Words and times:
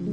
Hola 0.00 0.08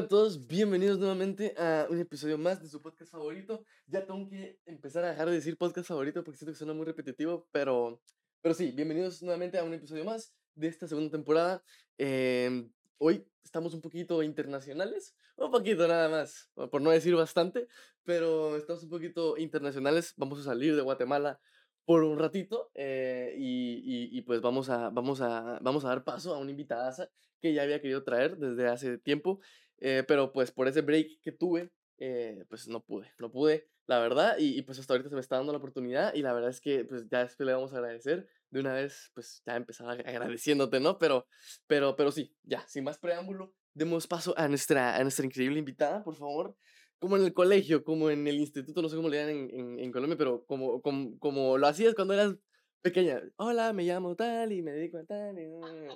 a 0.00 0.08
todos, 0.08 0.46
bienvenidos 0.46 0.98
nuevamente 0.98 1.54
a 1.56 1.86
un 1.88 1.98
episodio 1.98 2.36
más 2.36 2.60
de 2.60 2.68
su 2.68 2.82
podcast 2.82 3.10
favorito. 3.10 3.64
Ya 3.86 4.04
tengo 4.04 4.28
que 4.28 4.60
empezar 4.66 5.04
a 5.06 5.08
dejar 5.08 5.28
de 5.30 5.36
decir 5.36 5.56
podcast 5.56 5.88
favorito 5.88 6.22
porque 6.22 6.36
siento 6.36 6.52
que 6.52 6.58
suena 6.58 6.74
muy 6.74 6.84
repetitivo, 6.84 7.48
pero, 7.50 8.02
pero 8.42 8.54
sí, 8.54 8.72
bienvenidos 8.72 9.22
nuevamente 9.22 9.56
a 9.56 9.64
un 9.64 9.72
episodio 9.72 10.04
más 10.04 10.34
de 10.54 10.68
esta 10.68 10.86
segunda 10.86 11.10
temporada. 11.10 11.62
Em, 11.96 12.70
hoy 13.00 13.26
estamos 13.42 13.74
un 13.74 13.80
poquito 13.80 14.22
internacionales, 14.22 15.14
un 15.36 15.50
poquito 15.50 15.88
nada 15.88 16.08
más, 16.08 16.50
por 16.70 16.80
no 16.80 16.90
decir 16.90 17.14
bastante, 17.14 17.66
pero 18.04 18.56
estamos 18.56 18.84
un 18.84 18.90
poquito 18.90 19.36
internacionales. 19.36 20.14
Vamos 20.16 20.40
a 20.40 20.44
salir 20.44 20.76
de 20.76 20.82
Guatemala 20.82 21.40
por 21.84 22.04
un 22.04 22.18
ratito 22.18 22.70
eh, 22.74 23.34
y, 23.36 24.16
y, 24.16 24.22
pues 24.22 24.40
vamos 24.40 24.68
a, 24.68 24.90
vamos, 24.90 25.20
a, 25.20 25.58
vamos 25.60 25.84
a 25.84 25.88
dar 25.88 26.04
paso 26.04 26.34
a 26.34 26.38
una 26.38 26.50
invitada 26.50 27.10
que 27.40 27.54
ya 27.54 27.62
había 27.62 27.80
querido 27.80 28.04
traer 28.04 28.36
desde 28.36 28.68
hace 28.68 28.98
tiempo 28.98 29.40
eh, 29.80 30.04
pero 30.06 30.32
pues 30.32 30.52
por 30.52 30.68
ese 30.68 30.82
break 30.82 31.20
que 31.22 31.32
tuve, 31.32 31.70
eh, 31.98 32.44
pues 32.48 32.68
no 32.68 32.84
pude, 32.84 33.10
no 33.18 33.30
pude, 33.30 33.66
la 33.86 33.98
verdad, 33.98 34.36
y, 34.38 34.60
pues 34.62 34.78
hasta 34.78 34.92
ahorita 34.92 35.08
se 35.08 35.14
me 35.14 35.20
está 35.20 35.36
dando 35.36 35.52
la 35.52 35.58
oportunidad 35.58 36.14
y 36.14 36.22
la 36.22 36.32
verdad 36.32 36.50
es 36.50 36.60
que 36.60 36.84
pues 36.84 37.08
ya 37.08 37.20
después 37.20 37.46
le 37.46 37.54
vamos 37.54 37.72
a 37.72 37.78
agradecer 37.78 38.28
de 38.50 38.60
una 38.60 38.74
vez, 38.74 39.10
pues 39.14 39.42
ya 39.46 39.56
empezaba 39.56 39.92
agradeciéndote, 39.92 40.80
¿no? 40.80 40.98
Pero, 40.98 41.26
pero, 41.66 41.96
pero 41.96 42.10
sí, 42.10 42.34
ya, 42.42 42.66
sin 42.68 42.84
más 42.84 42.98
preámbulo, 42.98 43.54
demos 43.74 44.06
paso 44.06 44.34
a 44.36 44.48
nuestra, 44.48 44.96
a 44.96 45.02
nuestra 45.02 45.24
increíble 45.24 45.58
invitada, 45.58 46.02
por 46.02 46.16
favor. 46.16 46.56
Como 46.98 47.16
en 47.16 47.24
el 47.24 47.32
colegio, 47.32 47.82
como 47.82 48.10
en 48.10 48.26
el 48.26 48.36
instituto, 48.36 48.82
no 48.82 48.88
sé 48.88 48.96
cómo 48.96 49.08
le 49.08 49.18
dan 49.18 49.30
en, 49.30 49.50
en, 49.54 49.78
en 49.78 49.92
Colombia, 49.92 50.18
pero 50.18 50.44
como, 50.44 50.82
como, 50.82 51.18
como 51.18 51.56
lo 51.56 51.66
hacías 51.66 51.94
cuando 51.94 52.14
eras 52.14 52.34
pequeña. 52.82 53.22
Hola, 53.36 53.72
me 53.72 53.84
llamo 53.84 54.14
tal 54.16 54.52
y 54.52 54.62
me 54.62 54.72
dedico 54.72 54.98
a 54.98 55.04
tal. 55.04 55.36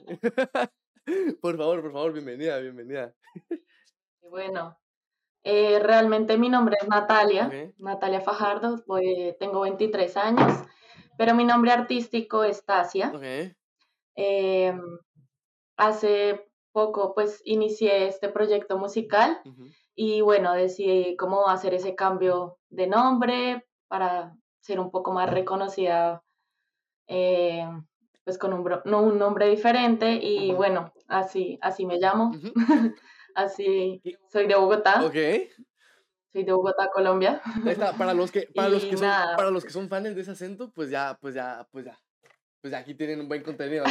por 1.41 1.56
favor, 1.56 1.82
por 1.82 1.92
favor, 1.92 2.12
bienvenida, 2.12 2.58
bienvenida. 2.58 3.14
Bueno, 4.22 4.78
eh, 5.42 5.78
realmente 5.78 6.38
mi 6.38 6.48
nombre 6.48 6.77
es 6.80 6.88
Natalia, 6.88 7.50
Natalia 7.78 8.20
Fajardo, 8.20 8.82
tengo 9.38 9.60
23 9.60 10.16
años, 10.16 10.52
pero 11.16 11.34
mi 11.34 11.44
nombre 11.44 11.72
artístico 11.72 12.44
es 12.44 12.64
Tasia. 12.64 13.10
Em, 14.16 14.80
hace 15.76 16.48
poco 16.72 17.14
pues 17.14 17.40
inicié 17.44 18.08
este 18.08 18.28
proyecto 18.28 18.78
musical 18.78 19.40
y 19.94 20.20
bueno, 20.20 20.52
decidí 20.54 21.16
cómo 21.16 21.48
hacer 21.48 21.74
ese 21.74 21.94
cambio 21.94 22.58
de 22.68 22.86
nombre 22.86 23.66
para 23.88 24.34
ser 24.60 24.80
un 24.80 24.90
poco 24.90 25.12
más 25.12 25.30
reconocida 25.30 26.22
eh, 27.06 27.66
pues 28.24 28.38
con 28.38 28.52
un, 28.54 28.94
un 28.94 29.18
nombre 29.18 29.48
diferente 29.48 30.14
y 30.14 30.52
bueno, 30.52 30.92
así, 31.08 31.58
así 31.60 31.86
me 31.86 31.98
llamo. 31.98 32.32
Así, 33.36 34.00
soy 34.28 34.46
de 34.46 34.54
Bogotá. 34.54 35.04
Ok. 35.04 35.16
Soy 36.34 36.42
de 36.42 36.50
Bogotá, 36.50 36.90
Colombia. 36.92 37.40
para 37.96 38.12
los 38.12 38.32
que, 38.32 38.48
para 38.52 38.68
los 38.68 38.84
que 38.84 38.96
son, 38.96 39.08
para 39.08 39.50
los 39.52 39.64
que 39.64 39.70
son 39.70 39.88
fans 39.88 40.16
de 40.16 40.20
ese 40.20 40.32
acento, 40.32 40.68
pues 40.72 40.91
ya, 40.91 41.16
pues 41.20 41.36
ya, 41.36 41.64
pues 41.70 41.84
ya. 41.84 41.96
Pues 42.60 42.72
ya 42.72 42.78
aquí 42.78 42.94
tienen 42.94 43.20
un 43.20 43.28
buen 43.28 43.44
contenido. 43.44 43.84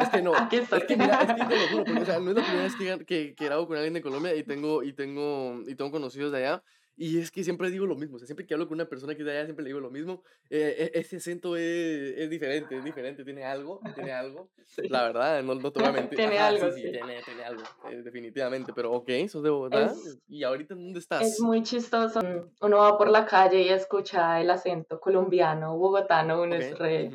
Es 0.00 0.08
que 0.08 0.20
no. 0.20 0.32
Es 0.50 0.84
que 0.86 0.96
mira, 0.96 1.22
es 1.22 1.34
que 1.34 1.44
te 1.44 1.56
lo 1.56 1.68
juro, 1.68 1.84
porque, 1.86 2.00
o 2.00 2.04
sea, 2.04 2.18
no 2.18 2.30
es 2.30 2.36
la 2.36 2.42
primera 2.42 2.64
vez 2.64 2.74
que, 2.74 3.06
que, 3.06 3.34
que 3.36 3.44
grabo 3.44 3.68
con 3.68 3.76
alguien 3.76 3.94
de 3.94 4.02
Colombia 4.02 4.34
y 4.34 4.42
tengo, 4.42 4.82
y 4.82 4.92
tengo, 4.92 5.62
y 5.68 5.76
tengo 5.76 5.92
conocidos 5.92 6.32
de 6.32 6.38
allá. 6.38 6.64
Y 6.96 7.18
es 7.18 7.32
que 7.32 7.42
siempre 7.42 7.70
digo 7.70 7.86
lo 7.86 7.96
mismo, 7.96 8.16
o 8.16 8.18
sea, 8.18 8.26
siempre 8.26 8.46
que 8.46 8.54
hablo 8.54 8.68
con 8.68 8.76
una 8.76 8.84
persona 8.84 9.14
que 9.14 9.22
es 9.22 9.26
de 9.26 9.32
allá, 9.32 9.44
siempre 9.44 9.64
le 9.64 9.70
digo 9.70 9.80
lo 9.80 9.90
mismo. 9.90 10.22
Eh, 10.48 10.92
e, 10.94 11.00
ese 11.00 11.16
acento 11.16 11.56
es, 11.56 12.14
es, 12.16 12.30
diferente, 12.30 12.76
es 12.76 12.84
diferente, 12.84 13.24
tiene 13.24 13.44
algo, 13.44 13.80
tiene 13.94 14.12
algo. 14.12 14.48
La 14.90 15.02
verdad, 15.02 15.42
no, 15.42 15.56
no 15.56 15.72
te 15.72 15.80
voy 15.80 15.88
a 15.88 15.92
mentir. 15.92 16.16
tiene 16.16 16.38
algo. 16.38 16.70
Sí, 16.70 16.82
sí, 16.82 16.90
Tiene, 16.92 17.20
tiene, 17.22 17.44
algo, 17.44 17.62
eh, 17.90 18.02
definitivamente. 18.02 18.72
Pero 18.72 18.92
ok, 18.92 19.10
sos 19.28 19.42
de 19.42 19.50
Bogotá. 19.50 19.92
¿Y 20.28 20.44
ahorita 20.44 20.74
dónde 20.76 21.00
estás? 21.00 21.22
Es 21.22 21.40
muy 21.40 21.62
chistoso. 21.64 22.20
Uno 22.60 22.76
va 22.78 22.96
por 22.96 23.10
la 23.10 23.26
calle 23.26 23.62
y 23.62 23.70
escucha 23.70 24.40
el 24.40 24.50
acento 24.50 25.00
colombiano, 25.00 25.76
bogotano, 25.76 26.42
uno 26.42 26.54
es 26.54 26.78
re. 26.78 27.10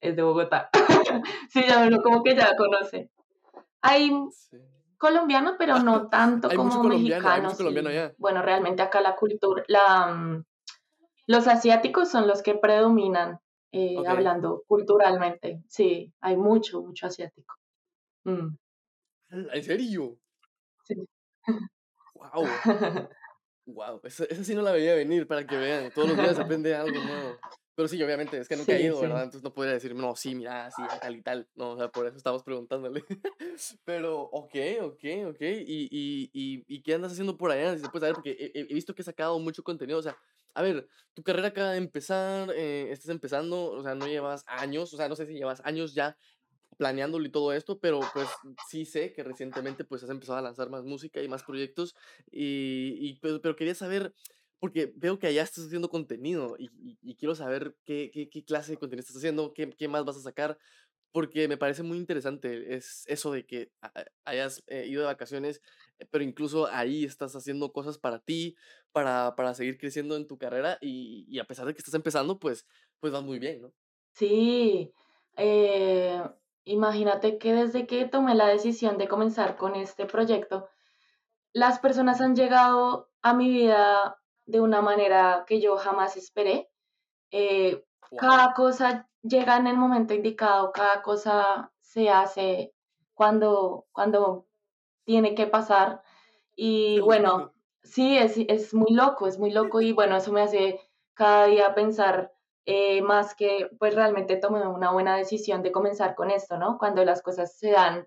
Es 0.00 0.16
de 0.16 0.22
Bogotá. 0.22 0.70
sí, 1.50 1.64
ya 1.68 1.86
uno 1.86 2.00
como 2.02 2.22
que 2.22 2.34
ya 2.34 2.56
conoce. 2.56 3.10
Hay 3.82 4.10
colombiano, 4.98 5.54
pero 5.58 5.78
no 5.78 6.08
tanto 6.08 6.50
como 6.54 6.82
mexicano. 6.84 7.50
Bueno, 8.18 8.42
realmente 8.42 8.82
acá 8.82 9.00
la 9.00 9.16
cultura, 9.16 9.64
la, 9.68 10.08
mm, 10.08 10.44
los 11.26 11.46
asiáticos 11.46 12.10
son 12.10 12.26
los 12.26 12.42
que 12.42 12.54
predominan 12.54 13.38
eh, 13.72 13.96
hablando 14.06 14.64
culturalmente. 14.66 15.62
Sí, 15.68 16.12
hay 16.20 16.36
mucho, 16.36 16.82
mucho 16.82 17.06
asiático. 17.06 17.54
Mm. 18.24 18.56
¿En 19.30 19.62
serio? 19.62 20.16
Sí. 20.84 20.96
Wow. 22.14 22.44
wow, 23.72 24.00
esa, 24.04 24.24
sí 24.44 24.54
no 24.54 24.62
la 24.62 24.72
veía 24.72 24.94
venir 24.94 25.26
para 25.26 25.46
que 25.46 25.56
vean. 25.56 25.90
Todos 25.92 26.08
los 26.08 26.16
días 26.16 26.38
aprende 26.38 26.74
algo 26.74 27.00
nuevo. 27.00 27.38
Pero 27.74 27.86
sí, 27.86 28.02
obviamente, 28.02 28.38
es 28.38 28.48
que 28.48 28.56
nunca 28.56 28.72
he 28.72 28.82
ido, 28.82 29.00
¿verdad? 29.00 29.22
Entonces 29.22 29.44
no 29.44 29.54
podría 29.54 29.74
decir, 29.74 29.94
no, 29.94 30.16
sí, 30.16 30.34
mira, 30.34 30.68
sí, 30.72 30.82
tal 31.00 31.14
y 31.14 31.22
tal. 31.22 31.48
No, 31.54 31.70
o 31.70 31.76
sea, 31.76 31.88
por 31.88 32.06
eso 32.08 32.16
estamos 32.16 32.42
preguntándole. 32.42 33.04
Pero, 33.84 34.20
ok, 34.20 34.54
ok, 34.82 35.04
ok. 35.28 35.40
¿Y, 35.40 35.88
y, 35.88 36.30
y, 36.32 36.64
y 36.66 36.82
qué 36.82 36.94
andas 36.94 37.12
haciendo 37.12 37.36
por 37.36 37.52
allá? 37.52 37.76
Si 37.76 37.84
se 37.84 37.88
puede 37.88 38.00
saber, 38.00 38.14
porque 38.14 38.32
he, 38.32 38.60
he, 38.60 38.74
visto 38.74 38.96
que 38.96 39.02
has 39.02 39.06
sacado 39.06 39.38
mucho 39.38 39.62
contenido. 39.62 40.00
O 40.00 40.02
sea, 40.02 40.16
a 40.54 40.62
ver, 40.62 40.88
tu 41.14 41.22
carrera 41.22 41.48
acaba 41.48 41.70
de 41.70 41.78
empezar, 41.78 42.50
eh, 42.56 42.90
estás 42.90 43.10
empezando, 43.10 43.70
o 43.70 43.82
sea, 43.84 43.94
no 43.94 44.08
llevas 44.08 44.42
años, 44.48 44.92
o 44.92 44.96
sea, 44.96 45.08
no 45.08 45.14
sé 45.14 45.26
si 45.26 45.34
llevas 45.34 45.60
años 45.64 45.94
ya 45.94 46.16
planeándolo 46.78 47.26
y 47.26 47.30
todo 47.30 47.52
esto, 47.52 47.78
pero 47.78 48.00
pues 48.14 48.28
sí 48.70 48.86
sé 48.86 49.12
que 49.12 49.22
recientemente 49.22 49.84
pues 49.84 50.02
has 50.04 50.10
empezado 50.10 50.38
a 50.38 50.42
lanzar 50.42 50.70
más 50.70 50.84
música 50.84 51.20
y 51.20 51.28
más 51.28 51.42
proyectos 51.42 51.94
y, 52.30 52.96
y 53.00 53.18
pero, 53.20 53.42
pero 53.42 53.56
quería 53.56 53.74
saber 53.74 54.14
porque 54.60 54.92
veo 54.96 55.18
que 55.18 55.26
allá 55.26 55.42
estás 55.42 55.66
haciendo 55.66 55.90
contenido 55.90 56.56
y, 56.58 56.70
y, 57.02 57.14
quiero 57.16 57.34
saber 57.34 57.76
qué, 57.84 58.10
qué, 58.12 58.44
clase 58.44 58.72
de 58.72 58.78
contenido 58.78 59.00
estás 59.00 59.16
haciendo, 59.16 59.52
qué, 59.54 59.70
qué, 59.70 59.86
más 59.86 60.04
vas 60.04 60.16
a 60.16 60.20
sacar, 60.20 60.58
porque 61.12 61.46
me 61.48 61.56
parece 61.56 61.82
muy 61.82 61.96
interesante 61.96 62.74
es 62.74 63.04
eso 63.06 63.32
de 63.32 63.46
que 63.46 63.70
hayas 64.24 64.64
eh, 64.66 64.86
ido 64.88 65.02
de 65.02 65.06
vacaciones, 65.06 65.62
eh, 65.98 66.06
pero 66.10 66.24
incluso 66.24 66.66
ahí 66.66 67.04
estás 67.04 67.36
haciendo 67.36 67.72
cosas 67.72 67.98
para 67.98 68.18
ti, 68.18 68.56
para, 68.92 69.34
para 69.36 69.54
seguir 69.54 69.78
creciendo 69.78 70.16
en 70.16 70.26
tu 70.26 70.38
carrera 70.38 70.78
y, 70.80 71.24
y, 71.28 71.38
a 71.38 71.44
pesar 71.44 71.66
de 71.66 71.74
que 71.74 71.78
estás 71.78 71.94
empezando, 71.94 72.38
pues, 72.38 72.66
pues 72.98 73.12
vas 73.12 73.22
muy 73.22 73.38
bien, 73.38 73.62
¿no? 73.62 73.72
Sí, 74.12 74.92
eh, 75.36 76.20
imagínate 76.68 77.38
que 77.38 77.54
desde 77.54 77.86
que 77.86 78.04
tomé 78.06 78.34
la 78.34 78.46
decisión 78.46 78.98
de 78.98 79.08
comenzar 79.08 79.56
con 79.56 79.74
este 79.74 80.06
proyecto, 80.06 80.68
las 81.52 81.78
personas 81.78 82.20
han 82.20 82.36
llegado 82.36 83.10
a 83.22 83.34
mi 83.34 83.48
vida 83.48 84.18
de 84.46 84.60
una 84.60 84.80
manera 84.82 85.44
que 85.46 85.60
yo 85.60 85.76
jamás 85.76 86.16
esperé. 86.16 86.70
Eh, 87.30 87.84
cada 88.16 88.52
cosa 88.54 89.08
llega 89.22 89.56
en 89.56 89.66
el 89.66 89.76
momento 89.76 90.14
indicado, 90.14 90.72
cada 90.72 91.02
cosa 91.02 91.72
se 91.80 92.10
hace 92.10 92.74
cuando, 93.14 93.86
cuando 93.92 94.46
tiene 95.04 95.34
que 95.34 95.46
pasar. 95.46 96.02
Y 96.54 97.00
bueno, 97.00 97.52
sí, 97.82 98.16
es, 98.18 98.36
es, 98.36 98.74
muy 98.74 98.92
loco, 98.92 99.26
es 99.26 99.38
muy 99.38 99.50
loco 99.50 99.80
y 99.80 99.92
bueno, 99.92 100.16
eso 100.16 100.32
me 100.32 100.42
hace 100.42 100.80
cada 101.14 101.46
día 101.46 101.74
pensar 101.74 102.32
eh, 102.70 103.00
más 103.00 103.34
que 103.34 103.70
pues 103.78 103.94
realmente 103.94 104.36
tomé 104.36 104.68
una 104.68 104.92
buena 104.92 105.16
decisión 105.16 105.62
de 105.62 105.72
comenzar 105.72 106.14
con 106.14 106.30
esto, 106.30 106.58
¿no? 106.58 106.76
Cuando 106.76 107.02
las 107.02 107.22
cosas 107.22 107.56
se 107.56 107.70
dan 107.70 108.06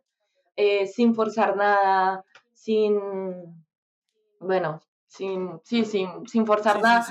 eh, 0.55 0.85
sin 0.85 1.15
forzar 1.15 1.55
nada, 1.57 2.23
sin, 2.53 3.65
bueno, 4.39 4.79
sin, 5.07 5.59
sí, 5.63 5.83
sin, 5.83 6.27
sin 6.27 6.45
forzar 6.45 6.79
nada, 6.79 7.07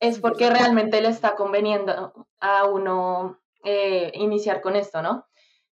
es 0.00 0.18
porque 0.18 0.50
realmente 0.50 1.00
le 1.00 1.10
está 1.10 1.36
conveniendo 1.36 2.26
a 2.40 2.64
uno 2.64 3.38
eh, 3.62 4.10
iniciar 4.14 4.60
con 4.60 4.74
esto, 4.74 5.00
¿no? 5.00 5.28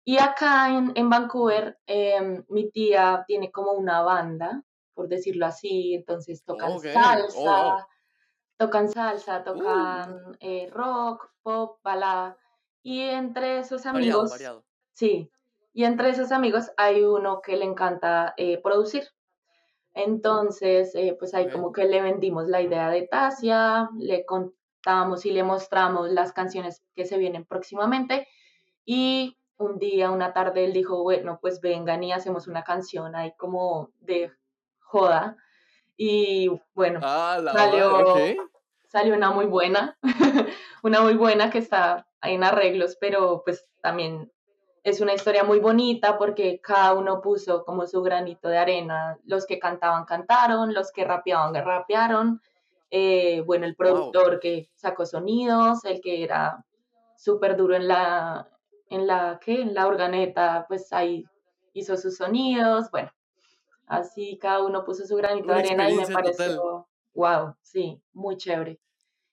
Y 0.04 0.18
acá 0.18 0.76
en, 0.76 0.90
en 0.96 1.08
Vancouver, 1.08 1.78
em, 1.86 2.44
mi 2.48 2.72
tía 2.72 3.22
tiene 3.28 3.52
como 3.52 3.70
una 3.70 4.02
banda, 4.02 4.64
por 4.94 5.06
decirlo 5.06 5.46
así, 5.46 5.94
entonces 5.94 6.42
tocan 6.42 6.80
salsa, 6.80 7.38
oh, 7.38 7.76
oh. 7.76 7.86
Tocan 8.56 8.88
salsa, 8.88 9.44
tocan 9.44 10.12
uh. 10.12 10.36
eh, 10.40 10.68
rock, 10.72 11.30
pop, 11.42 11.78
balada, 11.82 12.36
y 12.82 13.02
entre 13.02 13.58
esos 13.58 13.86
amigos, 13.86 14.32
sí, 14.92 15.30
y 15.72 15.84
entre 15.84 16.10
esos 16.10 16.32
amigos 16.32 16.70
hay 16.76 17.04
uno 17.04 17.40
que 17.42 17.56
le 17.56 17.64
encanta 17.64 18.34
eh, 18.36 18.60
producir. 18.62 19.04
Entonces, 19.92 20.94
eh, 20.94 21.16
pues 21.18 21.32
ahí 21.34 21.50
como 21.50 21.72
que 21.72 21.84
le 21.84 22.02
vendimos 22.02 22.48
la 22.48 22.60
idea 22.60 22.90
de 22.90 23.06
Tasia, 23.06 23.88
le 23.98 24.26
contamos 24.26 25.24
y 25.24 25.32
le 25.32 25.42
mostramos 25.42 26.10
las 26.10 26.32
canciones 26.32 26.82
que 26.94 27.06
se 27.06 27.16
vienen 27.16 27.46
próximamente 27.46 28.28
y 28.84 29.36
un 29.58 29.78
día, 29.78 30.10
una 30.10 30.32
tarde, 30.32 30.64
él 30.64 30.72
dijo, 30.72 31.02
bueno, 31.02 31.38
pues 31.40 31.60
vengan 31.60 32.02
y 32.04 32.12
hacemos 32.12 32.46
una 32.46 32.62
canción 32.62 33.16
ahí 33.16 33.32
como 33.36 33.90
de 34.00 34.30
Joda. 34.80 35.36
Y 35.96 36.50
bueno, 36.74 37.00
Ah, 37.02 37.38
la 37.42 37.52
salió, 37.52 38.04
salió 38.88 39.14
una 39.14 39.30
muy 39.30 39.46
buena, 39.46 39.96
una 40.82 41.00
muy 41.00 41.14
buena 41.14 41.50
que 41.50 41.58
está 41.58 42.06
en 42.22 42.44
arreglos, 42.44 42.96
pero 43.00 43.42
pues 43.44 43.66
también 43.82 44.30
es 44.84 45.00
una 45.00 45.14
historia 45.14 45.42
muy 45.42 45.58
bonita 45.58 46.16
porque 46.18 46.60
cada 46.60 46.94
uno 46.94 47.20
puso 47.20 47.64
como 47.64 47.86
su 47.86 48.02
granito 48.02 48.48
de 48.48 48.58
arena. 48.58 49.18
Los 49.24 49.46
que 49.46 49.58
cantaban, 49.58 50.04
cantaron, 50.04 50.74
los 50.74 50.92
que 50.92 51.04
rapeaban, 51.04 51.54
rapearon. 51.54 52.40
Eh, 52.90 53.42
bueno, 53.46 53.66
el 53.66 53.72
Wow. 53.74 53.76
productor 53.78 54.38
que 54.38 54.70
sacó 54.74 55.04
sonidos, 55.06 55.84
el 55.84 56.00
que 56.00 56.22
era 56.22 56.64
súper 57.16 57.56
duro 57.56 57.74
en 57.74 57.88
la, 57.88 58.48
en 58.90 59.06
la, 59.08 59.40
¿qué? 59.44 59.60
En 59.62 59.74
la 59.74 59.86
organeta, 59.88 60.66
pues 60.68 60.92
ahí 60.92 61.24
hizo 61.72 61.96
sus 61.96 62.16
sonidos. 62.16 62.88
Bueno, 62.92 63.10
así 63.86 64.38
cada 64.38 64.62
uno 64.64 64.84
puso 64.84 65.06
su 65.06 65.16
granito 65.16 65.52
de 65.52 65.58
arena 65.60 65.90
y 65.90 65.94
me 65.94 66.06
total. 66.06 66.14
pareció, 66.14 66.88
wow, 67.14 67.54
sí, 67.62 68.00
muy 68.12 68.36
chévere. 68.36 68.80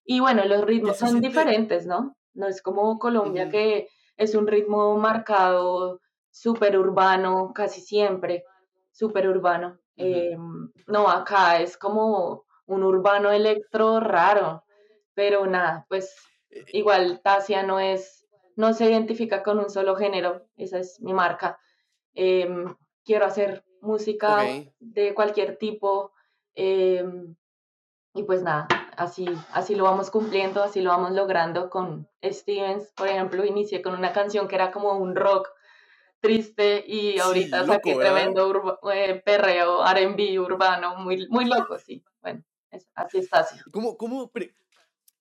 Y 0.05 0.19
bueno, 0.19 0.45
los 0.45 0.63
ritmos 0.65 0.97
son 0.97 1.21
siente. 1.21 1.27
diferentes, 1.29 1.85
¿no? 1.85 2.15
No 2.33 2.47
es 2.47 2.61
como 2.61 2.97
Colombia 2.99 3.49
que 3.49 3.89
es 4.17 4.35
un 4.35 4.47
ritmo 4.47 4.97
marcado, 4.97 5.99
súper 6.31 6.77
urbano, 6.77 7.51
casi 7.53 7.81
siempre, 7.81 8.43
súper 8.91 9.27
urbano. 9.29 9.79
Eh, 9.97 10.37
no, 10.87 11.09
acá 11.09 11.59
es 11.61 11.77
como 11.77 12.45
un 12.65 12.83
urbano 12.83 13.31
electro 13.31 13.99
raro, 13.99 14.63
pero 15.13 15.45
nada, 15.47 15.85
pues 15.89 16.15
Eh, 16.49 16.65
igual 16.73 17.21
Tasia 17.23 17.63
no 17.63 17.79
es, 17.79 18.27
no 18.55 18.73
se 18.73 18.85
identifica 18.89 19.41
con 19.43 19.57
un 19.59 19.69
solo 19.69 19.95
género, 19.95 20.45
esa 20.55 20.77
es 20.79 20.99
mi 21.01 21.13
marca. 21.13 21.57
Em, 22.13 22.75
quiero 23.03 23.25
hacer 23.25 23.63
música 23.83 24.37
de 24.79 25.13
cualquier 25.13 25.57
tipo. 25.57 26.11
em, 26.55 27.35
y 28.15 28.23
pues 28.23 28.43
nada, 28.43 28.67
así, 28.95 29.25
así 29.53 29.73
lo 29.75 29.85
vamos 29.85 30.11
cumpliendo, 30.11 30.61
así 30.63 30.81
lo 30.81 30.91
vamos 30.91 31.11
logrando 31.13 31.69
con 31.69 32.07
Stevens. 32.23 32.91
Por 32.95 33.07
ejemplo, 33.07 33.43
inicié 33.43 33.81
con 33.81 33.95
una 33.95 34.13
canción 34.13 34.47
que 34.47 34.55
era 34.55 34.71
como 34.71 34.91
un 34.97 35.15
rock 35.15 35.49
triste 36.19 36.83
y 36.87 37.13
Sí, 37.13 37.19
ahorita 37.19 37.65
saqué 37.65 37.89
loco, 37.89 37.97
¿verdad? 37.97 38.13
tremendo 38.15 38.47
urba- 38.47 38.79
eh, 38.93 39.21
perreo, 39.25 39.83
R&B 39.85 40.39
urbano, 40.39 40.95
muy, 40.97 41.27
muy 41.27 41.45
loco, 41.45 41.77
sí. 41.79 42.03
Bueno, 42.21 42.43
es- 42.71 42.87
así 42.95 43.17
está 43.17 43.39
así. 43.39 43.57
¿Cómo, 43.71 43.97
cómo, 43.97 44.29
pre- 44.29 44.53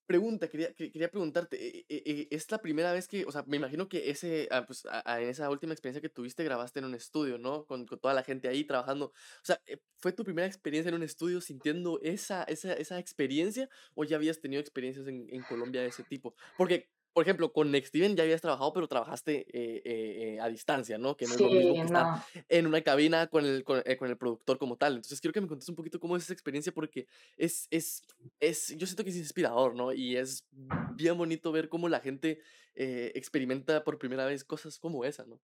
pregunta, 0.05 0.49
quería, 0.49 0.73
que- 0.73 0.91
quería 0.91 1.09
preguntarte, 1.09 1.79
eh, 1.79 1.85
eh, 1.89 2.03
eh, 2.05 2.27
¿es 2.31 2.49
la 2.51 2.59
primera 2.59 2.91
vez 2.93 3.07
que, 3.07 3.25
o 3.25 3.31
sea, 3.31 3.43
me 3.47 3.57
imagino 3.57 3.87
que 3.89 4.09
ese, 4.09 4.47
ah, 4.51 4.65
pues, 4.65 4.83
en 5.05 5.29
esa 5.29 5.49
última 5.49 5.73
experiencia 5.73 6.01
que 6.01 6.09
tuviste 6.09 6.43
grabaste 6.43 6.79
en 6.79 6.85
un 6.85 6.95
estudio, 6.95 7.37
¿no? 7.37 7.65
Con, 7.65 7.85
con 7.85 7.99
toda 7.99 8.13
la 8.13 8.23
gente 8.23 8.47
ahí 8.47 8.63
trabajando. 8.65 9.07
O 9.07 9.13
sea, 9.45 9.61
¿fue 9.99 10.11
tu 10.13 10.23
primera 10.23 10.47
experiencia 10.47 10.89
en 10.89 10.95
un 10.95 11.03
estudio 11.03 11.41
sintiendo 11.41 11.99
esa, 12.01 12.43
esa, 12.43 12.73
esa 12.73 12.99
experiencia 12.99 13.69
o 13.95 14.03
ya 14.03 14.17
habías 14.17 14.39
tenido 14.39 14.59
experiencias 14.61 15.07
en, 15.07 15.27
en 15.29 15.43
Colombia 15.43 15.81
de 15.81 15.87
ese 15.87 16.03
tipo? 16.03 16.35
Porque, 16.57 16.89
por 17.13 17.23
ejemplo, 17.23 17.53
con 17.53 17.71
Next 17.71 17.89
Steven 17.89 18.15
ya 18.15 18.23
habías 18.23 18.41
trabajado, 18.41 18.73
pero 18.73 18.87
trabajaste 18.87 19.45
eh, 19.53 19.81
eh, 19.85 20.35
eh, 20.35 20.39
a 20.41 20.47
distancia, 20.47 20.97
¿no? 20.97 21.15
Que 21.15 21.27
no 21.27 21.35
es 21.35 21.41
lo 21.41 21.49
mismo 21.49 21.73
que 21.75 21.81
estar 21.81 22.23
en 22.49 22.65
una 22.65 22.81
cabina 22.81 23.27
con 23.27 23.45
el, 23.45 23.63
con, 23.63 23.83
con 23.99 24.09
el 24.09 24.17
productor 24.17 24.57
como 24.57 24.77
tal. 24.77 24.95
Entonces 24.95 25.21
quiero 25.21 25.33
que 25.33 25.41
me 25.41 25.47
contes 25.47 25.69
un 25.69 25.75
poquito 25.75 25.99
cómo 25.99 26.17
es 26.17 26.23
esa 26.23 26.33
experiencia 26.33 26.73
porque 26.73 27.07
es, 27.37 27.67
es, 27.69 28.01
es, 28.39 28.75
yo 28.77 28.87
siento 28.87 29.03
que 29.03 29.11
es 29.11 29.17
inspirador, 29.17 29.75
¿no? 29.75 29.93
Y 29.93 30.17
es 30.17 30.47
bien 30.95 31.15
bonito 31.17 31.51
ver 31.51 31.69
cómo 31.69 31.87
la 31.87 31.99
gente 31.99 32.41
experimenta 32.75 33.83
por 33.83 33.99
primera 33.99 34.25
vez 34.25 34.43
cosas 34.43 34.79
como 34.79 35.05
esa, 35.05 35.25
¿no? 35.25 35.39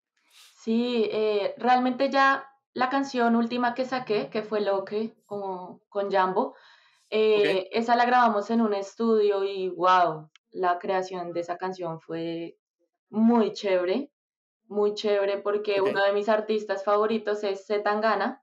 Sí, 0.56 1.08
realmente 1.56 2.10
ya 2.10 2.44
la 2.72 2.88
canción 2.88 3.36
última 3.36 3.74
que 3.74 3.84
saqué, 3.84 4.28
que 4.30 4.42
fue 4.42 4.60
Loque 4.60 5.14
con, 5.26 5.78
con 5.88 6.10
Jambo, 6.10 6.56
esa 7.08 7.94
la 7.94 8.04
grabamos 8.04 8.50
en 8.50 8.60
un 8.60 8.74
estudio 8.74 9.44
y 9.44 9.68
wow, 9.68 10.28
la 10.52 10.78
creación 10.78 11.32
de 11.32 11.40
esa 11.40 11.56
canción 11.56 12.00
fue 12.00 12.56
muy 13.08 13.52
chévere, 13.52 14.10
muy 14.66 14.94
chévere 14.94 15.38
porque 15.38 15.80
uno 15.80 16.04
de 16.04 16.12
mis 16.12 16.28
artistas 16.28 16.84
favoritos 16.84 17.42
es 17.44 17.66
Zetangana 17.66 18.42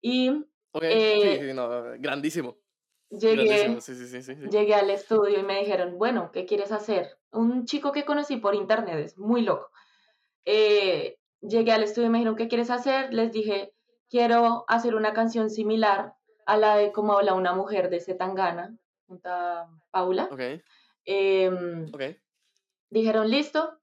y 0.00 0.30
ok. 0.72 0.82
Sí, 0.82 0.88
eh, 0.88 1.38
sí, 1.48 1.54
no, 1.54 1.68
grandísimo. 1.98 2.56
llegué, 3.10 3.80
sí, 3.80 3.94
llegué 4.50 4.74
al 4.74 4.90
estudio 4.90 5.38
y 5.38 5.42
me 5.42 5.60
dijeron, 5.60 5.98
bueno, 5.98 6.30
¿qué 6.32 6.46
quieres 6.46 6.72
hacer? 6.72 7.18
Un 7.32 7.66
chico 7.66 7.92
que 7.92 8.04
conocí 8.04 8.36
por 8.36 8.54
internet, 8.54 8.98
es 8.98 9.18
muy 9.18 9.42
loco. 9.42 9.70
Eh, 10.44 11.18
llegué 11.40 11.72
al 11.72 11.82
estudio 11.82 12.08
y 12.08 12.10
me 12.10 12.18
dijeron, 12.18 12.36
¿qué 12.36 12.48
quieres 12.48 12.70
hacer? 12.70 13.12
Les 13.12 13.32
dije, 13.32 13.74
quiero 14.08 14.64
hacer 14.68 14.94
una 14.94 15.12
canción 15.12 15.50
similar 15.50 16.14
a 16.46 16.56
la 16.56 16.76
de 16.76 16.92
cómo 16.92 17.14
habla 17.14 17.34
una 17.34 17.52
mujer 17.52 17.90
de 17.90 18.00
Zetangana, 18.00 18.76
junto 19.06 19.28
a 19.28 19.68
Paula. 19.90 20.28
Ok, 20.30 20.40
Em, 21.04 21.86
ok. 21.92 22.02
dijeron, 22.90 23.30
listo, 23.30 23.78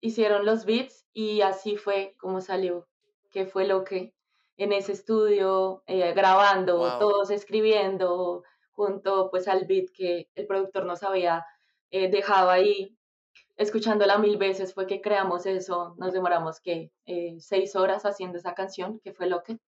hicieron 0.00 0.44
los 0.46 0.64
beats 0.64 1.06
y 1.12 1.42
así 1.42 1.76
fue 1.76 2.14
como 2.18 2.40
salió, 2.40 2.88
que 3.30 3.46
fue 3.46 3.66
lo 3.66 3.84
que 3.84 4.14
en 4.56 4.72
ese 4.72 4.92
estudio, 4.92 5.82
eh, 5.86 6.12
grabando, 6.14 6.78
Wow. 6.78 6.98
todos 6.98 7.30
escribiendo, 7.30 8.44
junto 8.72 9.30
pues 9.30 9.48
al 9.48 9.66
beat 9.66 9.90
que 9.92 10.28
el 10.34 10.46
productor 10.46 10.84
nos 10.86 11.02
había 11.02 11.44
eh, 11.90 12.08
dejado 12.10 12.50
ahí, 12.50 12.96
escuchándola 13.56 14.18
mil 14.18 14.36
veces 14.36 14.74
fue 14.74 14.86
que 14.86 15.00
creamos 15.00 15.46
eso, 15.46 15.94
nos 15.98 16.12
demoramos 16.12 16.60
que 16.60 16.92
eh, 17.06 17.36
seis 17.40 17.76
horas 17.76 18.04
haciendo 18.04 18.38
esa 18.38 18.54
canción, 18.54 19.00
que 19.00 19.12
fue 19.12 19.26
lo 19.26 19.42
que, 19.42 19.58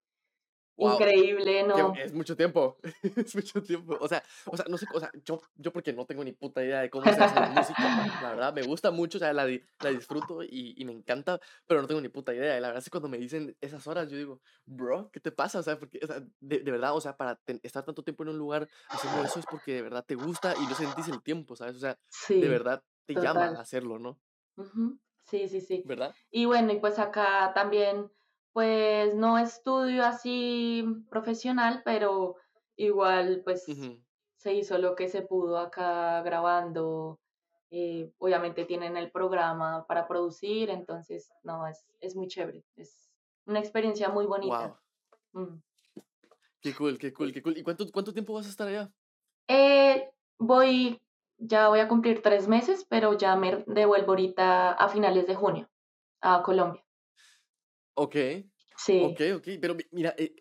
Wow. 0.76 0.92
increíble, 0.92 1.62
¿no? 1.62 1.92
es 2.04 2.12
mucho 2.12 2.36
tiempo, 2.36 2.78
es 3.16 3.34
mucho 3.34 3.62
tiempo. 3.62 3.96
O 4.00 4.08
sea, 4.08 4.22
o 4.44 4.56
sea, 4.56 4.66
no 4.68 4.78
sé, 4.78 4.86
o 4.92 5.00
sea, 5.00 5.10
yo, 5.24 5.40
yo 5.56 5.72
porque 5.72 5.92
no 5.92 6.06
tengo 6.06 6.22
ni 6.24 6.32
puta 6.32 6.62
idea 6.64 6.80
de 6.80 6.90
cómo 6.90 7.12
se 7.12 7.22
hace 7.22 7.36
la 7.36 7.48
música, 7.48 7.94
la 8.18 8.30
verdad, 8.30 8.54
me 8.54 8.62
gusta 8.62 8.90
mucho, 8.90 9.18
o 9.18 9.20
sea, 9.20 9.32
la, 9.32 9.46
la 9.80 9.90
disfruto 9.90 10.42
y, 10.42 10.74
y 10.76 10.84
me 10.84 10.92
encanta, 10.92 11.40
pero 11.66 11.82
no 11.82 11.88
tengo 11.88 12.00
ni 12.00 12.08
puta 12.08 12.34
idea. 12.34 12.56
Y 12.56 12.60
la 12.60 12.68
verdad 12.68 12.78
es 12.78 12.84
que 12.84 12.90
cuando 12.90 13.08
me 13.08 13.18
dicen 13.18 13.56
esas 13.60 13.86
horas, 13.86 14.10
yo 14.10 14.16
digo, 14.16 14.40
bro, 14.64 15.10
¿qué 15.12 15.20
te 15.20 15.32
pasa? 15.32 15.58
O 15.60 15.62
sea, 15.62 15.78
porque, 15.78 16.00
o 16.02 16.06
sea, 16.06 16.20
de, 16.40 16.60
de 16.60 16.70
verdad, 16.70 16.94
o 16.94 17.00
sea, 17.00 17.16
para 17.16 17.36
ten- 17.36 17.60
estar 17.62 17.84
tanto 17.84 18.02
tiempo 18.02 18.22
en 18.22 18.30
un 18.30 18.38
lugar 18.38 18.68
haciendo 18.90 19.22
eso 19.22 19.40
es 19.40 19.46
porque 19.46 19.74
de 19.74 19.82
verdad 19.82 20.04
te 20.06 20.14
gusta 20.14 20.54
y 20.56 20.66
no 20.66 20.74
sentís 20.74 21.08
el 21.08 21.22
tiempo, 21.22 21.56
¿sabes? 21.56 21.76
O 21.76 21.80
sea, 21.80 21.98
de 22.34 22.48
verdad 22.48 22.82
te 23.06 23.14
llama 23.14 23.46
total. 23.46 23.56
a 23.56 23.60
hacerlo, 23.60 23.98
¿no? 23.98 24.18
Sí, 25.24 25.48
sí, 25.48 25.60
sí. 25.60 25.82
¿Verdad? 25.84 26.14
Y 26.30 26.46
bueno, 26.46 26.72
y 26.72 26.78
pues 26.80 26.98
acá 26.98 27.52
también, 27.54 28.10
pues 28.56 29.14
no 29.14 29.36
estudio 29.36 30.02
así 30.02 30.82
profesional, 31.10 31.82
pero 31.84 32.36
igual 32.74 33.42
pues 33.44 33.66
se 34.38 34.54
hizo 34.54 34.78
lo 34.78 34.94
que 34.96 35.08
se 35.08 35.20
pudo 35.20 35.58
acá 35.58 36.22
grabando. 36.22 37.20
eh, 37.70 38.10
obviamente 38.16 38.64
tienen 38.64 38.96
el 38.96 39.10
programa 39.10 39.84
para 39.86 40.08
producir, 40.08 40.70
entonces 40.70 41.30
no, 41.42 41.66
es, 41.66 41.84
es 42.00 42.16
muy 42.16 42.28
chévere. 42.28 42.64
Es 42.76 43.10
una 43.44 43.58
experiencia 43.58 44.08
muy 44.08 44.24
bonita. 44.24 44.68
Wow, 45.34 45.42
Mm. 45.44 45.60
qué 46.62 46.74
cool, 46.74 46.98
qué 46.98 47.12
cool, 47.12 47.34
qué 47.34 47.42
cool. 47.42 47.58
¿Y 47.58 47.62
cuánto, 47.62 47.84
cuánto 47.92 48.14
tiempo 48.14 48.32
vas 48.32 48.46
a 48.46 48.48
estar 48.48 48.68
allá? 48.68 48.90
Eh, 49.48 50.08
voy, 50.38 50.98
ya 51.36 51.68
voy 51.68 51.80
a 51.80 51.88
cumplir 51.88 52.22
tres 52.22 52.48
meses, 52.48 52.86
pero 52.88 53.18
ya 53.18 53.36
me 53.36 53.64
devuelvo 53.66 54.12
ahorita 54.12 54.72
a 54.72 54.88
finales 54.88 55.26
de 55.26 55.34
junio 55.34 55.68
a 56.22 56.42
Colombia. 56.42 56.85
Ok, 57.96 58.16
Sí, 58.76 59.02
ok, 59.04 59.20
ok, 59.36 59.48
pero 59.60 59.74
mi- 59.74 59.84
mira, 59.92 60.14
eh, 60.18 60.34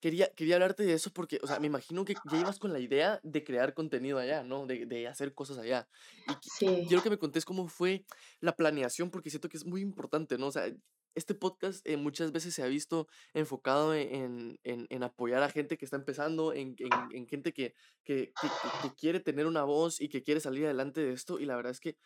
Quería, 0.00 0.28
quería 0.34 0.56
hablarte 0.56 0.84
de 0.84 0.94
eso 0.94 1.12
porque, 1.12 1.40
o 1.42 1.46
sea, 1.48 1.60
me 1.60 1.68
imagino 1.68 2.04
que 2.04 2.14
ya 2.30 2.38
ibas 2.38 2.58
con 2.58 2.72
la 2.72 2.80
idea 2.80 3.20
de 3.24 3.44
crear 3.44 3.74
contenido 3.74 4.18
allá, 4.18 4.42
¿no? 4.44 4.66
De, 4.66 4.86
de 4.86 5.08
hacer 5.08 5.34
cosas 5.34 5.58
allá. 5.58 5.88
Y 6.26 6.34
sí. 6.42 6.88
quiero 6.88 7.02
que 7.02 7.10
me 7.10 7.18
contés 7.18 7.44
cómo 7.44 7.68
fue 7.68 8.04
la 8.40 8.56
planeación, 8.56 9.10
porque 9.10 9.30
siento 9.30 9.48
que 9.48 9.56
es 9.56 9.66
muy 9.66 9.80
importante, 9.82 10.38
¿no? 10.38 10.48
O 10.48 10.52
sea, 10.52 10.72
este 11.14 11.34
podcast 11.34 11.86
eh, 11.88 11.96
muchas 11.96 12.32
veces 12.32 12.54
se 12.54 12.62
ha 12.62 12.66
visto 12.68 13.08
enfocado 13.34 13.94
en, 13.94 14.58
en, 14.64 14.86
en 14.90 15.02
apoyar 15.04 15.42
a 15.42 15.50
gente 15.50 15.78
que 15.78 15.84
está 15.84 15.96
empezando, 15.96 16.52
en, 16.52 16.76
en, 16.78 16.90
en 17.16 17.26
gente 17.28 17.52
que, 17.52 17.74
que, 18.04 18.32
que- 18.40 18.88
que 18.88 18.94
quiere 18.96 19.20
tener 19.20 19.46
una 19.46 19.64
voz 19.64 20.00
y 20.00 20.08
que 20.08 20.22
quiere 20.22 20.40
salir 20.40 20.64
adelante 20.66 21.00
de 21.02 21.12
esto. 21.12 21.40
Y 21.40 21.46
la 21.46 21.56
verdad 21.56 21.72
es 21.72 21.80
que 21.80 21.96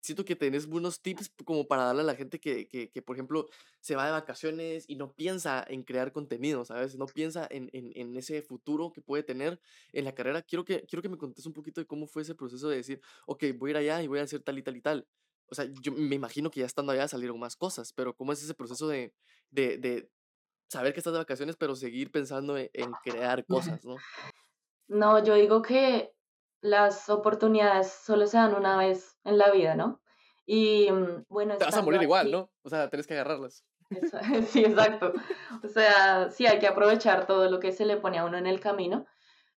siento 0.00 0.24
que 0.24 0.36
tenés 0.36 0.66
buenos 0.66 1.02
tips 1.02 1.30
como 1.44 1.66
para 1.66 1.84
darle 1.84 2.02
a 2.02 2.04
la 2.04 2.14
gente 2.14 2.40
que, 2.40 2.66
que, 2.68 2.90
que, 2.90 3.02
por 3.02 3.16
ejemplo, 3.16 3.46
se 3.80 3.96
va 3.96 4.06
de 4.06 4.12
vacaciones 4.12 4.84
y 4.88 4.96
no 4.96 5.12
piensa 5.14 5.64
en 5.68 5.82
crear 5.82 6.12
contenido, 6.12 6.64
¿sabes? 6.64 6.96
No 6.96 7.06
piensa 7.06 7.46
en, 7.50 7.70
en, 7.72 7.92
en 7.94 8.16
ese 8.16 8.42
futuro 8.42 8.92
que 8.92 9.02
puede 9.02 9.22
tener 9.22 9.60
en 9.92 10.04
la 10.04 10.14
carrera. 10.14 10.42
Quiero 10.42 10.64
que, 10.64 10.84
quiero 10.86 11.02
que 11.02 11.08
me 11.08 11.18
contes 11.18 11.46
un 11.46 11.52
poquito 11.52 11.80
de 11.80 11.86
cómo 11.86 12.06
fue 12.06 12.22
ese 12.22 12.34
proceso 12.34 12.68
de 12.68 12.76
decir, 12.76 13.00
ok, 13.26 13.44
voy 13.56 13.70
a 13.70 13.72
ir 13.72 13.76
allá 13.76 14.02
y 14.02 14.06
voy 14.06 14.20
a 14.20 14.22
hacer 14.22 14.42
tal 14.42 14.58
y 14.58 14.62
tal 14.62 14.76
y 14.76 14.80
tal. 14.80 15.06
O 15.50 15.54
sea, 15.54 15.66
yo 15.82 15.92
me 15.92 16.14
imagino 16.14 16.50
que 16.50 16.60
ya 16.60 16.66
estando 16.66 16.92
allá 16.92 17.08
salieron 17.08 17.38
más 17.38 17.56
cosas, 17.56 17.92
pero 17.92 18.14
¿cómo 18.14 18.32
es 18.32 18.42
ese 18.42 18.54
proceso 18.54 18.86
de, 18.88 19.12
de, 19.50 19.78
de 19.78 20.10
saber 20.70 20.92
que 20.92 21.00
estás 21.00 21.12
de 21.12 21.18
vacaciones, 21.18 21.56
pero 21.56 21.74
seguir 21.74 22.10
pensando 22.10 22.56
en, 22.56 22.70
en 22.72 22.92
crear 23.02 23.44
cosas, 23.78 23.84
¿no? 23.84 23.96
No, 24.88 25.22
yo 25.22 25.34
digo 25.34 25.60
que 25.62 26.12
las 26.60 27.08
oportunidades 27.08 27.90
solo 27.90 28.26
se 28.26 28.36
dan 28.36 28.54
una 28.54 28.76
vez 28.76 29.18
en 29.24 29.38
la 29.38 29.50
vida, 29.50 29.74
¿no? 29.74 30.00
Y 30.46 30.90
mm, 30.90 31.24
bueno, 31.28 31.56
Te 31.56 31.64
vas 31.64 31.76
a 31.76 31.82
morir 31.82 32.02
igual, 32.02 32.30
¿no? 32.30 32.50
O 32.62 32.68
sea, 32.68 32.88
tenés 32.90 33.06
que 33.06 33.14
agarrarlas. 33.14 33.64
sí, 34.48 34.64
exacto. 34.64 35.12
O 35.64 35.68
sea, 35.68 36.30
sí 36.30 36.46
hay 36.46 36.58
que 36.58 36.66
aprovechar 36.66 37.26
todo 37.26 37.50
lo 37.50 37.60
que 37.60 37.72
se 37.72 37.84
le 37.84 37.96
pone 37.96 38.18
a 38.18 38.24
uno 38.24 38.38
en 38.38 38.46
el 38.46 38.60
camino. 38.60 39.06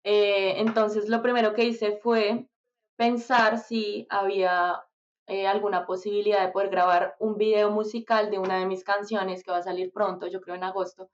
Eh, 0.03 0.55
entonces, 0.57 1.09
lo 1.09 1.21
primero 1.21 1.53
que 1.53 1.65
hice 1.65 1.99
fue 2.01 2.47
pensar 2.95 3.57
si 3.59 4.07
había 4.09 4.83
eh, 5.27 5.47
alguna 5.47 5.85
posibilidad 5.85 6.45
de 6.45 6.51
poder 6.51 6.69
grabar 6.69 7.15
un 7.19 7.37
video 7.37 7.71
musical 7.71 8.29
de 8.31 8.39
una 8.39 8.59
de 8.59 8.65
mis 8.65 8.83
canciones 8.83 9.43
que 9.43 9.51
va 9.51 9.57
a 9.57 9.63
salir 9.63 9.91
pronto, 9.91 10.27
yo 10.27 10.41
creo 10.41 10.55
en 10.55 10.63
agosto, 10.63 11.09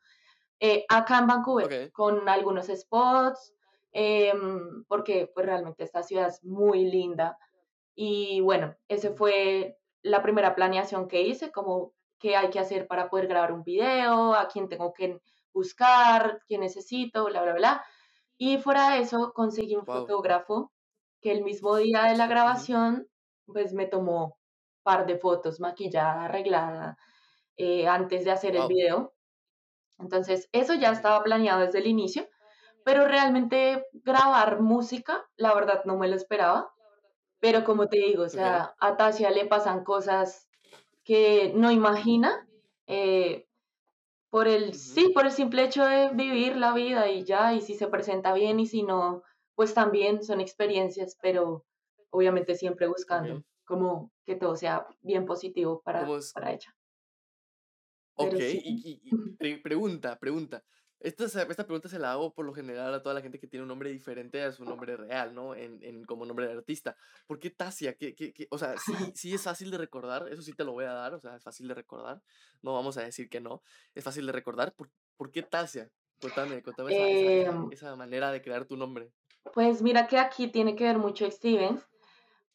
eh, 0.59 0.85
acá 0.89 1.19
en 1.19 1.27
Vancouver, 1.27 1.91
con 1.91 2.27
algunos 2.27 2.67
spots, 2.67 3.53
em, 3.91 4.83
porque 4.87 5.29
pues 5.33 5.45
realmente 5.45 5.83
esta 5.83 6.03
ciudad 6.03 6.27
es 6.27 6.43
muy 6.43 6.85
linda. 6.85 7.37
Y 7.95 8.41
bueno, 8.41 8.75
esa 8.87 9.13
fue 9.13 9.77
la 10.03 10.21
primera 10.23 10.55
planeación 10.55 11.07
que 11.07 11.21
hice, 11.21 11.51
como 11.51 11.93
qué 12.19 12.35
hay 12.35 12.49
que 12.49 12.59
hacer 12.59 12.87
para 12.87 13.09
poder 13.09 13.27
grabar 13.27 13.51
un 13.53 13.63
video, 13.63 14.33
a 14.35 14.47
quién 14.47 14.69
tengo 14.69 14.93
que 14.93 15.19
buscar, 15.53 16.41
quién 16.47 16.61
necesito, 16.61 17.25
bla, 17.25 17.43
bla, 17.43 17.53
bla. 17.53 17.85
Y 18.37 18.57
fuera 18.59 18.91
de 18.91 18.99
eso, 18.99 19.33
conseguí 19.33 19.75
un 19.75 19.85
fotógrafo 19.85 20.71
que 21.21 21.31
el 21.31 21.43
mismo 21.43 21.75
día 21.77 22.03
de 22.03 22.15
la 22.17 22.27
grabación, 22.27 23.07
pues 23.45 23.73
me 23.73 23.87
tomó 23.87 24.25
un 24.25 24.33
par 24.83 25.05
de 25.07 25.17
fotos 25.17 25.59
maquillada, 25.59 26.25
arreglada, 26.25 26.97
eh, 27.57 27.87
antes 27.87 28.25
de 28.25 28.31
hacer 28.31 28.55
el 28.55 28.67
video. 28.67 29.13
Entonces, 29.99 30.49
eso 30.51 30.75
ya 30.75 30.91
estaba 30.91 31.23
planeado 31.23 31.61
desde 31.61 31.79
el 31.79 31.87
inicio, 31.87 32.27
pero 32.87 33.05
realmente 33.05 33.85
grabar 33.91 34.61
música, 34.61 35.27
la 35.35 35.53
verdad 35.53 35.83
no 35.83 35.97
me 35.97 36.07
lo 36.07 36.15
esperaba. 36.15 36.73
Pero 37.41 37.65
como 37.65 37.89
te 37.89 37.97
digo, 37.97 38.23
o 38.23 38.29
sea, 38.29 38.75
a 38.79 38.95
Tasia 38.95 39.29
le 39.29 39.45
pasan 39.45 39.83
cosas 39.83 40.47
que 41.03 41.51
no 41.53 41.69
imagina, 41.69 42.47
eh, 42.85 43.45
por 44.29 44.47
el, 44.47 44.73
sí, 44.73 45.11
por 45.13 45.25
el 45.25 45.33
simple 45.33 45.65
hecho 45.65 45.83
de 45.83 46.11
vivir 46.13 46.55
la 46.55 46.73
vida 46.73 47.09
y 47.09 47.25
ya, 47.25 47.53
y 47.53 47.59
si 47.59 47.73
se 47.73 47.87
presenta 47.87 48.33
bien 48.33 48.57
y 48.57 48.67
si 48.67 48.83
no, 48.83 49.21
pues 49.55 49.73
también 49.73 50.23
son 50.23 50.39
experiencias, 50.39 51.17
pero 51.21 51.65
obviamente 52.09 52.55
siempre 52.55 52.87
buscando 52.87 53.43
como 53.65 54.13
que 54.25 54.37
todo 54.37 54.55
sea 54.55 54.87
bien 55.01 55.25
positivo 55.25 55.81
para, 55.83 56.07
para 56.33 56.53
ella. 56.53 56.73
Ok, 58.15 58.39
y, 58.39 59.57
pregunta, 59.57 60.17
pregunta. 60.17 60.63
Esta, 60.99 61.25
esta 61.25 61.65
pregunta 61.65 61.89
se 61.89 61.99
la 61.99 62.11
hago 62.11 62.33
por 62.33 62.45
lo 62.45 62.53
general 62.53 62.91
a 62.93 63.03
toda 63.03 63.13
la 63.13 63.21
gente 63.21 63.39
que 63.39 63.47
tiene 63.47 63.61
un 63.61 63.67
nombre 63.67 63.91
diferente 63.91 64.41
a 64.41 64.51
su 64.51 64.65
nombre 64.65 64.97
real, 64.97 65.33
¿no? 65.33 65.53
En, 65.53 65.81
en 65.83 66.03
como 66.05 66.25
nombre 66.25 66.47
de 66.47 66.53
artista. 66.53 66.97
¿Por 67.27 67.37
qué 67.37 67.51
Tasia? 67.51 67.95
¿Qué, 67.95 68.15
qué, 68.15 68.33
qué? 68.33 68.47
O 68.49 68.57
sea, 68.57 68.75
sí, 68.77 68.93
sí 69.13 69.33
es 69.33 69.43
fácil 69.43 69.69
de 69.69 69.77
recordar, 69.77 70.27
eso 70.31 70.41
sí 70.41 70.53
te 70.53 70.63
lo 70.63 70.71
voy 70.71 70.85
a 70.85 70.93
dar, 70.93 71.13
o 71.13 71.19
sea, 71.19 71.35
es 71.35 71.43
fácil 71.43 71.67
de 71.67 71.75
recordar. 71.75 72.21
No 72.63 72.73
vamos 72.73 72.97
a 72.97 73.03
decir 73.03 73.29
que 73.29 73.39
no, 73.39 73.61
es 73.93 74.03
fácil 74.03 74.25
de 74.25 74.31
recordar. 74.31 74.73
¿Por, 74.73 74.89
por 75.15 75.31
qué 75.31 75.43
Tasia? 75.43 75.91
Cuéntame, 76.19 76.63
cuéntame 76.63 77.41
esa, 77.41 77.51
em. 77.51 77.69
esa, 77.71 77.95
manera 77.95 78.31
de 78.31 78.41
crear 78.41 78.65
tu 78.65 78.75
nombre. 78.75 79.11
Pues 79.53 79.81
mira 79.81 80.07
que 80.07 80.17
aquí 80.17 80.47
tiene 80.47 80.75
que 80.75 80.83
ver 80.83 80.97
mucho 80.97 81.29
Stevens, 81.29 81.87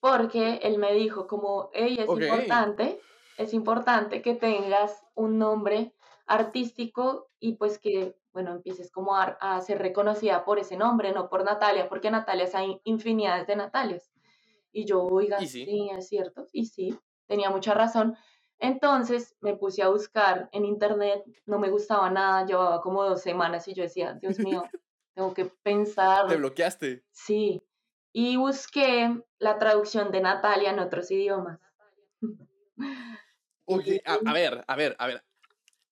porque 0.00 0.56
él 0.62 0.78
me 0.78 0.92
dijo 0.94 1.28
como, 1.28 1.70
ella 1.72 2.02
es 2.02 2.10
importante, 2.10 3.00
es 3.38 3.54
importante 3.54 4.20
que 4.20 4.34
tengas 4.34 5.06
un 5.14 5.38
nombre 5.38 5.94
artístico 6.26 7.30
y 7.38 7.54
pues 7.56 7.78
que, 7.78 8.16
bueno, 8.32 8.52
empieces 8.52 8.90
como 8.90 9.16
a, 9.16 9.60
ser 9.60 9.78
reconocida 9.78 10.44
por 10.44 10.58
ese 10.58 10.76
nombre, 10.76 11.12
no 11.12 11.28
por 11.28 11.44
Natalia, 11.44 11.88
porque 11.88 12.10
Natalia 12.10 12.48
hay 12.54 12.80
infinidades 12.84 13.46
de 13.46 13.56
Natalias. 13.56 14.10
Y 14.72 14.86
yo, 14.86 15.04
oiga, 15.04 15.38
sí? 15.40 15.90
es 15.96 16.08
cierto, 16.08 16.46
y 16.52 16.66
sí, 16.66 16.98
tenía 17.26 17.50
mucha 17.50 17.74
razón. 17.74 18.16
Entonces 18.58 19.36
me 19.40 19.56
puse 19.56 19.82
a 19.82 19.88
buscar 19.88 20.48
en 20.52 20.64
internet, 20.64 21.22
no 21.46 21.58
me 21.58 21.68
gustaba 21.68 22.08
nada, 22.10 22.46
llevaba 22.46 22.80
como 22.80 23.04
dos 23.04 23.20
semanas 23.20 23.66
y 23.68 23.74
yo 23.74 23.82
decía, 23.82 24.14
Dios 24.14 24.38
mío, 24.38 24.62
tengo 25.14 25.34
que 25.34 25.46
pensar. 25.62 26.28
¿Te 26.28 26.36
bloqueaste? 26.36 27.04
Sí, 27.10 27.62
y 28.12 28.36
busqué 28.36 29.20
la 29.38 29.58
traducción 29.58 30.12
de 30.12 30.20
Natalia 30.20 30.70
en 30.70 30.78
otros 30.78 31.10
idiomas. 31.10 31.60
Oye, 33.64 34.02
a, 34.04 34.18
ver, 34.32 34.64
a 34.66 34.76
ver, 34.76 34.96
a 34.98 35.06
ver. 35.06 35.24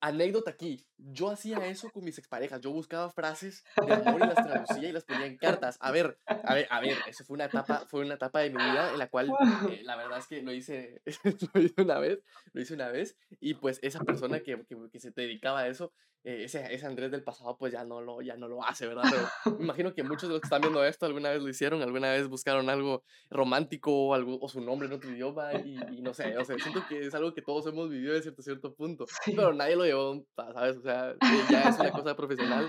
Anécdota 0.00 0.50
aquí. 0.50 0.86
Yo 0.96 1.30
hacía 1.30 1.66
eso 1.66 1.90
con 1.90 2.04
mis 2.04 2.18
exparejas. 2.18 2.60
Yo 2.60 2.70
buscaba 2.72 3.10
frases 3.10 3.64
de 3.86 3.92
amor 3.92 4.20
y 4.22 4.26
las 4.26 4.34
traducía 4.34 4.88
y 4.88 4.92
las 4.92 5.04
ponía 5.04 5.26
en 5.26 5.36
cartas. 5.36 5.76
A 5.80 5.90
ver, 5.90 6.18
a 6.26 6.54
ver, 6.54 6.66
a 6.70 6.80
ver. 6.80 6.96
Eso 7.06 7.24
fue 7.24 7.34
una 7.34 7.46
etapa, 7.46 7.86
fue 7.86 8.00
una 8.04 8.14
etapa 8.14 8.40
de 8.40 8.50
mi 8.50 8.56
vida 8.56 8.92
en 8.92 8.98
la 8.98 9.08
cual 9.08 9.30
eh, 9.70 9.82
la 9.84 9.96
verdad 9.96 10.18
es 10.18 10.26
que 10.26 10.42
lo 10.42 10.52
hice, 10.52 11.02
lo 11.54 11.60
hice 11.60 11.82
una 11.82 11.98
vez, 11.98 12.22
lo 12.52 12.60
hice 12.60 12.74
una 12.74 12.88
vez 12.88 13.16
y 13.40 13.54
pues 13.54 13.78
esa 13.82 14.00
persona 14.00 14.40
que, 14.40 14.64
que, 14.66 14.76
que 14.90 15.00
se 15.00 15.10
dedicaba 15.10 15.60
a 15.60 15.68
eso 15.68 15.92
eh, 16.22 16.44
ese, 16.44 16.74
ese, 16.74 16.86
Andrés 16.86 17.10
del 17.10 17.22
pasado 17.22 17.56
pues 17.56 17.72
ya 17.72 17.82
no, 17.84 18.02
lo, 18.02 18.20
ya 18.20 18.36
no 18.36 18.46
lo 18.46 18.62
hace, 18.62 18.86
¿verdad? 18.86 19.04
Pero 19.10 19.56
me 19.58 19.64
imagino 19.64 19.94
que 19.94 20.02
muchos 20.02 20.28
de 20.28 20.34
los 20.34 20.40
que 20.40 20.46
están 20.46 20.60
viendo 20.60 20.84
esto 20.84 21.06
alguna 21.06 21.30
vez 21.30 21.42
lo 21.42 21.48
hicieron, 21.48 21.80
alguna 21.80 22.12
vez 22.12 22.28
buscaron 22.28 22.68
algo 22.68 23.04
romántico 23.30 23.90
o, 23.90 24.14
algo, 24.14 24.38
o 24.40 24.48
su 24.48 24.60
nombre 24.60 24.86
en 24.86 24.94
otro 24.94 25.10
idioma 25.10 25.54
y, 25.54 25.78
y, 25.92 26.02
no 26.02 26.12
sé, 26.12 26.36
o 26.36 26.44
sea, 26.44 26.58
siento 26.58 26.84
que 26.88 27.06
es 27.06 27.14
algo 27.14 27.32
que 27.32 27.42
todos 27.42 27.66
hemos 27.66 27.88
vivido 27.88 28.14
de 28.14 28.22
cierto, 28.22 28.42
cierto 28.42 28.74
punto, 28.74 29.06
pero 29.26 29.54
nadie 29.54 29.76
lo 29.76 29.84
llevó, 29.84 30.22
¿sabes? 30.36 30.76
O 30.76 30.82
sea, 30.82 31.14
ya 31.50 31.68
es 31.70 31.78
una 31.78 31.90
cosa 31.90 32.14
profesional. 32.14 32.68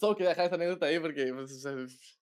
Solo 0.00 0.16
quería 0.16 0.30
dejar 0.30 0.46
esa 0.46 0.54
anécdota 0.56 0.86
ahí 0.86 0.98
porque 0.98 1.32
pues, 1.32 1.64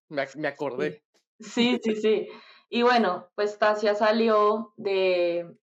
me, 0.09 0.27
me 0.35 0.49
acordé. 0.49 1.03
Sí, 1.41 1.79
sí, 1.83 1.95
sí. 1.97 2.29
Y 2.69 2.83
bueno, 2.83 3.31
pues 3.35 3.59
Tasia 3.59 3.95
salió 3.95 4.73
de 4.77 5.57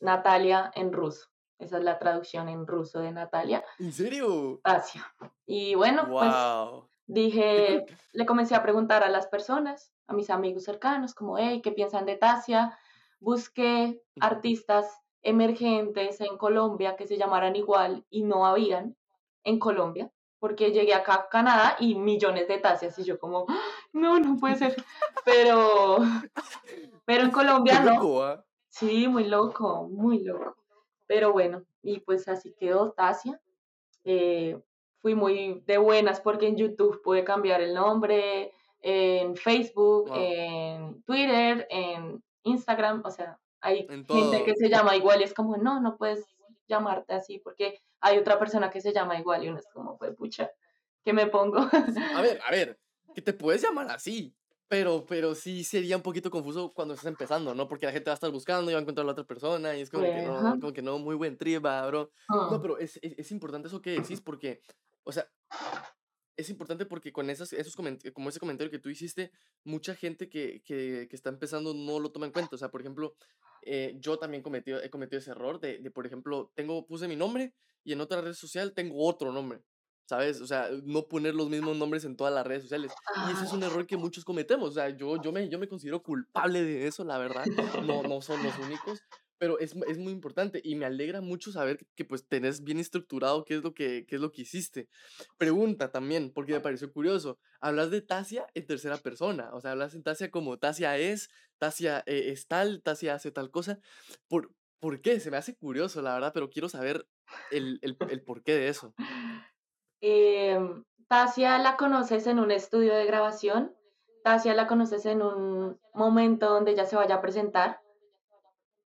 Natalia 0.00 0.70
en 0.74 0.92
ruso. 0.92 1.28
Esa 1.60 1.76
es 1.76 1.84
la 1.84 1.98
traducción 1.98 2.48
en 2.48 2.66
ruso 2.66 3.00
de 3.00 3.12
Natalia. 3.12 3.62
¿En 3.78 3.92
serio? 3.92 4.60
Asia. 4.64 5.06
Y 5.46 5.74
bueno, 5.74 6.08
pues 6.08 6.34
dije, 7.06 7.84
le 8.12 8.26
comencé 8.26 8.54
a 8.54 8.62
preguntar 8.62 9.04
a 9.04 9.10
las 9.10 9.26
personas, 9.26 9.92
a 10.06 10.14
mis 10.14 10.30
amigos 10.30 10.64
cercanos, 10.64 11.14
como, 11.14 11.36
hey, 11.36 11.60
¿qué 11.62 11.70
piensan 11.70 12.06
de 12.06 12.16
Tasia? 12.16 12.78
Busqué 13.20 14.00
artistas 14.20 14.86
emergentes 15.22 16.22
en 16.22 16.38
Colombia 16.38 16.96
que 16.96 17.06
se 17.06 17.18
llamaran 17.18 17.54
igual 17.56 18.06
y 18.08 18.22
no 18.22 18.46
habían 18.46 18.96
en 19.44 19.58
Colombia, 19.58 20.10
porque 20.38 20.72
llegué 20.72 20.94
acá 20.94 21.14
a 21.14 21.28
Canadá 21.28 21.76
y 21.78 21.94
millones 21.94 22.48
de 22.48 22.56
Tasias 22.56 22.98
y 22.98 23.04
yo 23.04 23.18
como, 23.18 23.46
no, 23.92 24.18
no 24.18 24.36
puede 24.38 24.56
ser. 24.56 24.82
Pero, 25.26 25.98
pero 27.04 27.24
en 27.24 27.30
Colombia 27.32 27.80
no. 27.80 28.22
¿ah? 28.22 28.42
Sí, 28.70 29.08
muy 29.08 29.24
loco, 29.24 29.88
muy 29.90 30.24
loco. 30.24 30.59
Pero 31.10 31.32
bueno, 31.32 31.64
y 31.82 31.98
pues 31.98 32.28
así 32.28 32.54
quedó 32.56 32.92
Tasia. 32.92 33.40
Eh, 34.04 34.56
fui 34.98 35.16
muy 35.16 35.60
de 35.66 35.76
buenas 35.76 36.20
porque 36.20 36.46
en 36.46 36.56
YouTube 36.56 37.02
pude 37.02 37.24
cambiar 37.24 37.60
el 37.60 37.74
nombre, 37.74 38.52
en 38.80 39.34
Facebook, 39.34 40.08
en 40.14 41.02
Twitter, 41.02 41.66
en 41.68 42.22
Instagram, 42.44 43.02
o 43.04 43.10
sea, 43.10 43.40
hay 43.60 43.88
gente 43.88 44.44
que 44.44 44.54
se 44.54 44.68
llama 44.68 44.94
igual 44.94 45.20
y 45.20 45.24
es 45.24 45.34
como, 45.34 45.56
no, 45.56 45.80
no 45.80 45.96
puedes 45.96 46.24
llamarte 46.68 47.12
así 47.12 47.40
porque 47.40 47.80
hay 48.00 48.16
otra 48.16 48.38
persona 48.38 48.70
que 48.70 48.80
se 48.80 48.92
llama 48.92 49.18
igual 49.18 49.42
y 49.42 49.48
uno 49.48 49.58
es 49.58 49.66
como, 49.74 49.98
pues 49.98 50.14
pucha, 50.14 50.48
¿qué 51.04 51.12
me 51.12 51.26
pongo? 51.26 51.58
a 52.14 52.22
ver, 52.22 52.40
a 52.46 52.52
ver, 52.52 52.78
que 53.16 53.20
te 53.20 53.32
puedes 53.32 53.64
llamar 53.64 53.90
así, 53.90 54.32
pero, 54.70 55.04
pero 55.04 55.34
sí 55.34 55.64
sería 55.64 55.96
un 55.96 56.02
poquito 56.02 56.30
confuso 56.30 56.72
cuando 56.72 56.94
estás 56.94 57.08
empezando, 57.08 57.56
¿no? 57.56 57.66
Porque 57.66 57.86
la 57.86 57.92
gente 57.92 58.08
va 58.08 58.12
a 58.12 58.14
estar 58.14 58.30
buscando 58.30 58.70
y 58.70 58.74
va 58.74 58.78
a 58.78 58.82
encontrar 58.82 59.02
a 59.02 59.06
la 59.08 59.12
otra 59.12 59.26
persona 59.26 59.76
y 59.76 59.80
es 59.80 59.90
como, 59.90 60.04
que, 60.04 60.22
no, 60.22 60.60
como 60.60 60.72
que 60.72 60.80
no, 60.80 60.96
muy 61.00 61.16
buen 61.16 61.36
trip, 61.36 61.60
bro. 61.60 62.12
No, 62.28 62.42
ah. 62.42 62.58
pero 62.62 62.78
es, 62.78 62.96
es, 63.02 63.18
es, 63.18 63.32
importante 63.32 63.66
eso 63.66 63.82
que 63.82 63.90
decís 63.90 64.20
porque, 64.20 64.62
o 65.02 65.10
sea, 65.10 65.28
es 66.36 66.48
importante 66.50 66.86
porque 66.86 67.12
con 67.12 67.30
esas, 67.30 67.52
esos 67.52 67.74
como 67.74 68.28
ese 68.28 68.38
comentario 68.38 68.70
que 68.70 68.78
tú 68.78 68.90
hiciste, 68.90 69.32
mucha 69.64 69.96
gente 69.96 70.28
que, 70.28 70.62
que, 70.62 71.08
que, 71.10 71.16
está 71.16 71.30
empezando 71.30 71.74
no 71.74 71.98
lo 71.98 72.12
toma 72.12 72.26
en 72.26 72.32
cuenta. 72.32 72.54
O 72.54 72.58
sea, 72.58 72.70
por 72.70 72.80
ejemplo, 72.80 73.16
eh, 73.62 73.96
yo 73.98 74.20
también 74.20 74.40
cometí, 74.40 74.70
he 74.70 74.88
cometido 74.88 75.18
ese 75.18 75.32
error 75.32 75.58
de, 75.58 75.78
de, 75.78 75.90
por 75.90 76.06
ejemplo, 76.06 76.52
tengo, 76.54 76.86
puse 76.86 77.08
mi 77.08 77.16
nombre 77.16 77.54
y 77.82 77.92
en 77.92 78.00
otra 78.00 78.20
red 78.20 78.34
social 78.34 78.72
tengo 78.72 79.04
otro 79.04 79.32
nombre. 79.32 79.64
¿Sabes? 80.10 80.40
O 80.40 80.46
sea, 80.46 80.68
no 80.82 81.06
poner 81.06 81.36
los 81.36 81.48
mismos 81.48 81.76
nombres 81.76 82.04
en 82.04 82.16
todas 82.16 82.34
las 82.34 82.44
redes 82.44 82.64
sociales. 82.64 82.90
Y 83.28 83.32
ese 83.32 83.44
es 83.44 83.52
un 83.52 83.62
error 83.62 83.86
que 83.86 83.96
muchos 83.96 84.24
cometemos. 84.24 84.70
O 84.70 84.72
sea, 84.72 84.88
yo, 84.90 85.22
yo, 85.22 85.30
me, 85.30 85.48
yo 85.48 85.56
me 85.60 85.68
considero 85.68 86.02
culpable 86.02 86.64
de 86.64 86.88
eso, 86.88 87.04
la 87.04 87.16
verdad. 87.16 87.44
No, 87.86 88.02
no 88.02 88.20
son 88.20 88.42
los 88.42 88.58
únicos. 88.58 89.00
Pero 89.38 89.60
es, 89.60 89.74
es 89.88 89.98
muy 89.98 90.12
importante 90.12 90.60
y 90.64 90.74
me 90.74 90.84
alegra 90.84 91.20
mucho 91.20 91.52
saber 91.52 91.86
que, 91.94 92.04
pues 92.04 92.26
tenés 92.26 92.64
bien 92.64 92.80
estructurado 92.80 93.44
qué 93.44 93.54
es, 93.54 93.62
lo 93.62 93.72
que, 93.72 94.04
qué 94.06 94.16
es 94.16 94.20
lo 94.20 94.32
que 94.32 94.42
hiciste. 94.42 94.88
Pregunta 95.38 95.92
también, 95.92 96.32
porque 96.32 96.54
me 96.54 96.60
pareció 96.60 96.92
curioso. 96.92 97.38
Hablas 97.60 97.92
de 97.92 98.02
Tasia 98.02 98.46
en 98.54 98.66
tercera 98.66 98.96
persona. 98.98 99.50
O 99.54 99.60
sea, 99.60 99.70
hablas 99.70 99.94
en 99.94 100.02
Tasia 100.02 100.32
como 100.32 100.58
Tasia 100.58 100.98
es, 100.98 101.30
Tasia 101.58 102.02
eh, 102.06 102.32
es 102.32 102.48
tal, 102.48 102.82
Tasia 102.82 103.14
hace 103.14 103.30
tal 103.30 103.52
cosa. 103.52 103.78
¿Por, 104.26 104.52
¿Por 104.80 105.02
qué? 105.02 105.20
Se 105.20 105.30
me 105.30 105.36
hace 105.36 105.54
curioso, 105.54 106.02
la 106.02 106.14
verdad, 106.14 106.32
pero 106.34 106.50
quiero 106.50 106.68
saber 106.68 107.06
el, 107.52 107.78
el, 107.82 107.96
el 108.10 108.22
porqué 108.22 108.54
de 108.54 108.68
eso. 108.68 108.94
Eh, 110.00 110.58
Tasia 111.08 111.58
la 111.58 111.76
conoces 111.76 112.26
en 112.26 112.38
un 112.38 112.50
estudio 112.50 112.94
de 112.94 113.04
grabación. 113.04 113.74
Tasia 114.22 114.54
la 114.54 114.66
conoces 114.66 115.06
en 115.06 115.22
un 115.22 115.80
momento 115.92 116.48
donde 116.48 116.70
ella 116.70 116.84
se 116.84 116.96
vaya 116.96 117.16
a 117.16 117.20
presentar. 117.20 117.80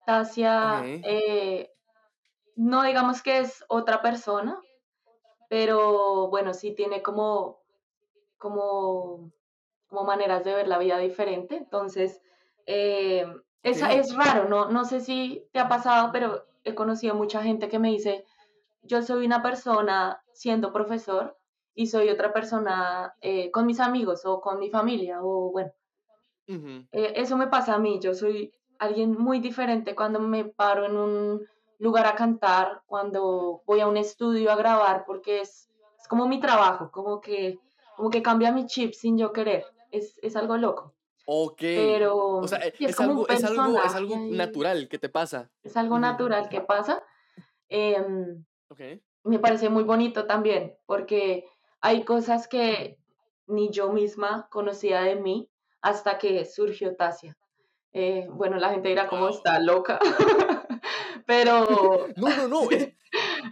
Tasia, 0.06 0.82
eh, 0.84 1.72
no 2.56 2.82
digamos 2.84 3.22
que 3.22 3.38
es 3.38 3.64
otra 3.68 4.02
persona, 4.02 4.60
pero 5.48 6.28
bueno, 6.28 6.54
sí 6.54 6.74
tiene 6.74 7.02
como, 7.02 7.60
como, 8.38 9.32
como 9.88 10.04
maneras 10.04 10.44
de 10.44 10.54
ver 10.54 10.68
la 10.68 10.78
vida 10.78 10.98
diferente. 10.98 11.56
Entonces, 11.56 12.20
eh, 12.66 13.26
es, 13.62 13.82
es 13.82 14.14
raro, 14.14 14.48
¿no? 14.48 14.70
No 14.70 14.84
sé 14.84 15.00
si 15.00 15.48
te 15.52 15.58
ha 15.58 15.68
pasado, 15.68 16.10
pero 16.12 16.46
he 16.64 16.74
conocido 16.74 17.14
mucha 17.14 17.42
gente 17.42 17.68
que 17.68 17.78
me 17.78 17.88
dice, 17.90 18.24
yo 18.82 19.02
soy 19.02 19.26
una 19.26 19.42
persona 19.42 20.22
siendo 20.32 20.72
profesor 20.72 21.38
y 21.74 21.86
soy 21.86 22.10
otra 22.10 22.32
persona 22.32 23.14
eh, 23.20 23.50
con 23.50 23.66
mis 23.66 23.80
amigos 23.80 24.24
o 24.24 24.40
con 24.40 24.58
mi 24.58 24.70
familia 24.70 25.22
o 25.22 25.50
bueno. 25.50 25.72
Eh, 26.46 27.14
eso 27.16 27.38
me 27.38 27.46
pasa 27.46 27.74
a 27.74 27.78
mí, 27.78 27.98
yo 27.98 28.14
soy 28.14 28.52
alguien 28.78 29.12
muy 29.12 29.38
diferente 29.38 29.94
cuando 29.94 30.20
me 30.20 30.44
paro 30.44 30.84
en 30.84 30.96
un 30.96 31.46
lugar 31.78 32.04
a 32.06 32.14
cantar, 32.14 32.82
cuando 32.84 33.62
voy 33.64 33.80
a 33.80 33.86
un 33.86 33.96
estudio 33.96 34.52
a 34.52 34.56
grabar, 34.56 35.04
porque 35.06 35.40
es, 35.40 35.70
es 35.98 36.08
como 36.08 36.28
mi 36.28 36.40
trabajo, 36.40 36.90
como 36.90 37.20
que, 37.20 37.58
como 37.96 38.10
que 38.10 38.22
cambia 38.22 38.52
mi 38.52 38.66
chip 38.66 38.92
sin 38.92 39.16
yo 39.16 39.32
querer, 39.32 39.64
es, 39.90 40.18
es 40.20 40.36
algo 40.36 40.58
loco. 40.58 40.92
Ok. 41.24 41.60
Pero 41.60 42.16
o 42.38 42.48
sea, 42.48 42.58
es, 42.58 43.00
algo, 43.00 43.26
es, 43.28 43.44
algo, 43.44 43.82
es, 43.82 43.94
algo, 43.94 44.16
natural 44.30 44.88
que 44.88 44.98
te 44.98 45.08
pasa. 45.08 45.50
Es 45.62 45.76
algo 45.76 45.98
natural 45.98 46.48
que 46.48 46.60
pasa. 46.60 47.02
Me 49.24 49.38
parece 49.38 49.68
muy 49.68 49.84
bonito 49.84 50.26
también, 50.26 50.74
porque 50.86 51.44
hay 51.80 52.04
cosas 52.04 52.48
que 52.48 52.98
ni 53.46 53.70
yo 53.70 53.92
misma 53.92 54.48
conocía 54.50 55.02
de 55.02 55.16
mí 55.16 55.48
hasta 55.80 56.18
que 56.18 56.44
surgió 56.44 56.96
Tasia. 56.96 57.36
Eh, 57.92 58.26
bueno, 58.30 58.56
la 58.56 58.70
gente 58.70 58.88
dirá, 58.88 59.08
¿cómo 59.08 59.28
está 59.28 59.58
loca? 59.60 59.98
Pero... 61.26 62.08
no, 62.16 62.28
no, 62.36 62.48
no. 62.48 62.68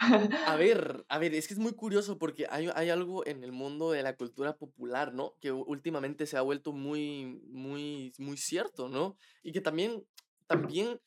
A 0.46 0.56
ver, 0.56 1.04
a 1.08 1.18
ver, 1.18 1.34
es 1.34 1.46
que 1.46 1.54
es 1.54 1.60
muy 1.60 1.72
curioso 1.72 2.16
porque 2.16 2.46
hay, 2.48 2.70
hay, 2.74 2.88
algo 2.88 3.26
en 3.26 3.44
el 3.44 3.52
mundo 3.52 3.90
de 3.90 4.02
la 4.02 4.16
cultura 4.16 4.56
popular, 4.56 5.12
¿no? 5.12 5.34
Que 5.40 5.52
últimamente 5.52 6.26
se 6.26 6.38
ha 6.38 6.42
vuelto 6.42 6.72
muy, 6.72 7.42
muy, 7.50 8.12
muy 8.18 8.36
cierto, 8.38 8.88
¿no? 8.88 9.16
Y 9.42 9.52
que 9.52 9.60
también, 9.60 10.04
también 10.46 11.00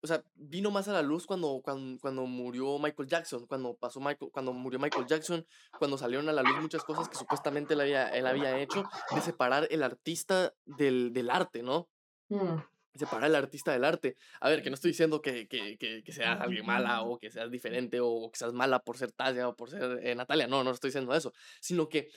o 0.00 0.06
sea, 0.06 0.22
vino 0.34 0.70
más 0.70 0.88
a 0.88 0.92
la 0.92 1.02
luz 1.02 1.26
cuando, 1.26 1.60
cuando, 1.62 2.00
cuando, 2.00 2.24
murió 2.26 2.78
Michael 2.78 3.08
Jackson, 3.08 3.46
cuando 3.46 3.74
pasó 3.74 4.00
Michael, 4.00 4.30
cuando 4.32 4.52
murió 4.52 4.78
Michael 4.78 5.06
Jackson, 5.06 5.46
cuando 5.78 5.98
salieron 5.98 6.28
a 6.28 6.32
la 6.32 6.42
luz 6.42 6.60
muchas 6.60 6.84
cosas 6.84 7.08
que 7.08 7.16
supuestamente 7.16 7.74
él 7.74 7.80
había, 7.80 8.08
él 8.10 8.26
había 8.26 8.58
hecho, 8.60 8.84
de 9.14 9.20
separar 9.20 9.66
el 9.70 9.82
artista 9.82 10.54
del, 10.64 11.12
del 11.12 11.30
arte, 11.30 11.62
¿no? 11.62 11.88
Mm. 12.28 12.58
Separar 12.94 13.30
el 13.30 13.36
artista 13.36 13.72
del 13.72 13.84
arte. 13.84 14.16
A 14.40 14.48
ver, 14.48 14.62
que 14.62 14.70
no 14.70 14.74
estoy 14.74 14.92
diciendo 14.92 15.20
que, 15.20 15.46
que, 15.46 15.76
que, 15.78 16.02
que 16.02 16.12
seas 16.12 16.40
alguien 16.40 16.66
mala 16.66 17.02
o 17.02 17.18
que 17.18 17.30
seas 17.30 17.50
diferente 17.50 17.98
o 18.00 18.30
que 18.30 18.38
seas 18.38 18.52
mala 18.52 18.80
por 18.80 18.96
ser 18.96 19.12
Tasia 19.12 19.48
o 19.48 19.56
por 19.56 19.70
ser 19.70 20.00
eh, 20.02 20.14
Natalia, 20.14 20.46
no, 20.46 20.64
no 20.64 20.70
estoy 20.70 20.88
diciendo 20.88 21.14
eso, 21.14 21.32
sino 21.60 21.88
que 21.88 22.08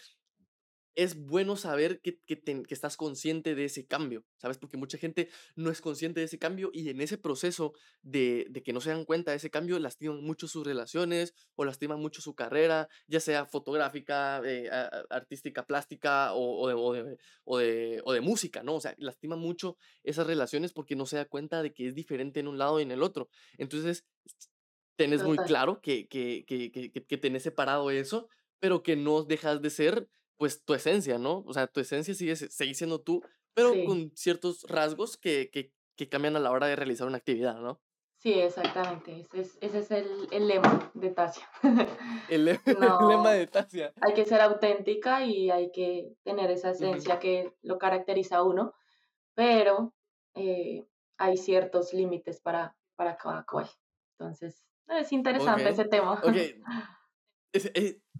es 0.96 1.16
bueno 1.16 1.56
saber 1.56 2.02
que, 2.02 2.20
que, 2.26 2.42
que, 2.42 2.74
estás 2.74 2.98
consciente 2.98 3.56
de 3.56 3.66
ese 3.66 3.86
cambio, 3.86 4.26
¿sabes? 4.38 4.58
Porque 4.58 4.78
mucha 4.78 4.98
gente 4.98 5.30
no 5.56 5.70
es 5.70 5.82
consciente 5.82 6.20
de 6.20 6.26
ese 6.26 6.40
cambio 6.40 6.70
y 6.74 6.90
en 6.90 7.02
ese 7.02 7.18
proceso 7.18 7.74
de, 8.02 8.48
de, 8.50 8.62
que 8.62 8.74
no 8.74 8.82
se 8.82 8.90
dan 8.90 9.06
cuenta 9.06 9.32
de 9.32 9.38
ese 9.38 9.50
cambio 9.50 9.80
lastiman 9.80 10.22
mucho 10.24 10.48
sus 10.48 10.66
relaciones 10.66 11.34
o 11.56 11.64
lastiman 11.64 12.00
mucho 12.00 12.22
su 12.22 12.36
carrera, 12.36 12.90
ya 13.08 13.20
sea 13.20 13.46
fotográfica, 13.46 14.42
eh, 14.46 14.70
artística, 15.10 15.66
plástica 15.66 16.34
o, 16.34 16.62
o, 16.62 16.68
de, 16.68 16.74
o, 17.46 17.58
de, 17.58 18.02
o, 18.04 18.14
de, 18.14 18.22
música, 18.22 18.64
¿no? 18.64 18.76
O 18.76 18.82
sea, 18.82 18.94
lastiman 18.98 19.40
mucho 19.40 19.78
esas 20.04 20.28
relaciones 20.28 20.74
porque 20.74 20.96
no 20.96 21.06
se 21.06 21.18
da 21.18 21.26
cuenta 21.26 21.64
de 21.64 21.74
que 21.74 21.88
es 21.88 21.96
diferente 21.96 22.40
en 22.40 22.48
un 22.48 22.58
lado 22.58 22.80
y 22.80 22.84
en 22.84 22.92
el 22.92 23.02
otro. 23.02 23.30
Entonces, 23.58 24.06
tenés 24.98 25.24
muy 25.24 25.38
claro 25.38 25.82
que, 25.82 26.08
que, 26.08 26.44
que, 26.46 26.72
que, 26.72 26.92
que 26.92 27.18
tenés 27.18 27.44
separado 27.44 27.90
eso, 27.92 28.28
pero 28.60 28.84
que 28.84 28.96
no 28.96 29.24
dejas 29.24 29.62
de 29.62 29.70
ser 29.70 30.08
pues 30.42 30.66
tu 30.66 30.74
esencia, 30.74 31.20
¿no? 31.20 31.44
O 31.46 31.54
sea, 31.54 31.68
tu 31.68 31.82
esencia 31.82 32.16
sigue, 32.16 32.36
sigue 32.36 32.74
siendo 32.74 33.00
tú, 33.00 33.22
pero 33.54 33.74
con 33.86 34.10
ciertos 34.16 34.64
rasgos 34.68 35.16
que, 35.16 35.52
que, 35.52 35.72
que, 35.96 36.10
cambian 36.10 36.36
a 36.36 36.40
la 36.40 36.50
hora 36.50 36.66
de 36.66 36.76
realizar 36.76 37.06
una 37.06 37.18
actividad, 37.18 37.60
¿no? 37.60 37.80
Sí, 38.18 38.34
exactamente. 38.34 39.28
Ese 39.34 39.40
es, 39.40 39.58
ese 39.62 39.78
es 39.78 39.92
el, 39.92 40.28
el, 40.32 40.48
lema 40.48 40.92
de 40.96 41.12
Tasia. 41.12 41.48
El, 42.28 42.46
lema 42.46 43.34
de 43.34 43.46
Tasia. 43.46 43.94
Hay 44.02 44.16
que 44.16 44.26
ser 44.26 44.42
auténtica 44.42 45.24
y 45.24 45.52
hay 45.52 45.72
que 45.72 46.16
tener 46.24 46.50
esa 46.50 46.72
esencia 46.72 47.20
que 47.20 47.54
lo 47.62 47.78
caracteriza 47.78 48.38
a 48.38 48.44
uno, 48.44 48.74
pero 49.36 49.94
eh, 50.34 50.88
hay 51.20 51.38
ciertos 51.38 51.94
límites 51.94 52.42
para, 52.42 52.76
para 52.96 53.16
cada 53.16 53.44
cual. 53.44 53.70
Entonces, 54.18 54.66
es 54.88 55.12
interesante 55.12 55.70
ese 55.70 55.86
tema. 55.86 56.14
Ok, 56.14 56.26
Es, 57.54 57.70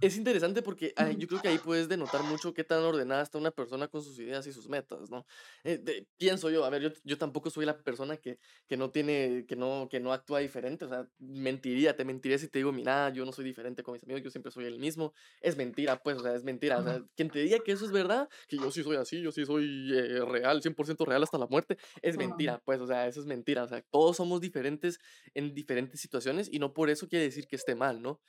es, 0.02 0.18
interesante 0.18 0.62
porque 0.62 0.94
yo 1.18 1.28
creo 1.28 1.42
que 1.42 1.48
ahí 1.48 1.58
puedes 1.58 1.88
denotar 1.88 2.22
mucho 2.24 2.54
qué 2.54 2.66
tan 2.66 2.84
ordenada 2.84 3.22
está 3.22 3.38
una 3.38 3.52
persona 3.52 3.88
con 3.88 4.04
sus 4.04 4.20
ideas 4.20 4.46
y 4.48 4.52
sus 4.52 4.68
metas, 4.68 5.10
¿no? 5.10 5.26
Eh, 5.64 6.06
pienso 6.18 6.50
yo, 6.50 6.66
a 6.66 6.70
ver, 6.70 6.82
yo, 6.82 6.90
yo 7.06 7.18
tampoco 7.18 7.50
soy 7.50 7.66
la 7.66 7.78
persona 7.78 8.18
que, 8.18 8.40
que 8.68 8.76
no 8.76 8.90
tiene, 8.90 9.46
que 9.48 9.56
no, 9.56 9.88
que 9.90 10.02
no 10.02 10.12
actúa 10.12 10.40
diferente, 10.40 10.84
o 10.86 10.90
sea, 10.90 11.08
mentiría, 11.20 11.96
te 11.96 12.04
mentiría 12.04 12.38
si 12.40 12.50
te 12.50 12.60
digo, 12.60 12.74
mira, 12.74 13.10
yo 13.10 13.24
no 13.24 13.32
soy 13.32 13.46
diferente 13.46 13.84
con 13.84 13.94
mis 13.94 14.04
amigos, 14.04 14.24
yo 14.24 14.32
siempre 14.32 14.52
soy 14.52 14.66
el 14.66 14.80
mismo, 14.80 15.14
es 15.40 15.56
mentira, 15.56 16.02
pues, 16.02 16.18
o 16.18 16.24
sea, 16.24 16.36
es 16.36 16.44
mentira, 16.44 16.80
o 16.80 16.84
sea, 16.84 17.02
quien 17.16 17.30
te 17.30 17.40
diga 17.40 17.60
que 17.60 17.72
eso 17.72 17.86
es 17.86 17.92
verdad, 17.92 18.28
que 18.48 18.58
yo 18.58 18.70
sí 18.72 18.84
soy 18.84 18.98
así, 18.98 19.22
yo 19.22 19.32
sí 19.32 19.46
soy 19.46 19.92
eh, 19.94 20.26
real, 20.26 20.62
100% 20.62 21.06
real 21.06 21.24
hasta 21.24 21.38
la 21.38 21.48
muerte, 21.48 21.78
es 22.02 22.18
mentira, 22.18 22.62
pues, 22.66 22.82
o 22.82 22.88
sea, 22.88 23.08
eso 23.08 23.22
es 23.22 23.28
mentira, 23.28 23.64
o 23.64 23.68
sea, 23.68 23.82
todos 23.92 24.18
somos 24.18 24.42
diferentes 24.42 25.00
en 25.36 25.54
diferentes 25.54 26.02
situaciones 26.02 26.50
y 26.52 26.60
no 26.60 26.74
por 26.74 26.90
eso 26.90 27.08
quiere 27.08 27.26
decir 27.26 27.48
que 27.48 27.56
esté 27.56 27.76
mal, 27.76 28.02
¿no? 28.02 28.20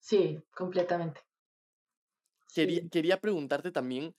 Sí, 0.00 0.42
completamente. 0.54 1.20
Quería, 2.52 2.82
quería 2.90 3.20
preguntarte 3.20 3.70
también 3.70 4.16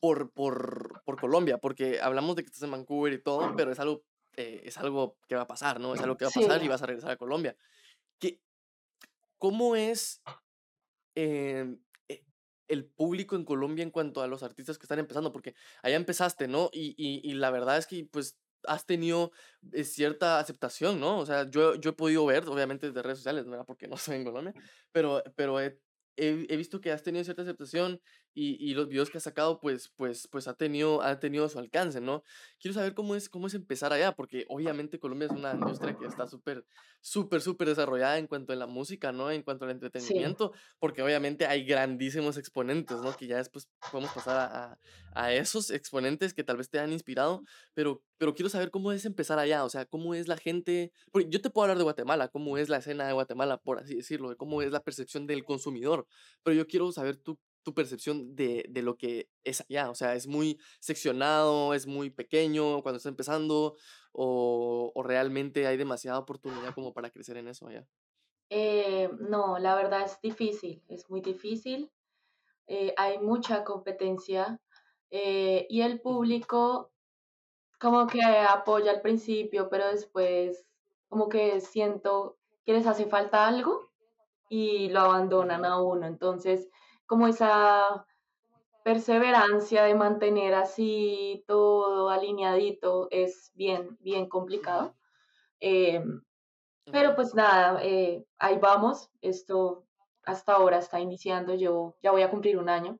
por, 0.00 0.30
por, 0.32 1.02
por, 1.04 1.20
Colombia, 1.20 1.58
porque 1.58 2.00
hablamos 2.00 2.36
de 2.36 2.42
que 2.42 2.46
estás 2.46 2.62
en 2.62 2.70
Vancouver 2.70 3.12
y 3.12 3.22
todo, 3.22 3.54
pero 3.56 3.72
es 3.72 3.78
algo, 3.78 4.04
eh, 4.36 4.62
es 4.64 4.78
algo 4.78 5.18
que 5.28 5.34
va 5.34 5.42
a 5.42 5.46
pasar, 5.46 5.80
¿no? 5.80 5.94
Es 5.94 6.00
algo 6.00 6.16
que 6.16 6.24
va 6.24 6.30
a 6.30 6.40
pasar 6.40 6.62
y 6.62 6.68
vas 6.68 6.82
a 6.82 6.86
regresar 6.86 7.10
a 7.10 7.16
Colombia. 7.16 7.56
¿Qué, 8.18 8.40
¿Cómo 9.38 9.76
es 9.76 10.22
em, 11.14 11.78
eh, 12.08 12.24
el 12.68 12.86
público 12.86 13.36
en 13.36 13.44
Colombia 13.44 13.82
en 13.82 13.90
cuanto 13.90 14.22
a 14.22 14.26
los 14.26 14.42
artistas 14.42 14.78
que 14.78 14.84
están 14.84 14.98
empezando? 14.98 15.32
Porque 15.32 15.54
allá 15.82 15.96
empezaste, 15.96 16.48
¿no? 16.48 16.70
Y, 16.72 16.94
y, 16.96 17.20
y 17.28 17.34
la 17.34 17.50
verdad 17.50 17.76
es 17.76 17.86
que, 17.86 18.06
pues, 18.10 18.38
has 18.66 18.86
tenido 18.86 19.32
eh, 19.72 19.84
cierta 19.84 20.38
aceptación, 20.38 21.00
¿no? 21.00 21.18
O 21.18 21.26
sea, 21.26 21.48
yo, 21.50 21.74
yo 21.76 21.90
he 21.90 21.94
podido 21.94 22.26
ver, 22.26 22.48
obviamente 22.48 22.88
desde 22.88 23.02
redes 23.02 23.18
sociales, 23.18 23.46
¿no? 23.46 23.64
Porque 23.64 23.88
no 23.88 23.96
soy 23.96 24.16
en 24.16 24.24
Colombia, 24.24 24.54
pero, 24.92 25.22
pero 25.36 25.60
he, 25.60 25.78
he, 26.16 26.56
visto 26.56 26.80
que 26.80 26.92
has 26.92 27.02
tenido 27.02 27.24
cierta 27.24 27.42
aceptación 27.42 28.00
y, 28.36 28.56
y, 28.58 28.74
los 28.74 28.88
videos 28.88 29.10
que 29.10 29.18
has 29.18 29.24
sacado, 29.24 29.60
pues, 29.60 29.92
pues, 29.94 30.26
pues 30.28 30.48
ha 30.48 30.54
tenido, 30.54 31.02
ha 31.02 31.20
tenido 31.20 31.48
su 31.48 31.58
alcance, 31.58 32.00
¿no? 32.00 32.24
Quiero 32.58 32.74
saber 32.74 32.94
cómo 32.94 33.14
es, 33.14 33.28
cómo 33.28 33.46
es 33.46 33.54
empezar 33.54 33.92
allá, 33.92 34.12
porque 34.12 34.44
obviamente 34.48 34.98
Colombia 34.98 35.26
es 35.26 35.32
una 35.32 35.54
industria 35.54 35.96
que 35.96 36.06
está 36.06 36.26
súper, 36.26 36.66
súper, 37.00 37.40
súper 37.40 37.68
desarrollada 37.68 38.18
en 38.18 38.26
cuanto 38.26 38.52
a 38.52 38.56
la 38.56 38.66
música, 38.66 39.12
¿no? 39.12 39.30
En 39.30 39.42
cuanto 39.42 39.64
al 39.64 39.70
entretenimiento, 39.70 40.52
porque 40.80 41.02
obviamente 41.02 41.46
hay 41.46 41.64
grandísimos 41.64 42.36
exponentes, 42.36 42.98
¿no? 42.98 43.16
Que 43.16 43.28
ya 43.28 43.36
después 43.36 43.68
podemos 43.92 44.12
pasar 44.12 44.36
a, 44.36 44.78
a, 45.14 45.32
esos 45.32 45.70
exponentes 45.70 46.34
que 46.34 46.42
tal 46.42 46.56
vez 46.56 46.68
te 46.68 46.80
han 46.80 46.92
inspirado, 46.92 47.44
pero, 47.72 48.02
pero 48.18 48.34
quiero 48.34 48.48
saber 48.48 48.70
cómo 48.70 48.92
es 48.92 49.04
empezar 49.04 49.38
allá, 49.38 49.64
o 49.64 49.68
sea, 49.68 49.86
cómo 49.86 50.14
es 50.14 50.28
la 50.28 50.36
gente, 50.36 50.92
porque 51.10 51.28
yo 51.28 51.40
te 51.40 51.50
puedo 51.50 51.64
hablar 51.64 51.78
de 51.78 51.84
Guatemala, 51.84 52.28
cómo 52.28 52.58
es 52.58 52.68
la 52.68 52.78
escena 52.78 53.06
de 53.06 53.12
Guatemala, 53.12 53.58
por 53.58 53.78
así 53.78 53.94
decirlo, 53.94 54.30
de 54.30 54.36
cómo 54.36 54.62
es 54.62 54.70
la 54.70 54.80
percepción 54.80 55.26
del 55.26 55.44
consumidor, 55.44 56.06
pero 56.42 56.56
yo 56.56 56.66
quiero 56.66 56.92
saber 56.92 57.16
tú 57.16 57.38
tu 57.64 57.74
percepción 57.74 58.36
de, 58.36 58.66
de, 58.68 58.82
lo 58.82 58.96
que 58.96 59.30
es 59.42 59.62
allá? 59.62 59.90
O 59.90 59.94
sea, 59.94 60.14
¿es 60.14 60.26
muy 60.26 60.60
seccionado, 60.80 61.74
es 61.74 61.86
muy 61.86 62.10
pequeño 62.10 62.82
cuando 62.82 62.98
está 62.98 63.08
empezando 63.08 63.74
o, 64.12 64.92
o 64.94 65.02
realmente 65.02 65.66
hay 65.66 65.76
demasiada 65.76 66.18
oportunidad 66.18 66.74
como 66.74 66.92
para 66.92 67.10
crecer 67.10 67.38
en 67.38 67.48
eso 67.48 67.66
allá? 67.66 67.88
Eh, 68.50 69.10
no, 69.18 69.58
la 69.58 69.74
verdad 69.74 70.02
es 70.04 70.20
difícil, 70.20 70.82
es 70.88 71.08
muy 71.10 71.20
difícil. 71.20 71.90
Eh, 72.66 72.94
hay 72.96 73.18
mucha 73.18 73.64
competencia 73.64 74.60
eh, 75.10 75.66
y 75.68 75.80
el 75.80 76.00
público 76.00 76.92
como 77.80 78.06
que 78.06 78.22
apoya 78.22 78.90
al 78.92 79.02
principio, 79.02 79.68
pero 79.68 79.88
después 79.88 80.66
como 81.08 81.28
que 81.28 81.60
siento 81.60 82.38
que 82.64 82.72
les 82.72 82.86
hace 82.86 83.06
falta 83.06 83.46
algo 83.46 83.90
y 84.48 84.88
lo 84.90 85.00
abandonan 85.00 85.64
a 85.64 85.80
uno. 85.80 86.06
Entonces, 86.06 86.68
como 87.06 87.28
esa 87.28 88.06
perseverancia 88.84 89.84
de 89.84 89.94
mantener 89.94 90.54
así 90.54 91.44
todo 91.46 92.10
alineadito 92.10 93.08
es 93.10 93.52
bien, 93.54 93.96
bien 94.00 94.28
complicado. 94.28 94.94
Em, 95.60 96.22
pero 96.92 97.14
pues 97.16 97.34
nada, 97.34 97.82
eh, 97.82 98.26
ahí 98.38 98.58
vamos. 98.58 99.10
Esto 99.22 99.86
hasta 100.24 100.54
ahora 100.54 100.78
está 100.78 101.00
iniciando. 101.00 101.54
Yo 101.54 101.96
ya 102.02 102.10
voy 102.12 102.22
a 102.22 102.30
cumplir 102.30 102.58
un 102.58 102.68
año. 102.68 102.98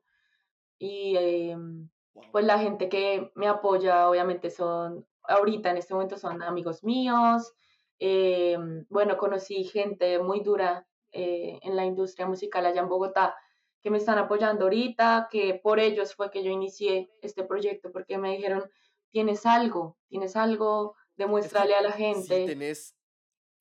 Y 0.79 1.15
em, 1.17 1.89
pues 2.31 2.45
la 2.45 2.59
gente 2.59 2.89
que 2.89 3.31
me 3.35 3.47
apoya, 3.47 4.09
obviamente 4.09 4.49
son, 4.49 5.05
ahorita 5.23 5.71
en 5.71 5.77
este 5.77 5.93
momento 5.93 6.17
son 6.17 6.41
amigos 6.41 6.83
míos, 6.83 7.53
Em, 7.99 8.85
bueno, 8.89 9.17
conocí 9.17 9.63
gente 9.63 10.19
muy 10.19 10.41
dura 10.41 10.85
eh, 11.11 11.59
en 11.61 11.75
la 11.75 11.85
industria 11.85 12.27
musical 12.27 12.65
allá 12.65 12.81
en 12.81 12.89
Bogotá 12.89 13.35
que 13.81 13.89
me 13.89 13.97
están 13.99 14.17
apoyando 14.17 14.65
ahorita, 14.65 15.27
que 15.29 15.53
por 15.53 15.79
ellos 15.79 16.15
fue 16.15 16.31
que 16.31 16.43
yo 16.43 16.49
inicié 16.49 17.09
este 17.21 17.43
proyecto, 17.43 17.91
porque 17.91 18.17
me 18.17 18.35
dijeron, 18.35 18.63
tienes 19.11 19.45
algo, 19.45 19.95
tienes 20.07 20.35
algo, 20.35 20.95
demuéstrale 21.15 21.75
a 21.75 21.83
la 21.83 21.91
gente. 21.91 22.47
Sí 22.47 22.94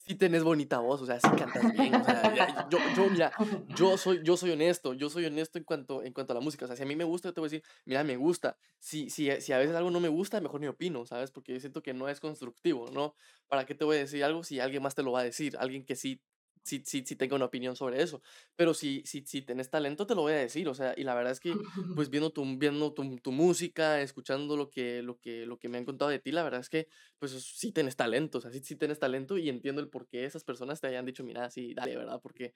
sí 0.07 0.15
tenés 0.15 0.45
bonita 0.45 0.79
voz, 0.79 1.01
o 1.03 1.07
sea, 1.07 1.19
sí 1.19 1.29
cantas 1.37 1.73
bien, 1.73 1.95
o 1.95 2.05
sea, 2.05 2.69
yo, 2.69 2.79
yo, 2.97 3.09
mira, 3.11 3.33
yo 3.75 3.97
soy, 3.97 4.21
yo 4.23 4.37
soy 4.37 4.51
honesto, 4.51 4.93
yo 4.93 5.09
soy 5.09 5.25
honesto 5.25 5.59
en 5.59 5.65
cuanto, 5.65 6.03
en 6.03 6.13
cuanto 6.13 6.33
a 6.33 6.35
la 6.35 6.41
música, 6.41 6.67
o 6.67 6.69
sea, 6.69 6.77
si 6.77 6.83
a 6.83 6.87
mí 6.87 6.95
me 6.95 7.05
gusta, 7.05 7.29
yo 7.29 7.35
te 7.35 7.41
voy 7.41 7.49
a 7.49 7.51
decir, 7.51 7.63
mira, 7.87 8.05
me 8.05 8.17
gusta, 8.17 8.59
si, 8.79 9.09
si, 9.09 9.31
si 9.41 9.53
a 9.53 9.59
veces 9.59 9.75
algo 9.75 9.91
no 9.91 10.01
me 10.01 10.09
gusta, 10.09 10.41
mejor 10.41 10.61
ni 10.61 10.67
opino, 10.67 11.07
¿sabes? 11.07 11.31
Porque 11.31 11.59
siento 11.61 11.83
que 11.83 11.95
no 11.95 12.09
es 12.09 12.21
constructivo, 12.21 12.91
¿no? 12.91 13.15
¿Para 13.49 13.65
qué 13.65 13.75
te 13.75 13.85
voy 13.85 13.97
a 13.97 14.01
decir 14.01 14.23
algo 14.25 14.45
si 14.45 14.61
alguien 14.61 14.83
más 14.83 14.95
te 14.95 15.03
lo 15.03 15.13
va 15.13 15.21
a 15.21 15.25
decir? 15.25 15.57
Alguien 15.59 15.85
que 15.85 15.97
sí 15.97 16.21
sí, 16.65 16.83
sí, 16.85 17.05
sí 17.07 17.15
tengo 17.15 17.37
una 17.37 17.45
opinión 17.45 17.77
sobre 17.77 18.03
eso. 18.03 18.23
Pero 18.57 18.75
si, 18.75 19.03
si, 19.05 19.25
si 19.27 19.43
tenés 19.43 19.71
talento, 19.71 20.07
te 20.07 20.15
lo 20.15 20.23
voy 20.23 20.33
a 20.33 20.37
decir. 20.37 20.69
O 20.69 20.75
sea, 20.75 20.95
y 20.97 21.05
la 21.05 21.15
verdad 21.15 21.33
es 21.33 21.41
que, 21.41 21.55
pues 21.95 22.09
viendo 22.11 22.31
tu, 22.31 22.45
viendo 22.57 22.93
tu, 22.93 23.17
tu, 23.19 23.33
música, 23.33 24.01
escuchando 24.01 24.57
lo 24.57 24.71
que, 24.71 25.03
lo, 25.03 25.19
que, 25.19 25.47
lo 25.47 25.59
que 25.59 25.69
me 25.69 25.79
han 25.79 25.85
contado 25.85 26.11
de 26.11 26.19
ti, 26.19 26.33
la 26.33 26.43
verdad 26.43 26.61
es 26.61 26.71
que, 26.71 26.89
pues 27.19 27.33
sí 27.33 27.71
tenés 27.71 27.97
talento. 27.97 28.39
O 28.39 28.41
sea, 28.41 28.51
sí, 28.51 28.61
sí 28.61 28.77
tenés 28.77 28.99
talento 28.99 29.37
y 29.39 29.49
entiendo 29.49 29.81
el 29.81 29.89
por 29.89 30.09
qué 30.09 30.25
esas 30.25 30.43
personas 30.43 30.81
te 30.81 30.87
hayan 30.89 31.05
dicho, 31.05 31.23
mira, 31.23 31.51
sí, 31.51 31.75
dale, 31.75 31.97
¿verdad? 31.97 32.21
Porque, 32.23 32.55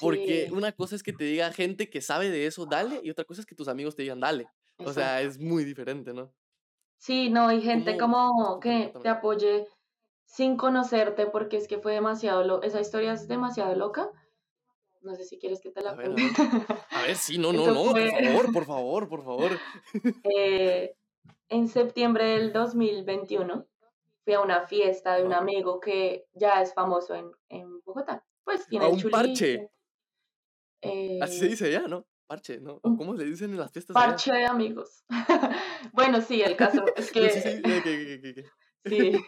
porque 0.00 0.50
una 0.52 0.72
cosa 0.72 0.94
es 0.94 1.02
que 1.02 1.12
te 1.12 1.24
diga 1.24 1.50
gente 1.52 1.88
que 1.88 2.00
sabe 2.00 2.30
de 2.30 2.46
eso, 2.46 2.66
dale, 2.66 3.00
y 3.02 3.10
otra 3.10 3.24
cosa 3.24 3.40
es 3.40 3.46
que 3.46 3.54
tus 3.54 3.68
amigos 3.68 3.96
te 3.96 4.02
digan, 4.02 4.20
dale. 4.20 4.46
O 4.76 4.92
sea, 4.92 5.22
es 5.22 5.38
muy 5.38 5.64
diferente, 5.64 6.12
¿no? 6.12 6.32
Sí, 6.98 7.28
no, 7.28 7.48
hay 7.48 7.60
gente 7.60 7.98
como 7.98 8.58
que 8.60 8.92
te 9.02 9.08
apoye 9.08 9.66
sin 10.24 10.56
conocerte 10.56 11.26
porque 11.26 11.56
es 11.56 11.68
que 11.68 11.78
fue 11.78 11.92
demasiado 11.92 12.44
loco. 12.44 12.64
Esa 12.64 12.80
historia 12.80 13.12
es 13.12 13.28
demasiado 13.28 13.74
loca. 13.74 14.10
No 15.02 15.14
sé 15.14 15.24
si 15.24 15.38
quieres 15.38 15.60
que 15.60 15.70
te 15.70 15.82
la 15.82 15.94
cuente. 15.94 16.22
A, 16.90 17.02
ver, 17.02 17.16
sí, 17.16 17.36
no, 17.38 17.52
no, 17.52 17.66
no, 17.66 17.92
por 17.92 18.10
favor, 18.10 18.52
por 18.52 18.64
favor, 18.66 19.08
por 19.08 19.24
favor. 19.24 19.50
Eh, 20.24 20.96
en 21.48 21.68
septiembre 21.68 22.24
del 22.24 22.52
2021 22.52 23.66
fui 24.24 24.32
a 24.32 24.40
una 24.40 24.66
fiesta 24.66 25.16
de 25.16 25.24
un 25.24 25.34
amigo 25.34 25.78
que 25.78 26.26
ya 26.32 26.62
es 26.62 26.72
famoso 26.72 27.14
en, 27.14 27.30
en 27.50 27.80
Bogotá. 27.82 28.24
Pues 28.44 28.66
tiene 28.66 28.86
a 28.86 28.88
un 28.88 29.02
parche. 29.10 29.70
Así 31.20 31.38
se 31.38 31.46
eh, 31.46 31.48
dice 31.48 31.70
ya, 31.70 31.86
¿no? 31.86 32.06
Parche, 32.26 32.60
¿no? 32.60 32.80
¿Cómo 32.80 33.16
se 33.16 33.24
dicen 33.24 33.50
en 33.50 33.58
las 33.58 33.70
fiestas? 33.70 33.94
Parche 33.94 34.32
de 34.32 34.46
amigos. 34.46 35.04
bueno, 35.92 36.22
sí, 36.22 36.42
el 36.42 36.56
caso 36.56 36.84
es 36.96 37.12
que... 37.12 37.30
sí, 37.30 37.62
sí, 38.84 39.12
sí. 39.12 39.24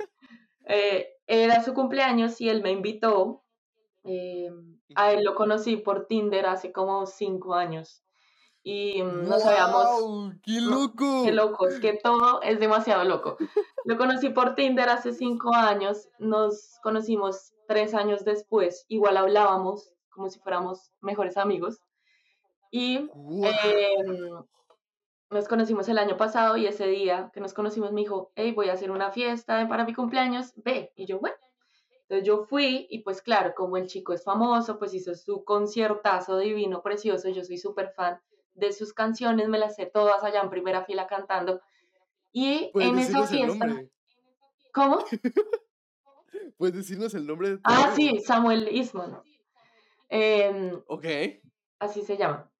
Eh, 0.66 1.08
era 1.26 1.62
su 1.62 1.74
cumpleaños 1.74 2.40
y 2.40 2.48
él 2.48 2.62
me 2.62 2.70
invitó. 2.70 3.42
Eh, 4.04 4.50
a 4.94 5.12
él 5.12 5.24
lo 5.24 5.34
conocí 5.34 5.76
por 5.76 6.06
Tinder 6.06 6.46
hace 6.46 6.72
como 6.72 7.06
cinco 7.06 7.54
años. 7.54 8.02
Y 8.62 9.02
mm, 9.02 9.28
nos 9.28 9.44
habíamos... 9.44 10.32
¡Qué 10.42 10.60
loco! 10.60 11.22
¡Qué 11.24 11.32
loco! 11.32 11.68
Es 11.68 11.80
que 11.80 11.94
todo 11.94 12.42
es 12.42 12.58
demasiado 12.58 13.04
loco. 13.04 13.36
Lo 13.84 13.96
conocí 13.96 14.30
por 14.30 14.54
Tinder 14.54 14.88
hace 14.88 15.12
cinco 15.12 15.54
años. 15.54 16.08
Nos 16.18 16.78
conocimos 16.82 17.54
tres 17.68 17.94
años 17.94 18.24
después. 18.24 18.84
Igual 18.88 19.16
hablábamos 19.16 19.92
como 20.10 20.30
si 20.30 20.40
fuéramos 20.40 20.90
mejores 21.00 21.36
amigos. 21.36 21.80
Y 22.72 23.08
nos 25.30 25.48
conocimos 25.48 25.88
el 25.88 25.98
año 25.98 26.16
pasado 26.16 26.56
y 26.56 26.66
ese 26.66 26.86
día 26.86 27.30
que 27.32 27.40
nos 27.40 27.54
conocimos 27.54 27.92
me 27.92 28.02
dijo, 28.02 28.32
hey, 28.36 28.52
voy 28.52 28.68
a 28.68 28.74
hacer 28.74 28.90
una 28.90 29.10
fiesta 29.10 29.66
para 29.68 29.84
mi 29.84 29.94
cumpleaños, 29.94 30.52
ve. 30.56 30.92
Y 30.96 31.06
yo, 31.06 31.18
bueno. 31.18 31.36
Entonces 32.02 32.26
yo 32.26 32.44
fui 32.44 32.86
y 32.88 33.00
pues 33.00 33.20
claro, 33.20 33.52
como 33.56 33.76
el 33.76 33.88
chico 33.88 34.12
es 34.12 34.22
famoso, 34.22 34.78
pues 34.78 34.94
hizo 34.94 35.14
su 35.16 35.44
conciertazo 35.44 36.38
divino, 36.38 36.80
precioso, 36.80 37.28
yo 37.30 37.42
soy 37.44 37.58
súper 37.58 37.90
fan 37.90 38.20
de 38.54 38.72
sus 38.72 38.92
canciones, 38.92 39.48
me 39.48 39.58
las 39.58 39.74
sé 39.74 39.86
todas 39.86 40.22
allá 40.22 40.40
en 40.40 40.50
primera 40.50 40.84
fila 40.84 41.08
cantando. 41.08 41.60
Y 42.32 42.70
en 42.74 42.98
esa 42.98 43.26
fiesta... 43.26 43.82
¿Cómo? 44.72 44.98
¿Puedes 46.58 46.76
decirnos 46.76 47.14
el 47.14 47.26
nombre 47.26 47.50
de 47.50 47.60
Ah, 47.64 47.92
sí, 47.96 48.20
Samuel 48.20 48.68
Isman. 48.70 49.20
Em, 50.08 50.80
ok. 50.86 51.04
Así 51.78 52.02
se 52.02 52.16
llama. 52.16 52.50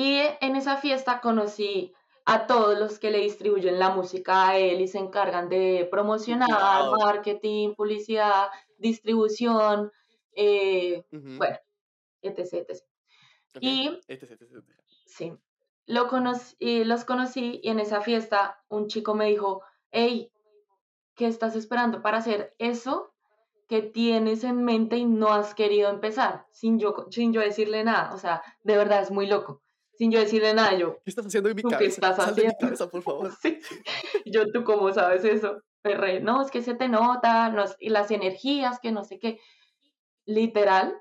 Y 0.00 0.20
en 0.40 0.54
esa 0.54 0.76
fiesta 0.76 1.20
conocí 1.20 1.92
a 2.24 2.46
todos 2.46 2.78
los 2.78 3.00
que 3.00 3.10
le 3.10 3.18
distribuyen 3.18 3.80
la 3.80 3.90
música 3.90 4.46
a 4.46 4.56
él 4.56 4.80
y 4.80 4.86
se 4.86 4.98
encargan 4.98 5.48
de 5.48 5.88
promocionar, 5.90 6.48
marketing, 7.00 7.74
publicidad, 7.74 8.46
distribución, 8.76 9.90
eh, 10.36 11.04
bueno, 11.10 11.58
etc. 12.22 12.38
etc. 12.68 12.80
Y 13.60 13.98
sí, 15.04 15.32
lo 15.86 16.06
conocí, 16.06 16.84
los 16.84 17.04
conocí 17.04 17.58
y 17.64 17.70
en 17.70 17.80
esa 17.80 18.00
fiesta 18.00 18.62
un 18.68 18.86
chico 18.86 19.16
me 19.16 19.26
dijo, 19.26 19.62
hey, 19.90 20.30
¿qué 21.16 21.26
estás 21.26 21.56
esperando 21.56 22.02
para 22.02 22.18
hacer 22.18 22.54
eso 22.58 23.12
que 23.66 23.82
tienes 23.82 24.44
en 24.44 24.64
mente 24.64 24.96
y 24.96 25.06
no 25.06 25.32
has 25.32 25.56
querido 25.56 25.90
empezar? 25.90 26.46
Sin 26.52 26.78
yo, 26.78 27.08
sin 27.10 27.32
yo 27.32 27.40
decirle 27.40 27.82
nada, 27.82 28.14
o 28.14 28.18
sea, 28.18 28.44
de 28.62 28.76
verdad 28.76 29.02
es 29.02 29.10
muy 29.10 29.26
loco 29.26 29.60
sin 29.98 30.12
yo 30.12 30.20
decirle 30.20 30.54
nada, 30.54 30.78
yo. 30.78 31.00
¿Qué 31.02 31.10
estás 31.10 31.26
haciendo 31.26 31.50
en 31.50 31.56
mi 31.56 31.62
cabeza? 31.62 31.78
¿Qué 31.78 31.86
estás 31.86 32.18
haciendo? 32.20 32.54
mi 32.54 32.58
cabeza, 32.58 32.88
por 32.88 33.02
favor. 33.02 33.30
Sí. 33.42 33.58
Yo, 34.24 34.46
¿tú 34.52 34.62
cómo 34.62 34.92
sabes 34.92 35.24
eso? 35.24 35.60
Perre, 35.82 36.20
no, 36.20 36.40
es 36.40 36.52
que 36.52 36.62
se 36.62 36.74
te 36.74 36.88
nota, 36.88 37.52
y 37.80 37.90
las 37.90 38.10
energías, 38.12 38.78
que 38.78 38.92
no 38.92 39.02
sé 39.02 39.18
qué. 39.18 39.40
Literal, 40.24 40.96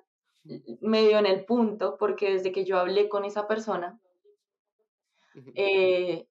medio 0.81 1.19
en 1.19 1.27
el 1.27 1.45
punto, 1.45 1.97
porque 1.99 2.31
desde 2.31 2.51
que 2.51 2.65
yo 2.65 2.79
hablé 2.79 3.07
con 3.07 3.23
esa 3.23 3.47
persona, 3.47 3.99
eh, 5.53 6.27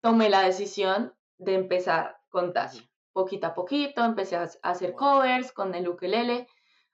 tomé 0.00 0.28
la 0.30 0.42
decisión 0.42 1.12
de 1.38 1.54
empezar 1.54 2.18
con 2.28 2.52
Tasha. 2.52 2.84
Poquito 3.12 3.48
a 3.48 3.54
poquito, 3.54 4.04
empecé 4.04 4.36
a 4.36 4.48
hacer 4.62 4.94
covers 4.94 5.50
con 5.50 5.74
el 5.74 5.88
ukelele. 5.88 6.46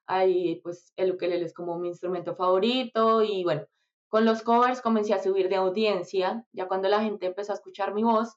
Ahí, 0.07 0.61
pues, 0.63 0.95
el 0.97 1.13
ukelele 1.13 1.45
es 1.45 1.53
como 1.53 1.79
mi 1.79 1.89
instrumento 1.89 2.35
favorito 2.35 3.23
y 3.23 3.45
bueno, 3.45 3.67
con 4.11 4.25
los 4.25 4.43
covers 4.43 4.83
comencé 4.83 5.15
a 5.15 5.23
subir 5.23 5.49
de 5.49 5.57
audiencia, 5.57 6.45
ya 6.53 6.69
cuando 6.69 6.89
la 6.89 7.01
gente 7.01 7.27
empezó 7.27 7.53
a 7.53 7.55
escuchar 7.55 7.95
mi 7.95 8.03
voz, 8.03 8.37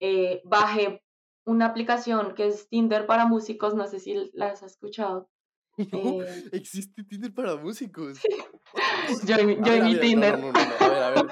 eh, 0.00 0.40
bajé 0.44 1.04
una 1.44 1.66
aplicación 1.66 2.34
que 2.34 2.46
es 2.46 2.68
Tinder 2.68 3.06
para 3.06 3.26
músicos, 3.26 3.74
no 3.74 3.86
sé 3.86 4.00
si 4.00 4.30
la 4.32 4.48
has 4.48 4.62
escuchado. 4.62 5.30
No, 5.92 6.24
eh, 6.24 6.44
existe 6.50 7.04
Tinder 7.04 7.32
para 7.32 7.54
músicos. 7.54 8.18
yo 9.24 9.36
en 9.36 9.46
mi 9.84 10.00
Tinder. 10.00 10.34
a 10.34 10.88
ver, 10.88 11.02
a 11.04 11.10
ver. 11.10 11.26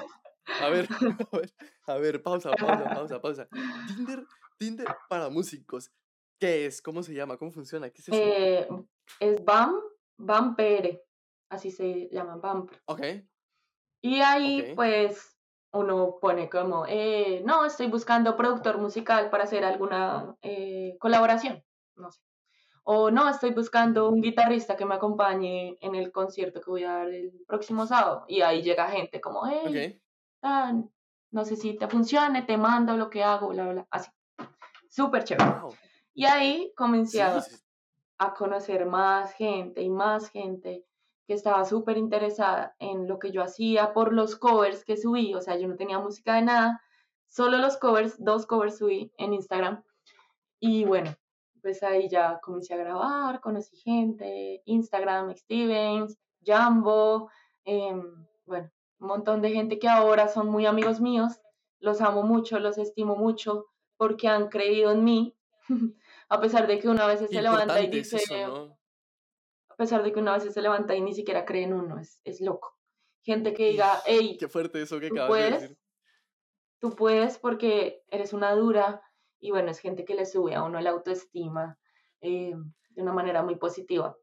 A 0.61 0.69
ver, 0.69 0.87
a 1.31 1.37
ver, 1.37 1.53
a 1.87 1.97
ver, 1.97 2.23
pausa, 2.23 2.51
pausa, 2.51 2.89
pausa, 2.89 3.21
pausa. 3.21 3.49
Tinder, 3.87 4.25
Tinder 4.57 4.87
para 5.09 5.29
músicos. 5.29 5.91
¿Qué 6.39 6.65
es? 6.65 6.81
¿Cómo 6.81 7.03
se 7.03 7.13
llama? 7.13 7.37
¿Cómo 7.37 7.51
funciona? 7.51 7.89
¿Qué 7.89 8.01
es 8.01 8.07
eso? 8.07 8.17
Eh, 8.17 8.67
es 9.19 9.43
BAM, 9.43 9.75
BAM 10.17 10.55
PR. 10.55 11.03
Así 11.49 11.71
se 11.71 12.07
llama, 12.11 12.37
BAM. 12.37 12.67
Ok. 12.85 13.01
Y 14.01 14.21
ahí, 14.21 14.73
pues, 14.75 15.37
uno 15.71 16.17
pone 16.21 16.49
como, 16.49 16.85
eh, 16.87 17.41
no, 17.45 17.65
estoy 17.65 17.87
buscando 17.87 18.35
productor 18.35 18.77
musical 18.77 19.29
para 19.29 19.43
hacer 19.43 19.63
alguna 19.63 20.35
eh, 20.41 20.95
colaboración, 20.99 21.63
no 21.95 22.11
sé. 22.11 22.21
O 22.83 23.11
no, 23.11 23.27
estoy 23.27 23.51
buscando 23.51 24.09
un 24.09 24.21
guitarrista 24.21 24.77
que 24.77 24.85
me 24.85 24.95
acompañe 24.95 25.77
en 25.81 25.95
el 25.95 26.11
concierto 26.11 26.61
que 26.61 26.71
voy 26.71 26.83
a 26.85 26.93
dar 26.93 27.09
el 27.09 27.33
próximo 27.45 27.85
sábado. 27.85 28.23
Y 28.29 28.41
ahí 28.41 28.61
llega 28.61 28.87
gente 28.89 29.19
como, 29.19 29.45
hey, 29.45 29.99
no 30.41 31.43
sé 31.43 31.57
si 31.57 31.77
te 31.77 31.87
funcione, 31.89 32.43
te 32.43 32.55
mando 32.55 32.95
lo 32.95 33.09
que 33.09 33.23
hago, 33.23 33.49
bla, 33.49 33.67
bla, 33.67 33.87
así. 33.91 34.09
Súper 34.89 35.25
chévere. 35.25 35.53
Y 36.13 36.25
ahí 36.25 36.71
comencé 36.77 37.21
a 37.21 38.33
conocer 38.33 38.85
más 38.85 39.33
gente 39.33 39.81
y 39.81 39.89
más 39.89 40.29
gente 40.29 40.85
que 41.27 41.33
estaba 41.33 41.65
súper 41.65 41.97
interesada 41.97 42.75
en 42.79 43.07
lo 43.07 43.19
que 43.19 43.31
yo 43.31 43.43
hacía 43.43 43.93
por 43.93 44.13
los 44.13 44.37
covers 44.37 44.85
que 44.85 44.95
subí, 44.95 45.35
o 45.35 45.41
sea, 45.41 45.57
yo 45.57 45.67
no 45.67 45.75
tenía 45.75 45.99
música 45.99 46.35
de 46.35 46.43
nada, 46.43 46.81
solo 47.27 47.57
los 47.57 47.77
covers, 47.77 48.15
dos 48.23 48.45
covers 48.45 48.77
subí 48.77 49.11
en 49.17 49.33
Instagram. 49.33 49.83
Y 50.59 50.85
bueno, 50.85 51.15
pues 51.61 51.83
ahí 51.83 52.07
ya 52.07 52.39
comencé 52.41 52.73
a 52.73 52.77
grabar, 52.77 53.41
conocí 53.41 53.75
gente, 53.75 54.61
Instagram, 54.65 55.35
Stevens, 55.35 56.17
Jambo, 56.41 57.29
em, 57.65 58.25
bueno, 58.45 58.71
un 58.99 59.07
montón 59.07 59.41
de 59.41 59.51
gente 59.51 59.79
que 59.79 59.89
ahora 59.89 60.29
son 60.29 60.47
muy 60.47 60.65
amigos 60.65 61.01
míos, 61.01 61.41
los 61.79 61.99
amo 61.99 62.23
mucho, 62.23 62.57
los 62.59 62.77
estimo 62.77 63.17
mucho 63.17 63.65
porque 63.97 64.29
han 64.29 64.47
creído 64.47 64.91
en 64.91 65.03
mí, 65.03 65.35
a 66.29 66.39
pesar 66.39 66.67
de 66.67 66.79
que 66.79 66.87
una 66.87 67.05
vez 67.05 67.19
se 67.19 67.41
levanta 67.41 67.81
y 67.81 67.87
dice, 67.87 68.19
pesar 69.77 70.03
de 70.03 70.11
que 70.11 70.19
una 70.19 70.33
vez 70.33 70.51
se 70.53 70.61
levanta 70.61 70.95
y 70.95 71.01
ni 71.01 71.13
siquiera 71.13 71.45
cree 71.45 71.63
en 71.63 71.73
uno, 71.73 71.99
es, 71.99 72.19
es 72.25 72.41
loco. 72.41 72.77
Gente 73.23 73.53
que 73.53 73.69
diga, 73.69 74.01
hey, 74.05 74.37
qué 74.39 74.47
fuerte 74.47 74.81
eso 74.81 74.99
que 74.99 75.09
tú 75.09 75.15
puedes, 75.27 75.77
Tú 76.79 76.95
puedes 76.95 77.39
porque 77.39 78.03
eres 78.09 78.33
una 78.33 78.51
dura 78.53 79.01
y 79.39 79.51
bueno, 79.51 79.71
es 79.71 79.79
gente 79.79 80.05
que 80.05 80.15
le 80.15 80.25
sube 80.25 80.53
a 80.55 80.63
uno 80.63 80.79
la 80.79 80.91
autoestima 80.91 81.77
eh, 82.21 82.53
de 82.89 83.01
una 83.01 83.13
manera 83.13 83.41
muy 83.41 83.55
positiva 83.55 84.15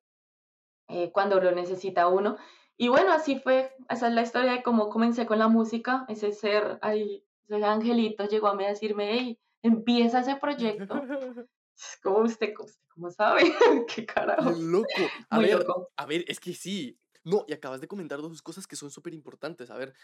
eh, 0.88 1.10
cuando 1.12 1.40
lo 1.40 1.50
necesita 1.52 2.08
uno. 2.08 2.36
Y 2.76 2.88
bueno, 2.88 3.12
así 3.12 3.38
fue, 3.38 3.74
esa 3.88 4.08
es 4.08 4.14
la 4.14 4.22
historia 4.22 4.52
de 4.52 4.62
cómo 4.62 4.88
comencé 4.88 5.26
con 5.26 5.38
la 5.38 5.48
música, 5.48 6.04
ese 6.08 6.32
ser 6.32 6.78
ahí, 6.82 7.24
ese 7.48 7.64
angelito 7.64 8.26
llegó 8.26 8.48
a 8.48 8.54
mí 8.54 8.64
a 8.64 8.68
decirme, 8.68 9.12
hey, 9.12 9.40
empieza 9.62 10.20
ese 10.20 10.36
proyecto. 10.36 10.94
¿Cómo 12.02 12.20
usted, 12.20 12.54
cómo 12.94 13.10
sabe? 13.10 13.42
¿Qué 13.94 14.06
carajo? 14.06 14.50
Loco. 14.50 14.88
A 15.30 15.38
ver, 15.38 15.64
a 15.96 16.06
ver, 16.06 16.24
es 16.28 16.40
que 16.40 16.54
sí. 16.54 16.98
No, 17.24 17.44
y 17.48 17.54
acabas 17.54 17.80
de 17.80 17.88
comentar 17.88 18.20
dos 18.20 18.42
cosas 18.42 18.66
que 18.66 18.76
son 18.76 18.90
súper 18.90 19.14
importantes. 19.14 19.70
A 19.70 19.78
ver, 19.78 19.94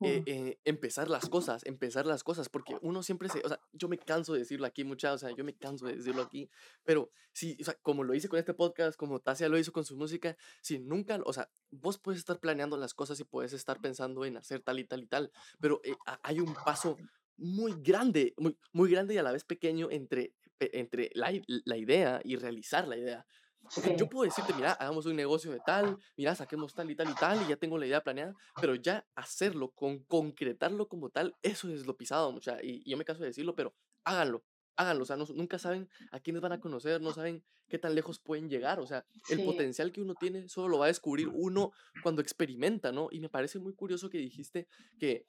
eh, 0.00 0.22
eh, 0.26 0.60
empezar 0.64 1.10
las 1.10 1.28
cosas, 1.28 1.66
empezar 1.66 2.06
las 2.06 2.22
cosas, 2.22 2.48
porque 2.48 2.76
uno 2.82 3.02
siempre 3.02 3.28
se, 3.28 3.40
o 3.44 3.48
sea, 3.48 3.58
yo 3.72 3.88
me 3.88 3.98
canso 3.98 4.32
de 4.32 4.38
decirlo 4.40 4.64
aquí 4.64 4.84
mucha, 4.84 5.12
o 5.12 5.18
sea, 5.18 5.34
yo 5.34 5.42
me 5.42 5.56
canso 5.56 5.86
de 5.86 5.96
decirlo 5.96 6.22
aquí, 6.22 6.48
pero 6.84 7.10
sí, 7.32 7.56
o 7.60 7.64
sea, 7.64 7.74
como 7.82 8.04
lo 8.04 8.14
hice 8.14 8.28
con 8.28 8.38
este 8.38 8.54
podcast, 8.54 8.96
como 8.96 9.18
Tasia 9.18 9.48
lo 9.48 9.58
hizo 9.58 9.72
con 9.72 9.84
su 9.84 9.96
música, 9.96 10.36
si 10.62 10.78
nunca, 10.78 11.18
o 11.24 11.32
sea, 11.32 11.50
vos 11.72 11.98
puedes 11.98 12.20
estar 12.20 12.38
planeando 12.38 12.76
las 12.76 12.94
cosas 12.94 13.18
y 13.18 13.24
puedes 13.24 13.52
estar 13.52 13.80
pensando 13.80 14.24
en 14.24 14.36
hacer 14.36 14.60
tal 14.60 14.78
y 14.78 14.84
tal 14.84 15.02
y 15.02 15.06
tal, 15.08 15.32
pero 15.60 15.80
eh, 15.82 15.96
hay 16.22 16.38
un 16.38 16.54
paso 16.54 16.96
muy 17.36 17.74
grande, 17.80 18.34
muy, 18.36 18.56
muy 18.72 18.90
grande 18.90 19.14
y 19.14 19.18
a 19.18 19.24
la 19.24 19.32
vez 19.32 19.42
pequeño 19.42 19.90
entre, 19.90 20.32
entre 20.60 21.10
la, 21.14 21.32
la 21.46 21.76
idea 21.76 22.20
y 22.24 22.36
realizar 22.36 22.86
la 22.88 22.96
idea. 22.96 23.26
Porque 23.74 23.96
yo 23.96 24.08
puedo 24.08 24.24
decirte, 24.24 24.54
mira, 24.54 24.72
hagamos 24.72 25.04
un 25.06 25.16
negocio 25.16 25.50
de 25.50 25.60
tal, 25.64 25.98
mira, 26.16 26.34
saquemos 26.34 26.74
tal 26.74 26.90
y 26.90 26.94
tal 26.94 27.10
y 27.10 27.14
tal, 27.14 27.42
y 27.42 27.48
ya 27.48 27.56
tengo 27.56 27.76
la 27.76 27.86
idea 27.86 28.02
planeada, 28.02 28.34
pero 28.60 28.74
ya 28.74 29.06
hacerlo, 29.14 29.72
con 29.72 30.04
concretarlo 30.04 30.88
como 30.88 31.10
tal, 31.10 31.36
eso 31.42 31.68
es 31.68 31.86
lo 31.86 31.96
pisado, 31.96 32.32
mucha, 32.32 32.62
y, 32.62 32.82
y 32.84 32.90
yo 32.90 32.96
me 32.96 33.04
caso 33.04 33.20
de 33.20 33.26
decirlo, 33.26 33.54
pero 33.54 33.74
háganlo, 34.04 34.44
háganlo, 34.76 35.02
o 35.02 35.06
sea, 35.06 35.16
nunca 35.16 35.58
saben 35.58 35.88
a 36.12 36.20
quiénes 36.20 36.40
van 36.40 36.52
a 36.52 36.60
conocer, 36.60 37.00
no 37.02 37.12
saben 37.12 37.44
qué 37.68 37.78
tan 37.78 37.94
lejos 37.94 38.20
pueden 38.20 38.48
llegar, 38.48 38.80
o 38.80 38.86
sea, 38.86 39.04
el 39.28 39.44
potencial 39.44 39.92
que 39.92 40.00
uno 40.00 40.14
tiene 40.14 40.48
solo 40.48 40.68
lo 40.68 40.78
va 40.78 40.86
a 40.86 40.88
descubrir 40.88 41.28
uno 41.28 41.72
cuando 42.02 42.22
experimenta, 42.22 42.92
¿no? 42.92 43.08
Y 43.10 43.20
me 43.20 43.28
parece 43.28 43.58
muy 43.58 43.74
curioso 43.74 44.08
que 44.08 44.18
dijiste 44.18 44.68
que, 44.98 45.26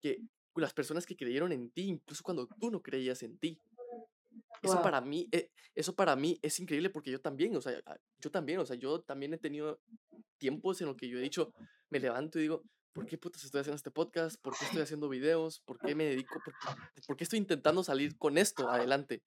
que 0.00 0.20
las 0.54 0.74
personas 0.74 1.06
que 1.06 1.16
creyeron 1.16 1.52
en 1.52 1.70
ti, 1.70 1.88
incluso 1.88 2.22
cuando 2.22 2.46
tú 2.60 2.70
no 2.70 2.82
creías 2.82 3.22
en 3.22 3.38
ti, 3.38 3.58
eso 4.62 4.82
para 4.82 5.00
mí, 5.00 5.28
eh, 5.32 5.50
eso 5.74 5.94
para 5.94 6.16
mí 6.16 6.38
es 6.42 6.58
increíble 6.60 6.90
porque 6.90 7.10
yo 7.10 7.20
también, 7.20 7.56
o 7.56 7.60
sea, 7.60 7.80
ah, 7.86 7.96
yo 8.18 8.30
también, 8.30 8.58
o 8.58 8.66
sea, 8.66 8.76
yo 8.76 9.00
también 9.00 9.32
he 9.34 9.38
tenido 9.38 9.80
tiempos 10.38 10.80
en 10.80 10.88
los 10.88 10.96
que 10.96 11.08
yo 11.08 11.18
he 11.18 11.22
dicho, 11.22 11.52
me 11.88 12.00
levanto 12.00 12.38
y 12.38 12.42
digo, 12.42 12.62
¿por 12.92 13.06
qué 13.06 13.18
putas 13.18 13.44
estoy 13.44 13.60
haciendo 13.60 13.76
este 13.76 13.90
podcast? 13.90 14.40
¿Por 14.40 14.56
qué 14.56 14.64
estoy 14.64 14.82
haciendo 14.82 15.08
videos? 15.08 15.60
¿Por 15.60 15.78
qué 15.78 15.94
me 15.94 16.04
dedico? 16.04 16.40
¿Por 17.06 17.16
qué, 17.16 17.24
estoy 17.24 17.38
intentando 17.38 17.82
salir 17.82 18.16
con 18.18 18.38
esto 18.38 18.68
adelante? 18.68 19.22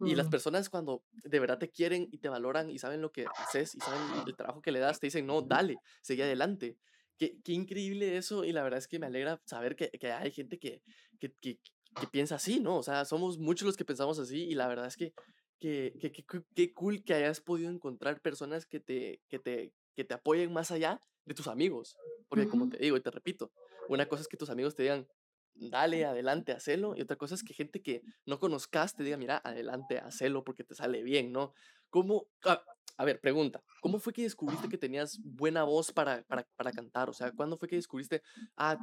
Y 0.00 0.14
las 0.14 0.28
personas 0.28 0.68
cuando 0.68 1.02
de 1.24 1.40
verdad 1.40 1.58
te 1.58 1.70
quieren 1.70 2.06
y 2.12 2.18
te 2.18 2.28
valoran 2.28 2.68
y 2.68 2.78
saben 2.78 3.00
lo 3.00 3.12
que 3.12 3.24
haces 3.38 3.74
y 3.74 3.80
saben 3.80 4.02
el 4.26 4.36
trabajo 4.36 4.60
que 4.60 4.70
le 4.70 4.78
das, 4.78 5.00
te 5.00 5.06
dicen, 5.06 5.26
no, 5.26 5.40
dale, 5.40 5.78
sigue 6.02 6.22
adelante. 6.22 6.76
Qué, 7.16 7.38
qué 7.42 7.52
increíble 7.52 8.18
eso 8.18 8.44
y 8.44 8.52
la 8.52 8.62
verdad 8.62 8.78
es 8.78 8.88
que 8.88 8.98
me 8.98 9.06
alegra 9.06 9.40
saber 9.46 9.74
que, 9.74 9.88
que 9.88 10.12
hay 10.12 10.30
gente 10.32 10.58
que, 10.58 10.82
que, 11.18 11.32
que, 11.40 11.58
que 11.98 12.06
piensa 12.06 12.36
así, 12.36 12.60
¿no? 12.60 12.76
O 12.76 12.82
sea, 12.82 13.04
somos 13.04 13.38
muchos 13.38 13.66
los 13.66 13.76
que 13.76 13.84
pensamos 13.84 14.18
así 14.18 14.44
y 14.44 14.54
la 14.54 14.68
verdad 14.68 14.86
es 14.86 14.96
que 14.96 15.12
qué 15.58 16.72
cool 16.74 17.02
que 17.02 17.14
hayas 17.14 17.40
podido 17.40 17.70
encontrar 17.70 18.20
personas 18.20 18.66
que 18.66 18.80
te, 18.80 19.22
que, 19.28 19.38
te, 19.38 19.72
que 19.94 20.04
te 20.04 20.14
apoyen 20.14 20.52
más 20.52 20.70
allá 20.70 21.00
de 21.24 21.34
tus 21.34 21.48
amigos. 21.48 21.96
Porque 22.28 22.48
como 22.48 22.68
te 22.68 22.78
digo 22.78 22.96
y 22.96 23.00
te 23.00 23.10
repito, 23.10 23.52
una 23.88 24.06
cosa 24.06 24.22
es 24.22 24.28
que 24.28 24.36
tus 24.36 24.50
amigos 24.50 24.74
te 24.74 24.82
digan, 24.82 25.06
dale, 25.54 26.04
adelante, 26.04 26.52
hacelo. 26.52 26.94
Y 26.96 27.02
otra 27.02 27.16
cosa 27.16 27.34
es 27.34 27.42
que 27.42 27.54
gente 27.54 27.82
que 27.82 28.02
no 28.26 28.38
conozcas 28.38 28.94
te 28.94 29.04
diga, 29.04 29.16
mira, 29.16 29.40
adelante, 29.44 29.98
hacelo 29.98 30.44
porque 30.44 30.64
te 30.64 30.74
sale 30.74 31.02
bien, 31.02 31.32
¿no? 31.32 31.52
¿Cómo? 31.90 32.28
Ah, 32.44 32.62
a 32.98 33.04
ver, 33.04 33.20
pregunta, 33.20 33.62
¿cómo 33.80 33.98
fue 33.98 34.12
que 34.12 34.22
descubriste 34.22 34.68
que 34.68 34.78
tenías 34.78 35.18
buena 35.22 35.64
voz 35.64 35.92
para, 35.92 36.22
para, 36.24 36.46
para 36.56 36.72
cantar? 36.72 37.10
O 37.10 37.12
sea, 37.12 37.30
¿cuándo 37.32 37.58
fue 37.58 37.68
que 37.68 37.76
descubriste, 37.76 38.22
ah, 38.56 38.78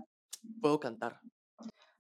puedo 0.62 0.80
cantar? 0.80 1.20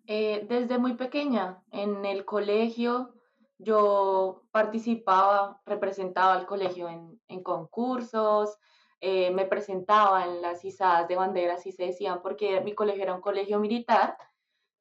Eh, 0.06 0.46
desde 0.50 0.78
muy 0.78 0.96
pequeña, 0.96 1.64
en 1.72 2.06
el 2.06 2.26
colegio, 2.26 3.14
yo 3.58 4.44
participaba, 4.52 5.62
representaba 5.66 6.34
al 6.34 6.46
colegio 6.46 6.90
en, 6.90 7.22
en 7.30 7.42
concursos, 7.42 8.58
eh, 9.00 9.32
me 9.32 9.46
presentaba 9.46 10.26
en 10.26 10.42
las 10.42 10.64
izadas 10.66 11.08
de 11.08 11.16
bandera, 11.16 11.56
así 11.56 11.72
se 11.72 11.86
decían, 11.86 12.22
porque 12.22 12.60
mi 12.62 12.74
colegio 12.76 13.04
era 13.04 13.16
un 13.16 13.22
colegio 13.22 13.60
militar, 13.60 14.18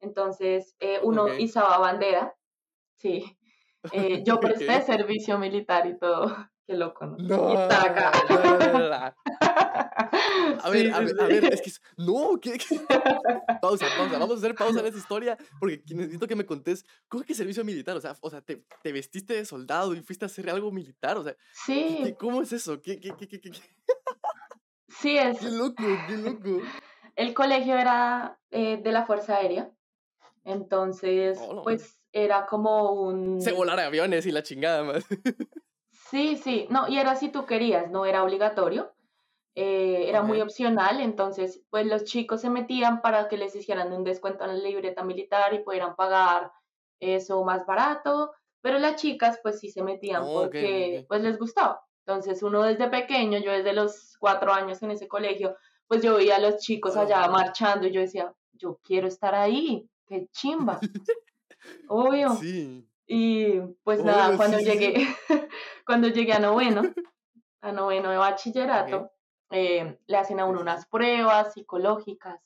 entonces 0.00 0.76
eh, 0.80 1.00
uno 1.02 1.28
izaba 1.28 1.78
bandera, 1.78 2.36
sí. 2.96 3.38
yo 4.24 4.40
presté 4.40 4.82
servicio 4.82 5.38
militar 5.38 5.86
y 5.86 5.98
todo. 5.98 6.34
Qué 6.66 6.74
loco, 6.74 7.06
¿no? 7.06 7.16
No, 7.18 7.58
acá. 7.58 8.12
A 10.62 10.70
ver, 10.70 10.92
a, 10.92 11.00
ver, 11.00 11.20
a 11.20 11.26
ver, 11.26 11.44
es 11.52 11.62
que. 11.62 11.70
No, 11.96 12.38
¿qué, 12.40 12.52
Pausa, 13.60 13.86
pausa. 13.96 14.18
Vamos 14.18 14.36
a 14.36 14.38
hacer 14.38 14.54
pausa 14.54 14.80
en 14.80 14.86
esa 14.86 14.98
historia 14.98 15.38
porque 15.58 15.82
necesito 15.94 16.26
que 16.26 16.36
me 16.36 16.46
contés. 16.46 16.84
¿Cómo 17.08 17.22
es 17.22 17.26
que 17.26 17.34
servicio 17.34 17.64
militar? 17.64 17.96
O 17.96 18.00
sea, 18.00 18.16
o 18.20 18.30
sea 18.30 18.40
te, 18.40 18.64
te, 18.82 18.92
vestiste 18.92 19.34
de 19.34 19.44
soldado 19.44 19.94
y 19.94 20.02
fuiste 20.02 20.24
a 20.24 20.26
hacer 20.26 20.48
algo 20.50 20.70
militar. 20.70 21.18
O 21.18 21.24
sea, 21.24 21.36
sí. 21.52 22.14
¿cómo 22.18 22.42
es 22.42 22.52
eso? 22.52 22.80
¿Qué, 22.80 23.00
qué, 23.00 23.12
qué, 23.16 23.28
qué, 23.28 23.40
qué? 23.40 23.50
Sí, 24.88 25.16
es. 25.16 25.38
Qué 25.38 25.50
loco, 25.50 25.82
qué 26.08 26.16
loco. 26.16 26.62
El 27.16 27.34
colegio 27.34 27.76
era 27.76 28.38
eh, 28.50 28.80
de 28.82 28.92
la 28.92 29.06
Fuerza 29.06 29.36
Aérea. 29.36 29.70
Entonces, 30.44 31.38
oh, 31.40 31.62
pues 31.62 32.00
era 32.12 32.46
como 32.46 32.92
un. 32.92 33.40
Se 33.40 33.52
volar 33.52 33.78
aviones 33.80 34.26
y 34.26 34.32
la 34.32 34.42
chingada 34.42 34.82
más. 34.82 35.04
Sí, 36.12 36.36
sí, 36.36 36.66
no, 36.68 36.88
y 36.88 36.98
era 36.98 37.16
si 37.16 37.30
tú 37.30 37.46
querías, 37.46 37.90
no 37.90 38.04
era 38.04 38.22
obligatorio, 38.22 38.92
eh, 39.54 40.04
era 40.10 40.20
muy 40.20 40.42
opcional, 40.42 41.00
entonces 41.00 41.64
pues 41.70 41.86
los 41.86 42.04
chicos 42.04 42.42
se 42.42 42.50
metían 42.50 43.00
para 43.00 43.28
que 43.28 43.38
les 43.38 43.56
hicieran 43.56 43.94
un 43.94 44.04
descuento 44.04 44.44
en 44.44 44.62
la 44.62 44.68
libreta 44.68 45.02
militar 45.04 45.54
y 45.54 45.60
pudieran 45.60 45.96
pagar 45.96 46.52
eso 47.00 47.42
más 47.44 47.64
barato, 47.64 48.30
pero 48.60 48.78
las 48.78 48.96
chicas 48.96 49.40
pues 49.42 49.58
sí 49.58 49.70
se 49.70 49.82
metían 49.82 50.22
oh, 50.22 50.34
porque 50.34 51.06
pues 51.08 51.22
les 51.22 51.38
gustaba. 51.38 51.82
Entonces 52.04 52.42
uno 52.42 52.62
desde 52.62 52.90
pequeño, 52.90 53.38
yo 53.38 53.50
desde 53.50 53.72
los 53.72 54.18
cuatro 54.20 54.52
años 54.52 54.82
en 54.82 54.90
ese 54.90 55.08
colegio, 55.08 55.56
pues 55.86 56.02
yo 56.02 56.16
veía 56.16 56.36
a 56.36 56.40
los 56.40 56.58
chicos 56.58 56.94
allá 56.94 57.26
marchando 57.28 57.86
y 57.86 57.90
yo 57.90 58.02
decía, 58.02 58.34
yo 58.52 58.78
quiero 58.84 59.08
estar 59.08 59.34
ahí, 59.34 59.88
qué 60.04 60.28
chimba. 60.30 60.78
Obvio. 61.88 62.34
Sí. 62.34 62.86
Y 63.14 63.60
pues 63.84 64.02
nada, 64.02 64.38
cuando 64.38 64.58
llegué, 64.58 65.06
cuando 65.86 66.08
llegué 66.08 66.32
a 66.32 66.38
noveno, 66.38 66.80
a 67.60 67.70
noveno 67.70 68.10
de 68.10 68.16
bachillerato, 68.16 69.12
eh, 69.50 70.00
le 70.06 70.16
hacen 70.16 70.40
a 70.40 70.46
uno 70.46 70.62
unas 70.62 70.86
pruebas 70.86 71.52
psicológicas. 71.52 72.40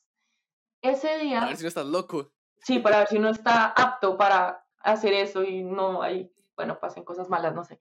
Ese 0.83 1.19
día... 1.19 1.43
A 1.43 1.47
ver 1.47 1.57
si 1.57 1.63
no 1.63 1.69
estás 1.69 1.87
loco. 1.87 2.33
Sí, 2.59 2.81
para 2.81 2.99
ver 2.99 3.07
si 3.07 3.19
uno 3.19 3.31
está 3.31 3.67
apto 3.67 4.17
para 4.17 4.67
hacer 4.81 5.13
eso 5.13 5.45
y 5.45 5.63
no 5.63 6.03
hay, 6.03 6.33
bueno, 6.57 6.81
pasen 6.81 7.05
cosas 7.05 7.29
malas, 7.29 7.55
no 7.55 7.63
sé. 7.63 7.81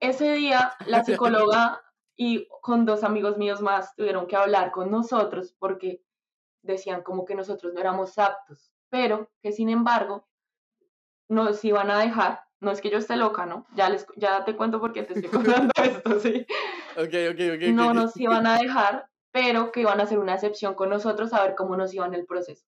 Ese 0.00 0.32
día 0.32 0.72
la 0.86 1.04
psicóloga 1.04 1.80
y 2.16 2.48
con 2.60 2.86
dos 2.86 3.04
amigos 3.04 3.38
míos 3.38 3.60
más 3.60 3.94
tuvieron 3.94 4.26
que 4.26 4.34
hablar 4.34 4.72
con 4.72 4.90
nosotros 4.90 5.54
porque 5.60 6.02
decían 6.62 7.04
como 7.04 7.24
que 7.24 7.36
nosotros 7.36 7.72
no 7.72 7.78
éramos 7.78 8.18
aptos, 8.18 8.72
pero 8.88 9.30
que 9.40 9.52
sin 9.52 9.68
embargo 9.68 10.26
nos 11.30 11.64
iban 11.64 11.90
a 11.90 12.00
dejar, 12.00 12.42
no 12.60 12.72
es 12.72 12.80
que 12.80 12.90
yo 12.90 12.98
esté 12.98 13.16
loca, 13.16 13.46
¿no? 13.46 13.64
Ya, 13.74 13.88
les, 13.88 14.04
ya 14.16 14.44
te 14.44 14.56
cuento 14.56 14.80
por 14.80 14.92
qué 14.92 15.04
te 15.04 15.14
estoy 15.14 15.30
contando 15.30 15.72
esto, 15.82 16.18
¿sí? 16.20 16.44
Ok, 16.96 17.14
ok, 17.32 17.40
ok. 17.54 17.62
No 17.72 17.94
nos 17.94 18.16
iban 18.16 18.46
a 18.46 18.58
dejar, 18.58 19.06
pero 19.30 19.70
que 19.70 19.80
iban 19.80 20.00
a 20.00 20.02
hacer 20.02 20.18
una 20.18 20.34
excepción 20.34 20.74
con 20.74 20.90
nosotros 20.90 21.32
a 21.32 21.42
ver 21.42 21.54
cómo 21.54 21.76
nos 21.76 21.94
iba 21.94 22.04
en 22.04 22.14
el 22.14 22.26
proceso. 22.26 22.66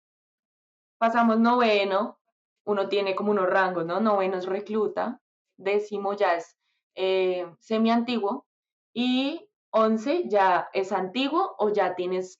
Pasamos 0.97 1.37
noveno, 1.39 2.17
uno 2.63 2.87
tiene 2.87 3.13
como 3.13 3.31
unos 3.31 3.47
rangos, 3.47 3.85
¿no? 3.85 3.99
Noveno 3.99 4.37
es 4.37 4.45
recluta, 4.45 5.19
décimo 5.57 6.13
ya 6.13 6.35
es 6.35 6.57
eh, 6.95 7.45
semi 7.59 7.91
antiguo 7.91 8.47
y 8.93 9.49
once 9.69 10.23
ya 10.29 10.69
es 10.71 10.93
antiguo 10.93 11.55
o 11.59 11.69
ya 11.69 11.95
tienes 11.95 12.39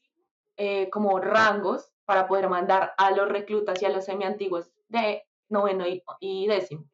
eh, 0.55 0.89
como 0.89 1.19
rangos 1.19 1.91
para 2.05 2.25
poder 2.25 2.47
mandar 2.47 2.93
a 2.97 3.11
los 3.11 3.27
reclutas 3.27 3.81
y 3.81 3.85
a 3.85 3.89
los 3.89 4.05
semi 4.05 4.23
antiguos 4.23 4.71
de 4.87 5.25
noveno 5.49 5.85
y, 6.19 6.47
décimo. 6.47 6.85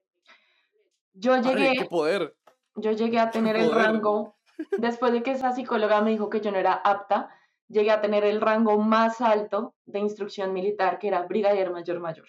Yo 1.14 1.38
llegué, 1.42 1.74
qué 1.78 1.86
poder. 1.86 2.36
yo 2.76 2.92
llegué 2.92 3.20
a 3.20 3.32
tener 3.32 3.56
el 3.56 3.72
rango, 3.72 4.36
después 4.78 5.14
de 5.14 5.24
que 5.24 5.32
esa 5.32 5.52
psicóloga 5.52 6.02
me 6.02 6.12
dijo 6.12 6.30
que 6.30 6.42
yo 6.42 6.52
no 6.52 6.58
era 6.58 6.74
apta, 6.74 7.30
llegué 7.68 7.92
a 7.92 8.02
tener 8.02 8.24
el 8.24 8.42
rango 8.42 8.78
más 8.78 9.22
alto 9.22 9.76
de 9.86 10.00
instrucción 10.00 10.54
militar, 10.54 11.00
que 11.00 11.08
era 11.08 11.24
brigadier 11.24 11.72
mayor 11.72 12.00
mayor. 12.00 12.28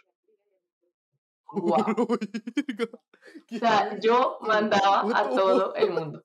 Wow. 1.53 1.77
o 3.53 3.59
sea, 3.59 3.99
yo 3.99 4.39
mandaba 4.41 5.05
a 5.15 5.29
todo 5.29 5.75
el 5.75 5.91
mundo. 5.93 6.25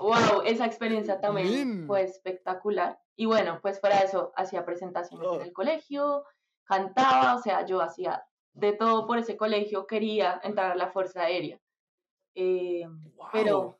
wow, 0.00 0.42
esa 0.44 0.66
experiencia 0.66 1.20
también 1.20 1.86
fue 1.86 2.02
espectacular. 2.02 2.98
Y 3.14 3.26
bueno, 3.26 3.60
pues 3.62 3.80
de 3.80 4.04
eso, 4.04 4.32
hacía 4.36 4.64
presentaciones 4.64 5.28
en 5.28 5.40
oh. 5.40 5.42
el 5.42 5.52
colegio, 5.52 6.24
cantaba, 6.64 7.36
o 7.36 7.38
sea, 7.42 7.66
yo 7.66 7.80
hacía 7.80 8.24
de 8.52 8.72
todo 8.72 9.06
por 9.06 9.18
ese 9.18 9.36
colegio, 9.36 9.86
quería 9.86 10.40
entrar 10.42 10.72
a 10.72 10.76
la 10.76 10.90
Fuerza 10.90 11.22
Aérea. 11.22 11.60
Eh, 12.34 12.86
pero, 13.32 13.78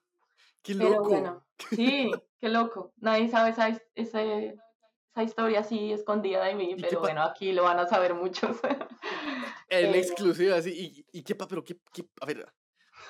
¡Qué 0.63 0.75
loco! 0.75 1.09
bueno, 1.09 1.45
sí, 1.71 2.11
qué 2.39 2.49
loco. 2.49 2.93
Nadie 2.97 3.29
sabe 3.29 3.51
esa, 3.51 3.69
esa 3.95 5.23
historia 5.23 5.61
así 5.61 5.93
escondida 5.93 6.45
de 6.45 6.55
mí, 6.55 6.77
pero 6.81 7.01
bueno, 7.01 7.23
aquí 7.23 7.53
lo 7.53 7.65
van 7.65 7.79
a 7.79 7.89
saber 7.89 8.15
muchos. 8.15 8.57
En 9.69 9.95
eh, 9.95 9.99
exclusiva, 9.99 10.57
así. 10.57 11.03
¿Y, 11.13 11.23
qué, 11.23 11.35
pero 11.35 11.65
qué, 11.65 11.81
qué, 11.95 12.05
a 12.21 12.27
ver, 12.27 12.47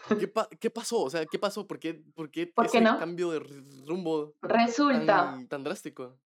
¿qué, 0.09 0.33
¿qué, 0.61 0.71
pasó? 0.71 1.03
O 1.03 1.11
sea, 1.11 1.27
¿qué 1.27 1.37
pasó? 1.37 1.67
¿Por 1.67 1.81
qué, 1.81 1.95
por 2.15 2.31
qué, 2.31 2.53
ese 2.65 2.83
cambio 2.85 3.33
de 3.33 3.41
rumbo 3.85 4.37
Resulta, 4.43 5.41
tan, 5.49 5.65
drástico? 5.65 6.21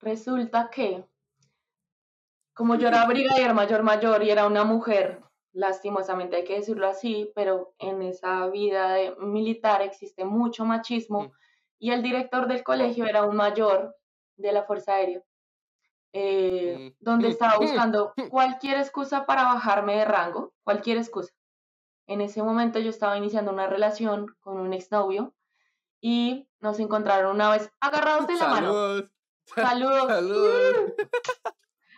Resulta 0.00 0.68
que, 0.70 1.06
como 2.56 2.74
yo 2.76 2.88
era 2.88 3.04
brigadier 3.04 3.52
mayor 3.52 3.82
mayor 3.82 4.22
y 4.22 4.30
era 4.30 4.46
una 4.46 4.64
mujer, 4.64 5.22
lastimosamente 5.52 6.36
hay 6.36 6.44
que 6.44 6.56
decirlo 6.56 6.88
así, 6.88 7.30
pero 7.34 7.74
en 7.78 8.00
esa 8.00 8.46
vida 8.46 8.96
militar 9.18 9.82
existe 9.82 10.24
mucho 10.24 10.64
machismo 10.64 11.24
mm. 11.24 11.32
y 11.78 11.90
el 11.90 12.02
director 12.02 12.48
del 12.48 12.64
colegio 12.64 13.04
era 13.04 13.24
un 13.24 13.36
mayor 13.36 13.94
de 14.38 14.52
la 14.52 14.62
Fuerza 14.62 14.94
Aérea, 14.94 15.22
eh, 16.14 16.94
mm, 16.98 17.04
donde 17.04 17.28
mm, 17.28 17.30
estaba 17.30 17.58
buscando 17.58 18.14
cualquier 18.30 18.78
excusa 18.78 19.26
para 19.26 19.44
bajarme 19.44 19.98
de 19.98 20.06
rango, 20.06 20.54
cualquier 20.64 20.96
excusa. 20.96 21.34
En 22.06 22.22
ese 22.22 22.42
momento 22.42 22.78
yo 22.78 22.88
estaba 22.88 23.18
iniciando 23.18 23.52
una 23.52 23.66
relación 23.66 24.34
con 24.40 24.58
un 24.58 24.72
exnovio 24.72 25.34
y 26.00 26.48
nos 26.60 26.80
encontraron 26.80 27.34
una 27.34 27.50
vez 27.50 27.70
agarrados 27.80 28.26
de 28.26 28.34
la 28.34 28.48
mano. 28.48 28.72
Saludos. 28.72 29.10
Saludos. 30.08 30.94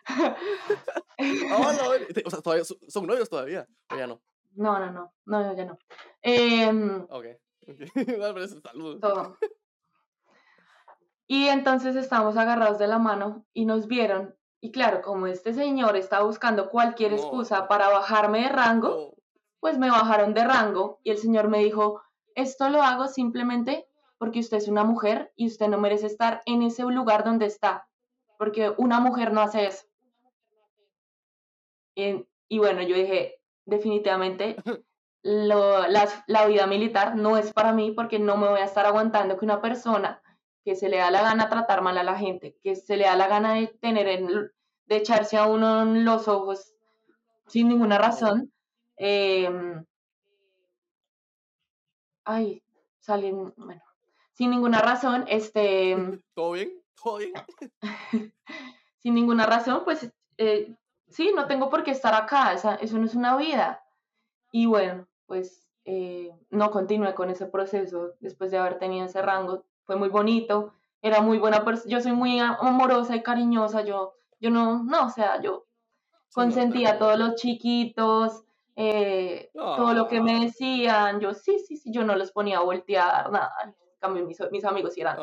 o 2.24 2.30
sea, 2.30 2.40
todavía, 2.40 2.64
¿son 2.64 3.06
novios 3.06 3.28
todavía? 3.28 3.66
¿O 3.92 3.96
ya 3.96 4.06
no? 4.06 4.20
No, 4.54 4.78
no, 4.78 4.90
no, 4.90 5.12
no, 5.26 5.54
ya 5.54 5.64
no. 5.64 5.78
Eh, 6.22 6.70
ok. 7.08 7.26
Saludos. 8.62 9.00
Todo. 9.00 9.36
Y 11.26 11.48
entonces 11.48 11.94
estábamos 11.94 12.36
agarrados 12.36 12.78
de 12.78 12.88
la 12.88 12.98
mano 12.98 13.44
y 13.52 13.66
nos 13.66 13.86
vieron. 13.86 14.34
Y 14.60 14.72
claro, 14.72 15.02
como 15.02 15.26
este 15.26 15.52
señor 15.52 15.96
estaba 15.96 16.24
buscando 16.24 16.70
cualquier 16.70 17.12
excusa 17.12 17.68
para 17.68 17.90
bajarme 17.90 18.42
de 18.42 18.48
rango, 18.48 19.14
pues 19.60 19.78
me 19.78 19.90
bajaron 19.90 20.34
de 20.34 20.44
rango 20.44 21.00
y 21.04 21.10
el 21.10 21.18
señor 21.18 21.48
me 21.48 21.58
dijo, 21.58 22.02
esto 22.34 22.70
lo 22.70 22.82
hago 22.82 23.08
simplemente 23.08 23.86
porque 24.18 24.40
usted 24.40 24.56
es 24.56 24.68
una 24.68 24.84
mujer 24.84 25.32
y 25.36 25.46
usted 25.46 25.68
no 25.68 25.78
merece 25.78 26.06
estar 26.06 26.42
en 26.46 26.62
ese 26.62 26.82
lugar 26.82 27.24
donde 27.24 27.46
está, 27.46 27.88
porque 28.38 28.74
una 28.76 28.98
mujer 28.98 29.32
no 29.32 29.40
hace 29.40 29.66
eso. 29.66 29.87
Y, 32.48 32.58
bueno, 32.58 32.82
yo 32.82 32.94
dije, 32.94 33.40
definitivamente 33.64 34.56
la 35.22 36.46
vida 36.46 36.66
militar 36.68 37.16
no 37.16 37.36
es 37.36 37.52
para 37.52 37.72
mí 37.72 37.90
porque 37.90 38.20
no 38.20 38.36
me 38.36 38.48
voy 38.48 38.60
a 38.60 38.64
estar 38.64 38.86
aguantando 38.86 39.36
que 39.36 39.44
una 39.44 39.60
persona 39.60 40.22
que 40.64 40.76
se 40.76 40.88
le 40.88 40.98
da 40.98 41.10
la 41.10 41.22
gana 41.22 41.48
tratar 41.48 41.82
mal 41.82 41.98
a 41.98 42.04
la 42.04 42.16
gente, 42.16 42.56
que 42.62 42.76
se 42.76 42.96
le 42.96 43.04
da 43.04 43.16
la 43.16 43.26
gana 43.26 43.54
de 43.54 43.66
tener, 43.66 44.52
de 44.86 44.96
echarse 44.96 45.36
a 45.36 45.46
uno 45.46 45.82
en 45.82 46.04
los 46.04 46.28
ojos 46.28 46.74
sin 47.48 47.68
ninguna 47.68 47.98
razón. 47.98 48.52
Em, 48.96 49.84
ay, 52.24 52.62
salen, 53.00 53.52
bueno, 53.56 53.82
sin 54.34 54.50
ninguna 54.50 54.80
razón, 54.80 55.24
este... 55.28 55.96
¿Todo 56.34 56.52
bien? 56.52 56.80
¿Todo 57.02 57.16
bien? 57.16 57.32
sin 58.98 59.14
ninguna 59.14 59.46
razón, 59.46 59.82
pues 59.84 60.12
eh, 60.36 60.76
sí, 61.08 61.32
no 61.34 61.46
tengo 61.46 61.70
por 61.70 61.82
qué 61.82 61.90
estar 61.90 62.14
acá, 62.14 62.52
eso 62.52 62.98
no 62.98 63.04
es 63.04 63.14
una 63.14 63.36
vida. 63.36 63.84
Y 64.52 64.66
bueno, 64.66 65.06
pues 65.26 65.68
eh, 65.84 66.30
no 66.50 66.70
continué 66.70 67.14
con 67.14 67.30
ese 67.30 67.46
proceso 67.46 68.14
después 68.20 68.50
de 68.50 68.58
haber 68.58 68.78
tenido 68.78 69.06
ese 69.06 69.22
rango 69.22 69.64
fue 69.84 69.96
muy 69.96 70.10
bonito, 70.10 70.74
era 71.00 71.22
muy 71.22 71.38
buena 71.38 71.64
persona, 71.64 71.90
yo 71.90 72.00
soy 72.02 72.12
muy 72.12 72.38
amorosa 72.40 73.16
y 73.16 73.22
cariñosa, 73.22 73.82
yo, 73.82 74.16
yo 74.38 74.50
no, 74.50 74.84
no, 74.84 75.06
o 75.06 75.08
sea, 75.08 75.40
yo 75.40 75.66
consentía 76.34 76.90
a 76.90 76.98
todos 76.98 77.18
los 77.18 77.36
chiquitos, 77.36 78.44
eh, 78.76 79.50
todo 79.54 79.94
lo 79.94 80.06
que 80.08 80.20
me 80.20 80.40
decían, 80.40 81.20
yo 81.20 81.32
sí, 81.32 81.58
sí, 81.58 81.78
sí, 81.78 81.90
yo 81.90 82.04
no 82.04 82.16
los 82.16 82.32
ponía 82.32 82.58
a 82.58 82.62
voltear, 82.62 83.30
nada. 83.30 83.74
En 84.00 84.08
cambio, 84.08 84.26
mis, 84.26 84.38
mis 84.52 84.64
amigos 84.64 84.96
eran 84.96 85.18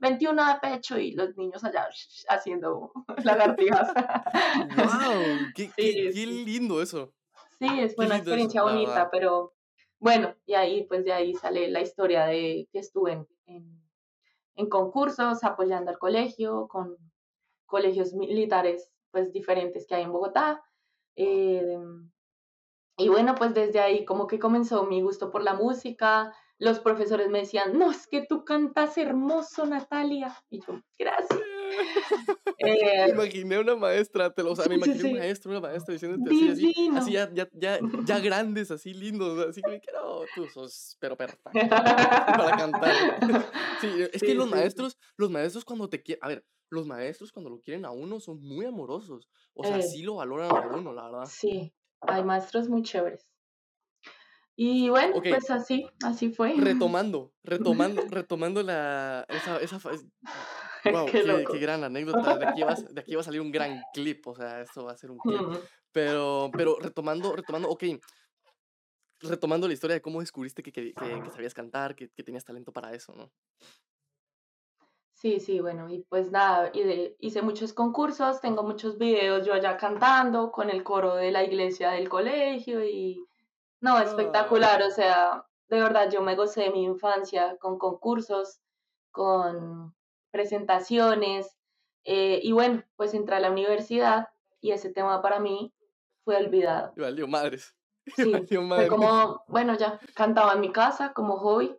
21 0.00 0.44
de 0.44 0.60
pecho 0.60 0.98
y 0.98 1.12
los 1.12 1.36
niños 1.36 1.62
allá 1.62 1.88
haciendo 2.28 2.92
lagartijas. 3.24 3.92
¡Wow! 3.94 5.22
Qué, 5.54 5.70
qué, 5.76 6.26
lindo 6.26 6.82
eso! 6.82 7.12
Sí, 7.58 7.68
es 7.78 7.94
una 7.96 8.16
experiencia 8.16 8.62
bonita, 8.62 9.08
pero 9.10 9.54
bueno, 10.00 10.34
y 10.46 10.54
ahí, 10.54 10.84
pues 10.84 11.04
de 11.04 11.12
ahí 11.12 11.34
sale 11.34 11.68
la 11.70 11.80
historia 11.80 12.26
de 12.26 12.68
que 12.72 12.80
estuve 12.80 13.24
en 13.46 13.82
en 14.56 14.68
concursos, 14.68 15.44
apoyando 15.44 15.90
al 15.90 15.98
colegio, 15.98 16.68
con 16.68 16.96
colegios 17.66 18.12
militares 18.12 18.90
pues 19.10 19.32
diferentes 19.32 19.86
que 19.86 19.94
hay 19.94 20.02
en 20.04 20.12
Bogotá. 20.12 20.62
Em, 21.16 22.10
y 22.96 23.08
bueno, 23.08 23.34
pues 23.34 23.54
desde 23.54 23.80
ahí 23.80 24.04
como 24.04 24.26
que 24.26 24.38
comenzó 24.38 24.84
mi 24.84 25.02
gusto 25.02 25.30
por 25.30 25.42
la 25.42 25.54
música. 25.54 26.34
Los 26.62 26.78
profesores 26.78 27.28
me 27.28 27.40
decían, 27.40 27.76
no, 27.76 27.90
es 27.90 28.06
que 28.06 28.24
tú 28.24 28.44
cantas 28.44 28.96
hermoso, 28.96 29.66
Natalia. 29.66 30.32
Y 30.48 30.60
yo, 30.60 30.80
gracias. 30.96 31.40
eh, 32.58 33.08
imaginé 33.08 33.58
una 33.58 33.74
maestra, 33.74 34.32
te 34.32 34.44
lo, 34.44 34.52
o 34.52 34.54
sea, 34.54 34.66
me 34.68 34.76
imaginé 34.76 35.10
un 35.10 35.18
maestro, 35.18 35.50
una 35.50 35.60
maestra 35.60 35.92
diciéndote 35.92 36.30
así, 36.30 36.48
así, 36.50 36.90
así 36.94 37.12
ya, 37.14 37.28
ya, 37.34 37.48
ya, 37.52 37.80
ya, 38.04 38.20
grandes, 38.20 38.70
así 38.70 38.94
lindos, 38.94 39.44
así 39.44 39.60
que 39.60 39.80
no, 39.92 40.20
tú 40.36 40.46
sos 40.46 40.96
pero 41.00 41.16
perfecto 41.16 41.50
para 41.68 42.56
cantar. 42.56 42.94
Sí, 43.80 43.88
es 44.12 44.22
que 44.22 44.34
los 44.36 44.48
maestros, 44.48 44.96
los 45.16 45.30
maestros 45.32 45.64
cuando 45.64 45.88
te 45.88 46.00
quieren, 46.00 46.24
a 46.24 46.28
ver, 46.28 46.46
los 46.70 46.86
maestros 46.86 47.32
cuando 47.32 47.50
lo 47.50 47.58
quieren 47.60 47.84
a 47.84 47.90
uno 47.90 48.20
son 48.20 48.40
muy 48.40 48.66
amorosos, 48.66 49.28
o 49.54 49.64
sea, 49.64 49.78
eh, 49.78 49.82
sí 49.82 50.04
lo 50.04 50.14
valoran 50.14 50.48
a 50.48 50.76
uno, 50.76 50.92
la 50.92 51.06
verdad. 51.06 51.28
Sí, 51.28 51.74
hay 52.02 52.22
maestros 52.22 52.68
muy 52.68 52.84
chéveres. 52.84 53.31
Y 54.54 54.90
bueno, 54.90 55.20
pues 55.22 55.50
así, 55.50 55.86
así 56.04 56.30
fue. 56.30 56.54
Retomando, 56.56 57.32
retomando, 57.42 58.02
retomando 58.08 58.62
la, 58.62 59.26
esa, 59.28 59.58
esa, 59.58 59.78
Wow, 60.84 61.06
qué, 61.12 61.44
qué, 61.50 61.58
gran 61.58 61.84
anécdota. 61.84 62.36
De 62.36 62.46
aquí, 62.46 62.62
va, 62.62 62.74
de 62.90 63.00
aquí 63.00 63.14
va 63.14 63.20
a 63.20 63.24
salir 63.24 63.40
un 63.40 63.52
gran 63.52 63.80
clip, 63.94 64.26
o 64.26 64.34
sea, 64.34 64.60
esto 64.60 64.84
va 64.84 64.92
a 64.92 64.96
ser 64.96 65.10
un 65.10 65.18
clip. 65.18 65.40
Pero, 65.92 66.50
pero 66.52 66.76
retomando, 66.80 67.34
retomando, 67.34 67.68
ok, 67.68 67.84
retomando 69.20 69.68
la 69.68 69.74
historia 69.74 69.94
de 69.94 70.02
cómo 70.02 70.20
descubriste 70.20 70.62
que, 70.62 70.72
que, 70.72 70.92
que 70.92 71.30
sabías 71.30 71.54
cantar, 71.54 71.94
que, 71.94 72.08
tenías 72.08 72.44
talento 72.44 72.72
para 72.72 72.92
eso, 72.92 73.14
¿no? 73.14 73.30
Sí, 75.12 75.38
sí, 75.38 75.60
bueno, 75.60 75.88
y 75.88 76.00
pues 76.08 76.32
nada, 76.32 76.72
hice 77.20 77.42
muchos 77.42 77.72
concursos, 77.72 78.40
tengo 78.40 78.64
muchos 78.64 78.98
videos 78.98 79.46
yo 79.46 79.54
allá 79.54 79.76
cantando 79.76 80.50
con 80.50 80.68
el 80.68 80.82
coro 80.82 81.14
de 81.14 81.30
la 81.30 81.44
iglesia 81.44 81.92
del 81.92 82.08
colegio 82.08 82.84
y 82.84 83.24
no, 83.82 83.98
espectacular, 83.98 84.80
o 84.82 84.90
sea, 84.90 85.44
de 85.68 85.82
verdad 85.82 86.08
yo 86.08 86.22
me 86.22 86.36
gocé 86.36 86.62
de 86.62 86.70
mi 86.70 86.84
infancia 86.84 87.56
con 87.58 87.78
concursos, 87.78 88.60
con 89.10 89.94
presentaciones, 90.30 91.56
eh, 92.04 92.40
y 92.42 92.52
bueno, 92.52 92.84
pues 92.96 93.12
entré 93.12 93.36
a 93.36 93.40
la 93.40 93.50
universidad 93.50 94.28
y 94.60 94.70
ese 94.70 94.92
tema 94.92 95.20
para 95.20 95.40
mí 95.40 95.74
fue 96.24 96.36
olvidado. 96.36 96.92
Valió 96.96 97.28
madres. 97.28 97.76
Sí, 98.16 98.32
fue 98.48 98.88
como, 98.88 99.44
bueno, 99.46 99.76
ya 99.78 100.00
cantaba 100.16 100.54
en 100.54 100.60
mi 100.60 100.72
casa 100.72 101.12
como 101.12 101.36
hobby, 101.36 101.72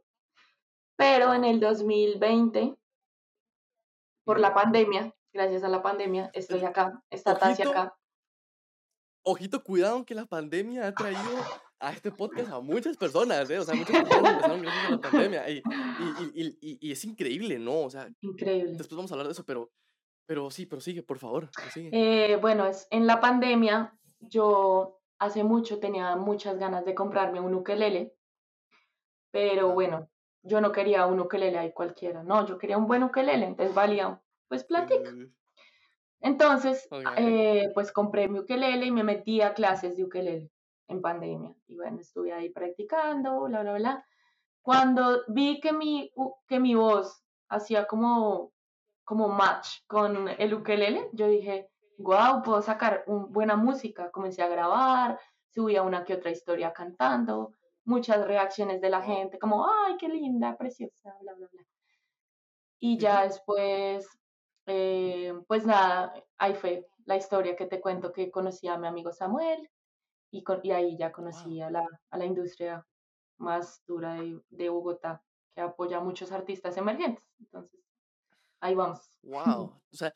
pero 0.95 1.33
en 1.33 1.43
el 1.43 1.59
2020, 1.59 2.77
por 4.23 4.39
la 4.39 4.53
pandemia, 4.53 5.13
gracias 5.33 5.65
a 5.65 5.67
la 5.67 5.81
pandemia, 5.81 6.31
estoy 6.33 6.63
acá, 6.63 7.03
está 7.09 7.37
Tati 7.37 7.63
acá. 7.63 7.97
Ojito, 9.25 9.61
cuidado 9.65 10.05
que 10.05 10.15
la 10.15 10.25
pandemia 10.25 10.87
ha 10.87 10.93
traído 10.93 11.19
a 11.83 11.91
este 11.91 12.11
podcast 12.11 12.49
a 12.49 12.59
muchas 12.61 12.95
personas, 12.95 13.49
¿eh? 13.49 13.59
O 13.59 13.63
sea, 13.63 13.75
muchas 13.75 14.03
personas 14.03 14.31
empezaron 14.31 14.61
gracias 14.61 14.85
a 14.85 14.91
la 14.91 15.01
pandemia. 15.01 15.49
Y, 15.49 15.61
y, 16.33 16.57
y, 16.61 16.77
y, 16.81 16.91
es 16.91 17.03
increíble, 17.03 17.59
¿no? 17.59 17.81
O 17.81 17.89
sea, 17.89 18.09
increíble. 18.21 18.73
Después 18.77 18.95
vamos 18.95 19.11
a 19.11 19.15
hablar 19.15 19.27
de 19.27 19.33
eso, 19.33 19.43
pero, 19.45 19.69
pero 20.25 20.49
sí, 20.49 20.65
pero 20.65 20.81
sigue, 20.81 21.03
por 21.03 21.19
favor. 21.19 21.49
Eh, 21.75 22.37
bueno, 22.41 22.65
es, 22.65 22.87
en 22.89 23.05
la 23.05 23.19
pandemia 23.19 23.93
yo 24.21 25.01
hace 25.19 25.43
mucho 25.43 25.79
tenía 25.79 26.15
muchas 26.15 26.57
ganas 26.57 26.85
de 26.85 26.95
comprarme 26.95 27.41
un 27.41 27.53
ukelele, 27.53 28.15
pero 29.31 29.73
bueno, 29.73 30.09
yo 30.41 30.61
no 30.61 30.71
quería 30.71 31.05
un 31.05 31.19
ukelele 31.19 31.57
ahí 31.57 31.73
cualquiera, 31.73 32.23
no, 32.23 32.45
yo 32.47 32.57
quería 32.57 32.77
un 32.77 32.87
buen 32.87 33.03
ukelele, 33.03 33.45
entonces 33.45 33.75
valía, 33.75 34.21
pues 34.47 34.63
platica. 34.63 35.11
Entonces, 36.21 36.87
eh, 37.17 37.69
pues 37.73 37.91
compré 37.91 38.29
mi 38.29 38.39
ukelele 38.39 38.85
y 38.85 38.91
me 38.91 39.03
metí 39.03 39.41
a 39.41 39.53
clases 39.53 39.97
de 39.97 40.05
ukelele 40.05 40.49
en 40.87 41.01
pandemia. 41.01 41.53
Y 41.67 41.75
bueno, 41.75 41.99
estuve 41.99 42.33
ahí 42.33 42.49
practicando, 42.49 43.41
bla, 43.43 43.61
bla, 43.61 43.73
bla. 43.75 44.05
Cuando 44.61 45.23
vi 45.27 45.59
que 45.59 45.73
mi, 45.73 46.11
que 46.47 46.59
mi 46.59 46.75
voz 46.75 47.23
hacía 47.49 47.85
como, 47.85 48.53
como 49.03 49.27
match 49.27 49.85
con 49.87 50.29
el 50.29 50.53
ukelele, 50.53 51.09
yo 51.13 51.27
dije, 51.27 51.69
wow, 51.97 52.41
puedo 52.43 52.61
sacar 52.61 53.03
un, 53.07 53.31
buena 53.31 53.55
música. 53.55 54.11
Comencé 54.11 54.41
a 54.41 54.47
grabar, 54.47 55.19
subía 55.49 55.83
una 55.83 56.03
que 56.03 56.15
otra 56.15 56.31
historia 56.31 56.73
cantando. 56.73 57.53
muchas 57.85 58.25
reacciones 58.25 58.79
de 58.79 58.89
la 58.89 59.01
gente, 59.01 59.37
como, 59.37 59.67
ay, 59.67 59.97
qué 59.97 60.07
linda, 60.07 60.55
preciosa, 60.57 61.13
bla, 61.21 61.33
bla, 61.33 61.47
bla. 61.51 61.63
Y 62.79 62.97
ya 62.97 63.23
después, 63.23 64.07
eh, 64.67 65.33
pues 65.47 65.65
nada, 65.65 66.13
ahí 66.37 66.53
fue 66.55 66.87
la 67.05 67.17
historia 67.17 67.55
que 67.57 67.65
te 67.65 67.81
cuento 67.81 68.13
que 68.13 68.31
conocí 68.31 68.67
a 68.69 68.77
mi 68.77 68.87
amigo 68.87 69.11
Samuel 69.11 69.69
y, 70.33 70.43
y 70.63 70.71
ahí 70.71 70.97
ya 70.97 71.11
conocí 71.11 71.61
a, 71.61 71.69
la, 71.69 71.87
a 72.09 72.17
la 72.17 72.25
industria 72.25 72.85
más 73.37 73.83
dura 73.85 74.15
de, 74.15 74.41
de 74.49 74.69
Bogotá, 74.69 75.23
que 75.53 75.61
apoya 75.61 75.97
a 75.97 76.03
muchos 76.03 76.31
artistas 76.31 76.75
emergentes. 76.75 77.23
Entonces, 77.39 77.79
ahí 78.59 78.75
vamos. 78.75 78.99
Wow. 79.21 79.79
O 79.93 79.95
sea, 79.95 80.11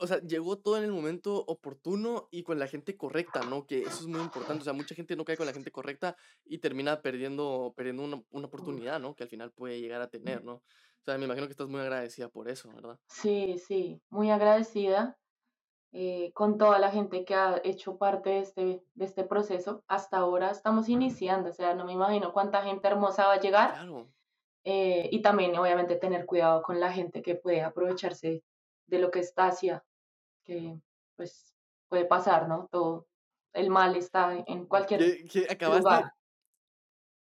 o 0.00 0.06
sea, 0.08 0.20
llegó 0.20 0.58
todo 0.58 0.78
en 0.78 0.82
el 0.82 0.90
momento 0.90 1.44
oportuno 1.46 2.26
y 2.32 2.42
con 2.42 2.58
la 2.58 2.66
gente 2.66 2.96
correcta, 2.96 3.42
¿no? 3.44 3.68
Que 3.68 3.82
eso 3.82 4.00
es 4.00 4.06
muy 4.08 4.20
importante. 4.20 4.62
O 4.62 4.64
sea, 4.64 4.72
mucha 4.72 4.96
gente 4.96 5.14
no 5.14 5.24
cae 5.24 5.36
con 5.36 5.46
la 5.46 5.52
gente 5.52 5.70
correcta 5.70 6.16
y 6.44 6.58
termina 6.58 7.00
perdiendo, 7.00 7.72
perdiendo 7.76 8.02
una, 8.02 8.20
una 8.30 8.46
oportunidad, 8.48 8.98
¿no? 8.98 9.14
Que 9.14 9.22
al 9.22 9.28
final 9.28 9.52
puede 9.52 9.80
llegar 9.80 10.02
a 10.02 10.10
tener, 10.10 10.44
¿no? 10.44 10.54
O 10.54 11.04
sea, 11.04 11.18
me 11.18 11.26
imagino 11.26 11.46
que 11.46 11.52
estás 11.52 11.68
muy 11.68 11.80
agradecida 11.80 12.28
por 12.28 12.48
eso, 12.48 12.68
¿verdad? 12.74 12.98
Sí, 13.06 13.58
sí, 13.58 14.02
muy 14.10 14.32
agradecida 14.32 15.16
eh, 15.92 16.32
con 16.32 16.56
toda 16.56 16.78
la 16.78 16.90
gente 16.90 17.24
que 17.24 17.34
ha 17.34 17.60
hecho 17.64 17.98
parte 17.98 18.30
de 18.30 18.38
este, 18.40 18.82
de 18.94 19.04
este 19.04 19.24
proceso. 19.24 19.84
Hasta 19.86 20.16
ahora 20.18 20.50
estamos 20.50 20.88
iniciando, 20.88 21.50
o 21.50 21.52
sea, 21.52 21.74
no 21.74 21.84
me 21.84 21.92
imagino 21.92 22.32
cuánta 22.32 22.62
gente 22.62 22.88
hermosa 22.88 23.26
va 23.26 23.34
a 23.34 23.40
llegar. 23.40 23.72
Claro. 23.74 24.08
Eh, 24.64 25.08
y 25.12 25.20
también, 25.20 25.56
obviamente, 25.58 25.96
tener 25.96 26.24
cuidado 26.24 26.62
con 26.62 26.80
la 26.80 26.92
gente 26.92 27.20
que 27.20 27.34
puede 27.34 27.62
aprovecharse 27.62 28.42
de 28.86 28.98
lo 28.98 29.10
que 29.10 29.20
está 29.20 29.46
hacia, 29.46 29.84
que 30.44 30.78
pues 31.16 31.54
puede 31.88 32.06
pasar, 32.06 32.48
¿no? 32.48 32.68
Todo 32.70 33.06
el 33.52 33.68
mal 33.68 33.96
está 33.96 34.42
en 34.46 34.66
cualquier 34.66 35.26
lugar. 35.60 36.14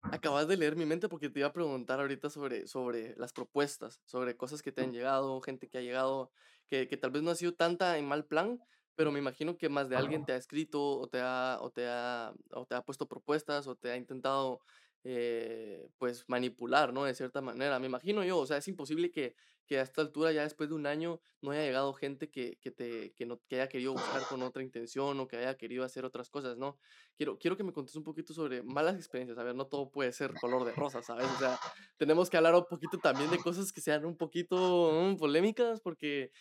Acabas 0.04 0.48
de 0.48 0.58
leer 0.58 0.76
mi 0.76 0.86
mente 0.86 1.10
porque 1.10 1.30
te 1.30 1.40
iba 1.40 1.50
a 1.50 1.54
preguntar 1.54 2.00
ahorita 2.00 2.30
sobre, 2.30 2.68
sobre 2.68 3.16
las 3.18 3.34
propuestas, 3.34 4.02
sobre 4.06 4.36
cosas 4.36 4.62
que 4.62 4.72
te 4.72 4.82
han 4.82 4.92
llegado, 4.92 5.40
gente 5.42 5.68
que 5.68 5.78
ha 5.78 5.82
llegado, 5.82 6.32
que, 6.68 6.88
que 6.88 6.98
tal 6.98 7.12
vez 7.12 7.24
no 7.24 7.32
ha 7.32 7.36
sido 7.36 7.54
tanta 7.54 7.98
en 7.98 8.08
mal 8.08 8.26
plan, 8.26 8.60
pero 8.96 9.12
me 9.12 9.20
imagino 9.20 9.58
que 9.58 9.70
más 9.70 9.90
de 9.90 9.96
alguien 9.96 10.26
te 10.26 10.34
ha 10.34 10.38
escrito 10.38 10.82
o 10.82 11.08
te 11.08 11.20
ha, 11.22 11.58
o 11.62 11.72
te 11.72 11.88
ha, 11.88 12.34
o 12.52 12.66
te 12.66 12.76
ha 12.76 12.82
puesto 12.84 13.08
propuestas 13.08 13.68
o 13.68 13.76
te 13.76 13.92
ha 13.92 13.98
intentado 13.98 14.62
eh, 15.04 15.90
pues 15.98 16.26
manipular, 16.28 16.94
¿no? 16.94 17.06
De 17.06 17.16
cierta 17.16 17.42
manera, 17.42 17.80
me 17.80 17.88
imagino 17.88 18.24
yo, 18.24 18.38
o 18.38 18.46
sea, 18.46 18.58
es 18.58 18.68
imposible 18.68 19.12
que, 19.12 19.36
que 19.66 19.80
a 19.80 19.82
esta 19.82 20.02
altura, 20.02 20.32
ya 20.32 20.44
después 20.44 20.70
de 20.70 20.76
un 20.76 20.86
año, 20.86 21.22
no 21.42 21.52
haya 21.52 21.64
llegado 21.64 21.94
gente 21.94 22.30
que, 22.30 22.58
que 22.62 22.72
te, 22.72 23.14
que, 23.14 23.26
no, 23.26 23.42
que 23.48 23.56
haya 23.56 23.70
querido 23.70 23.94
buscar 23.94 24.22
con 24.28 24.44
otra 24.44 24.62
intención 24.62 25.20
o 25.20 25.28
que 25.28 25.38
haya 25.38 25.58
querido 25.58 25.84
hacer 25.84 26.06
otras 26.06 26.30
cosas, 26.30 26.58
¿no? 26.58 26.78
Quiero, 27.16 27.40
quiero 27.40 27.58
que 27.58 27.64
me 27.64 27.74
contes 27.74 27.96
un 27.96 28.04
poquito 28.04 28.34
sobre 28.34 28.64
malas 28.64 28.96
experiencias, 28.96 29.38
a 29.38 29.44
ver, 29.44 29.56
no 29.56 29.66
todo 29.68 29.90
puede 29.90 30.12
ser 30.12 30.34
color 30.40 30.66
de 30.66 30.74
rosa, 30.74 31.02
¿sabes? 31.02 31.26
O 31.26 31.40
sea, 31.40 31.60
tenemos 31.98 32.30
que 32.30 32.38
hablar 32.38 32.54
un 32.54 32.66
poquito 32.70 32.98
también 33.00 33.32
de 33.32 33.40
cosas 33.40 33.72
que 33.72 33.82
sean 33.82 34.06
un 34.06 34.18
poquito 34.18 34.92
mm, 34.94 35.18
polémicas, 35.18 35.82
porque 35.82 36.32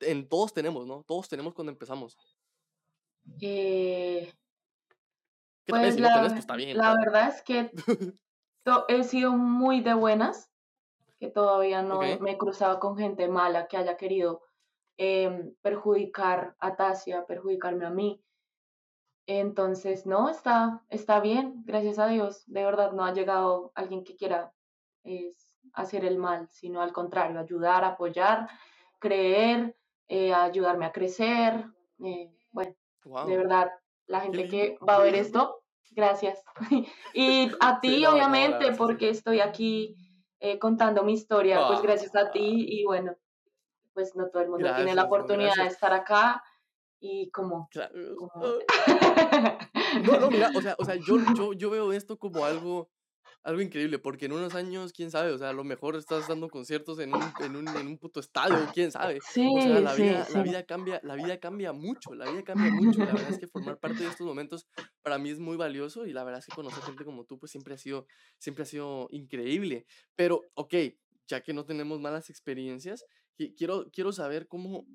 en 0.00 0.28
todos 0.28 0.52
tenemos, 0.52 0.86
¿no? 0.86 1.04
Todos 1.06 1.28
tenemos 1.28 1.54
cuando 1.54 1.72
empezamos. 1.72 2.16
Eh, 3.40 4.32
pues 5.70 5.98
la, 5.98 6.30
pues, 6.46 6.74
la 6.74 6.94
verdad 6.96 7.28
es 7.28 7.42
que 7.42 7.70
he 8.88 9.04
sido 9.04 9.32
muy 9.32 9.80
de 9.80 9.94
buenas, 9.94 10.50
que 11.18 11.28
todavía 11.28 11.82
no 11.82 12.00
me 12.00 12.32
he 12.32 12.38
cruzado 12.38 12.78
con 12.80 12.96
gente 12.96 13.28
mala 13.28 13.66
que 13.68 13.76
haya 13.76 13.96
querido 13.96 14.42
em, 14.96 15.54
perjudicar 15.62 16.56
a 16.58 16.76
Tasia, 16.76 17.26
perjudicarme 17.26 17.86
a 17.86 17.90
mí. 17.90 18.22
Entonces, 19.26 20.06
no, 20.06 20.28
está, 20.28 20.82
está 20.88 21.20
bien, 21.20 21.62
gracias 21.64 21.98
a 21.98 22.06
Dios. 22.06 22.42
De 22.46 22.64
verdad, 22.64 22.92
no 22.92 23.04
ha 23.04 23.12
llegado 23.12 23.72
alguien 23.74 24.02
que 24.02 24.16
quiera 24.16 24.52
hacer 25.72 26.04
el 26.04 26.18
mal, 26.18 26.48
sino 26.50 26.82
al 26.82 26.92
contrario, 26.92 27.38
ayudar, 27.38 27.84
apoyar, 27.84 28.48
creer, 28.98 29.76
eh, 30.08 30.34
ayudarme 30.34 30.86
a 30.86 30.92
crecer. 30.92 31.64
Eh, 32.04 32.34
bueno, 32.50 32.74
de 33.26 33.36
verdad, 33.36 33.70
la 34.06 34.20
gente 34.20 34.48
que 34.48 34.78
va 34.86 34.96
a 34.96 35.02
ver 35.02 35.14
esto, 35.14 35.59
gracias. 35.90 36.42
y 37.14 37.50
a 37.60 37.80
ti, 37.80 38.04
obviamente, 38.06 38.72
porque 38.72 39.10
estoy 39.10 39.40
aquí 39.40 39.96
eh, 40.38 40.58
contando 40.58 41.04
mi 41.04 41.12
historia, 41.12 41.66
pues 41.68 41.82
gracias 41.82 42.16
a 42.16 42.30
ti 42.30 42.64
y 42.68 42.84
bueno, 42.84 43.14
pues 43.92 44.16
no 44.16 44.30
todo 44.30 44.42
el 44.42 44.48
mundo 44.48 44.74
tiene 44.74 44.94
la 44.94 45.04
oportunidad 45.04 45.54
de 45.56 45.66
estar 45.66 45.92
acá 45.92 46.42
y 46.98 47.30
como... 47.30 47.68
no, 50.04 50.20
no, 50.20 50.30
mira, 50.30 50.50
o 50.54 50.62
sea, 50.62 50.76
o 50.78 50.84
sea 50.84 50.96
yo, 50.96 51.18
yo, 51.36 51.52
yo 51.52 51.70
veo 51.70 51.92
esto 51.92 52.18
como 52.18 52.44
algo 52.44 52.88
algo 53.42 53.62
increíble, 53.62 53.98
porque 53.98 54.26
en 54.26 54.32
unos 54.32 54.54
años, 54.54 54.92
quién 54.92 55.10
sabe, 55.10 55.32
o 55.32 55.38
sea, 55.38 55.48
a 55.48 55.52
lo 55.52 55.64
mejor 55.64 55.96
estás 55.96 56.28
dando 56.28 56.48
conciertos 56.48 56.98
en 56.98 57.14
un, 57.14 57.22
en 57.40 57.56
un, 57.56 57.68
en 57.68 57.86
un 57.86 57.98
puto 57.98 58.20
estadio, 58.20 58.58
quién 58.74 58.92
sabe. 58.92 59.18
Sí, 59.32 59.48
o 59.56 59.62
sea, 59.62 59.80
la, 59.80 59.94
vida, 59.94 60.26
la 60.32 60.42
vida 60.42 60.62
cambia, 60.64 61.00
la 61.02 61.14
vida 61.14 61.38
cambia 61.40 61.72
mucho, 61.72 62.14
la 62.14 62.30
vida 62.30 62.42
cambia 62.42 62.70
mucho. 62.70 62.98
La 63.00 63.12
verdad 63.12 63.30
es 63.30 63.38
que 63.38 63.46
formar 63.46 63.78
parte 63.78 64.02
de 64.02 64.10
estos 64.10 64.26
momentos 64.26 64.66
para 65.02 65.18
mí 65.18 65.30
es 65.30 65.38
muy 65.38 65.56
valioso 65.56 66.06
y 66.06 66.12
la 66.12 66.24
verdad 66.24 66.40
es 66.40 66.46
que 66.46 66.54
conocer 66.54 66.82
gente 66.82 67.04
como 67.04 67.24
tú, 67.24 67.38
pues 67.38 67.50
siempre 67.50 67.74
ha 67.74 67.78
sido, 67.78 68.06
siempre 68.38 68.64
ha 68.64 68.66
sido 68.66 69.08
increíble. 69.10 69.86
Pero, 70.16 70.42
ok, 70.54 70.74
ya 71.26 71.42
que 71.42 71.54
no 71.54 71.64
tenemos 71.64 72.00
malas 72.00 72.28
experiencias, 72.28 73.06
quiero, 73.56 73.90
quiero 73.90 74.12
saber 74.12 74.48
cómo, 74.48 74.86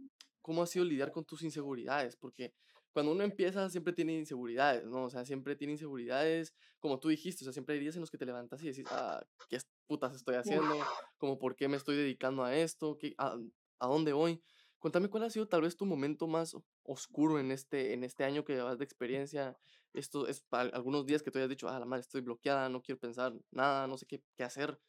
cómo 0.42 0.62
ha 0.62 0.68
sido 0.68 0.86
lidiar 0.86 1.12
con 1.12 1.26
tus 1.26 1.42
inseguridades, 1.42 2.16
porque 2.16 2.54
cuando 2.96 3.12
uno 3.12 3.26
empieza 3.26 3.70
siempre 3.70 3.92
tiene 3.92 4.14
inseguridades, 4.14 4.86
¿no? 4.86 5.04
O 5.04 5.10
sea, 5.10 5.26
siempre 5.26 5.58
tiene 5.58 5.74
inseguridades, 5.74 6.56
como 6.80 6.98
tú 6.98 7.10
dijiste, 7.10 7.44
o 7.44 7.46
sea, 7.46 7.52
siempre 7.52 7.76
hay 7.76 7.82
días 7.82 7.96
en 7.96 8.00
los 8.00 8.10
que 8.10 8.18
te 8.18 8.26
levantas 8.26 8.64
y 8.64 8.68
decís, 8.68 8.86
ah, 8.90 9.22
¿qué 9.50 9.60
putas 9.86 10.16
estoy 10.16 10.36
haciendo? 10.36 10.74
Como, 11.18 11.38
¿por 11.38 11.58
qué 11.58 11.68
me 11.68 11.76
estoy 11.76 11.98
dedicando 11.98 12.46
a 12.46 12.56
esto? 12.56 12.98
¿Qué, 12.98 13.14
a, 13.18 13.38
a, 13.80 13.88
dónde 13.88 14.14
voy? 14.14 14.42
Cuéntame 14.80 15.10
cuál 15.10 15.24
ha 15.24 15.30
sido 15.30 15.46
tal 15.46 15.64
vez 15.64 15.76
tu 15.76 15.86
momento 15.86 16.26
más 16.26 16.56
oscuro 16.84 17.38
en 17.38 17.52
este, 17.52 17.92
en 17.92 18.06
este 18.06 18.24
año 18.24 18.46
que 18.46 18.54
llevas 18.54 18.78
de 18.78 18.86
experiencia. 18.86 19.58
Esto 19.92 20.26
es 20.30 20.46
algunos 20.50 21.06
días 21.06 21.22
que 21.22 21.32
tú 21.32 21.40
hayas 21.40 21.50
dicho, 21.50 21.68
ah, 21.68 21.78
la 21.78 21.86
madre, 21.86 22.00
estoy 22.00 22.22
bloqueada, 22.22 22.70
no 22.70 22.82
quiero 22.82 22.98
pensar 22.98 23.34
nada, 23.52 23.88
no 23.88 23.98
sé 23.98 24.06
qué, 24.06 24.24
qué 24.38 24.46
hacer. 24.46 24.80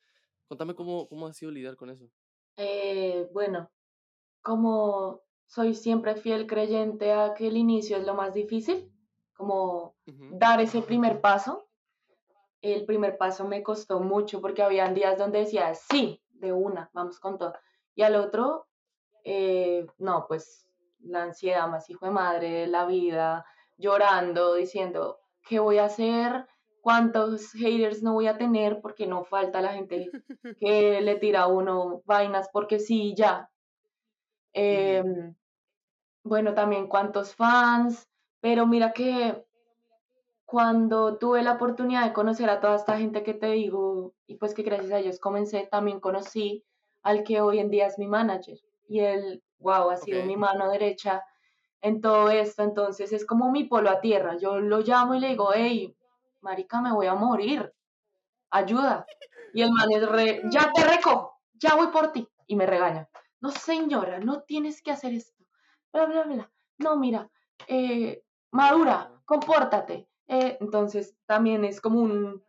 Contame 0.47 0.77
cómo, 0.77 1.09
cómo 1.09 1.27
ha 1.27 1.33
sido 1.33 1.51
lidiar 1.51 1.75
con 1.75 1.91
eso. 1.91 2.09
Eh, 2.57 3.29
bueno, 3.33 3.69
como 4.43 5.26
soy 5.47 5.75
siempre 5.75 6.17
fiel 6.17 6.47
creyente 6.47 7.13
a 7.13 7.35
que 7.35 7.49
el 7.49 7.57
inicio 7.57 7.97
es 7.97 8.05
lo 8.05 8.15
más 8.15 8.35
difícil, 8.35 8.93
como 9.35 9.95
dar 10.05 10.61
ese 10.61 10.83
primer 10.83 11.21
paso. 11.21 11.69
El 12.61 12.85
primer 12.85 13.17
paso 13.17 13.47
me 13.47 13.63
costó 13.63 14.01
mucho 14.01 14.41
porque 14.41 14.63
habían 14.63 14.95
días 14.95 15.19
donde 15.19 15.41
decía, 15.41 15.75
sí, 15.75 16.23
de 16.31 16.53
una, 16.53 16.91
vamos 16.93 17.21
con 17.21 17.39
todo. 17.39 17.55
Y 17.95 18.03
al 18.03 18.17
otro, 18.17 18.67
eh, 19.25 19.87
no, 19.99 20.27
pues 20.27 20.67
la 21.01 21.23
ansiedad 21.23 21.69
más 21.69 21.89
hijo 21.89 22.07
de 22.07 22.13
madre, 22.13 22.67
la 22.67 22.87
vida, 22.87 23.45
llorando, 23.77 24.55
diciendo, 24.55 25.21
¿qué 25.49 25.59
voy 25.59 25.79
a 25.79 25.85
hacer? 25.85 26.47
¿Cuántos 26.81 27.53
haters 27.53 28.03
no 28.03 28.15
voy 28.15 28.27
a 28.27 28.39
tener? 28.39 28.81
Porque 28.81 29.07
no 29.07 29.25
falta 29.25 29.61
la 29.61 29.73
gente 29.73 30.11
que 30.61 31.01
le 31.01 31.17
tira 31.17 31.43
a 31.43 31.47
uno 31.47 32.03
vainas 32.05 32.49
porque 32.53 32.79
sí, 32.79 33.15
ya, 33.17 33.51
Em, 34.59 35.35
bueno, 36.25 36.55
también 36.55 36.87
cuántos 36.87 37.35
fans, 37.35 38.09
pero 38.41 38.67
mira 38.67 38.93
que 38.93 39.45
cuando 40.47 41.19
tuve 41.19 41.43
la 41.43 41.53
oportunidad 41.53 42.07
de 42.07 42.15
conocer 42.15 42.49
a 42.49 42.59
toda 42.59 42.77
esta 42.77 42.97
gente 42.97 43.23
que 43.23 43.35
te 43.35 43.49
digo, 43.49 44.15
y 44.27 44.37
pues 44.37 44.55
que 44.55 44.63
gracias 44.63 44.93
a 44.93 44.99
ellos 44.99 45.21
comencé, 45.21 45.69
también 45.71 46.01
conocí 46.01 46.65
al 47.03 47.23
que 47.23 47.43
hoy 47.43 47.59
en 47.59 47.69
día 47.69 47.87
es 47.87 47.99
mi 47.99 48.07
manager. 48.07 48.59
Y 48.89 49.01
él, 49.01 49.43
wow, 49.59 49.91
ha 49.91 49.99
sido 49.99 50.25
mi 50.25 50.39
mano 50.39 50.71
derecha 50.71 51.23
en 51.83 52.01
todo 52.01 52.31
esto. 52.31 52.63
Entonces 52.63 53.13
es 53.13 53.27
como 53.27 53.51
mi 53.53 53.65
polo 53.65 53.91
a 53.91 54.01
tierra. 54.01 54.39
Yo 54.39 54.59
lo 54.59 54.81
llamo 54.81 55.15
y 55.15 55.21
le 55.21 55.29
digo, 55.29 55.51
hey, 55.55 55.95
marica, 56.41 56.81
me 56.81 56.95
voy 56.95 57.09
a 57.09 57.15
morir. 57.15 57.75
Ayuda. 58.51 59.05
Y 59.53 59.61
el 59.61 59.71
man 59.71 59.93
es 59.93 60.09
re, 60.09 60.43
ya 60.51 60.73
te 60.73 60.83
recojo, 60.83 61.37
ya 61.55 61.75
voy 61.75 61.89
por 61.89 62.11
ti. 62.13 62.27
Y 62.47 62.57
me 62.57 62.65
regaña 62.65 63.07
no 63.47 63.53
señora, 63.53 64.19
no 64.19 64.43
tienes 64.43 64.83
que 64.83 64.91
hacer 64.91 65.13
esto, 65.13 65.45
bla, 65.93 66.07
bla, 66.07 66.25
bla. 66.25 66.51
No, 66.79 66.97
mira, 66.97 67.31
eh, 67.69 68.25
madura, 68.51 69.13
compórtate. 69.25 70.09
Eh, 70.27 70.59
entonces 70.61 71.15
también 71.27 71.65
es 71.65 71.81
como 71.81 72.01
un, 72.01 72.43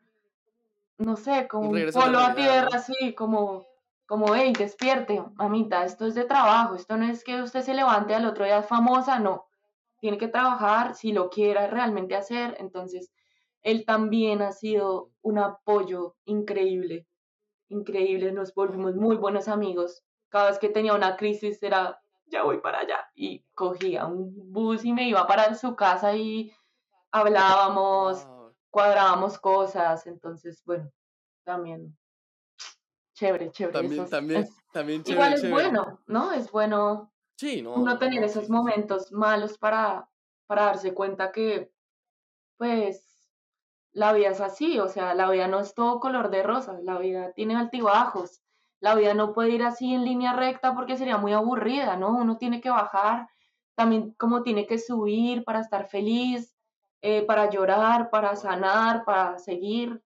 no 0.98 1.16
sé, 1.16 1.48
como 1.48 1.70
un, 1.70 1.92
polo 1.94 2.20
a, 2.20 2.34
tierra, 2.34 2.70
así, 2.74 3.14
como, 3.14 3.68
como, 4.08 4.34
hey, 4.34 4.54
despierte, 4.58 5.24
mamita, 5.36 5.86
esto 5.86 6.08
es 6.08 6.16
de 6.16 6.26
trabajo, 6.26 6.74
esto 6.74 6.98
no 6.98 7.06
es 7.06 7.24
que 7.24 7.44
usted 7.44 7.62
se 7.62 7.76
levante 7.76 8.16
al 8.16 8.26
otro 8.26 8.46
día 8.46 8.64
famosa, 8.64 9.20
no. 9.20 9.46
Tiene 10.00 10.18
que 10.18 10.28
trabajar 10.28 10.96
si 10.96 11.12
lo 11.12 11.30
quiera 11.30 11.68
realmente 11.68 12.16
hacer. 12.16 12.56
Entonces, 12.60 13.12
él 13.62 13.86
también 13.86 14.42
ha 14.42 14.52
sido 14.52 15.12
un 15.22 15.38
apoyo 15.38 16.16
increíble, 16.26 17.08
increíble. 17.70 18.32
Nos 18.32 18.54
volvimos 18.54 18.96
muy 18.96 19.16
buenos 19.16 19.48
amigos 19.48 20.04
cada 20.30 20.50
vez 20.50 20.60
que 20.60 20.70
tenía 20.70 20.94
una 20.94 21.16
crisis 21.18 21.62
era, 21.64 22.02
ya 22.26 22.44
voy 22.44 22.60
para 22.60 22.80
allá. 22.80 23.10
Y 23.16 23.44
cogía 23.54 24.06
un 24.06 24.34
bus 24.52 24.86
y 24.86 24.94
me 24.94 25.08
iba 25.08 25.26
para 25.28 25.54
su 25.56 25.76
casa 25.76 26.16
y 26.16 26.54
hablábamos. 27.12 28.28
cuadrábamos 28.70 29.40
cosas, 29.40 30.06
entonces, 30.08 30.62
bueno, 30.66 30.92
también 31.44 31.98
chévere, 33.16 33.52
chévere. 33.52 33.80
También, 33.80 34.10
también, 34.10 34.50
también 34.72 35.04
chévere. 35.04 35.26
Igual 35.26 35.34
es 35.34 35.50
bueno, 35.50 36.00
¿no? 36.06 36.32
Es 36.32 36.52
bueno 36.52 37.12
sí, 37.38 37.62
no, 37.62 37.74
uno 37.74 37.98
tener 37.98 38.24
esos 38.24 38.50
momentos 38.50 39.12
malos 39.12 39.58
para, 39.58 40.10
para 40.46 40.66
darse 40.66 40.94
cuenta 40.94 41.32
que, 41.32 41.72
pues, 42.58 43.04
la 43.94 44.14
vida 44.14 44.30
es 44.30 44.42
así, 44.42 44.80
o 44.80 44.88
sea, 44.88 45.16
la 45.16 45.30
vida 45.32 45.48
no 45.48 45.60
es 45.60 45.74
todo 45.74 46.00
color 46.00 46.30
de 46.30 46.44
rosas, 46.44 46.84
la 46.84 47.00
vida 47.00 47.32
tiene 47.34 47.56
altibajos, 47.56 48.42
la 48.80 48.96
vida 48.96 49.14
no 49.14 49.34
puede 49.34 49.52
ir 49.52 49.64
así 49.64 49.94
en 49.94 50.06
línea 50.06 50.34
recta 50.34 50.76
porque 50.76 50.98
sería 50.98 51.18
muy 51.18 51.34
aburrida, 51.34 51.98
¿no? 51.98 52.16
Uno 52.16 52.38
tiene 52.38 52.62
que 52.62 52.70
bajar, 52.70 53.28
también 53.76 54.12
como 54.18 54.44
tiene 54.44 54.68
que 54.68 54.78
subir 54.78 55.44
para 55.44 55.62
estar 55.62 55.88
feliz, 55.88 56.56
eh, 57.02 57.24
para 57.24 57.50
llorar, 57.50 58.10
para 58.10 58.36
sanar, 58.36 59.04
para 59.06 59.38
seguir. 59.40 60.02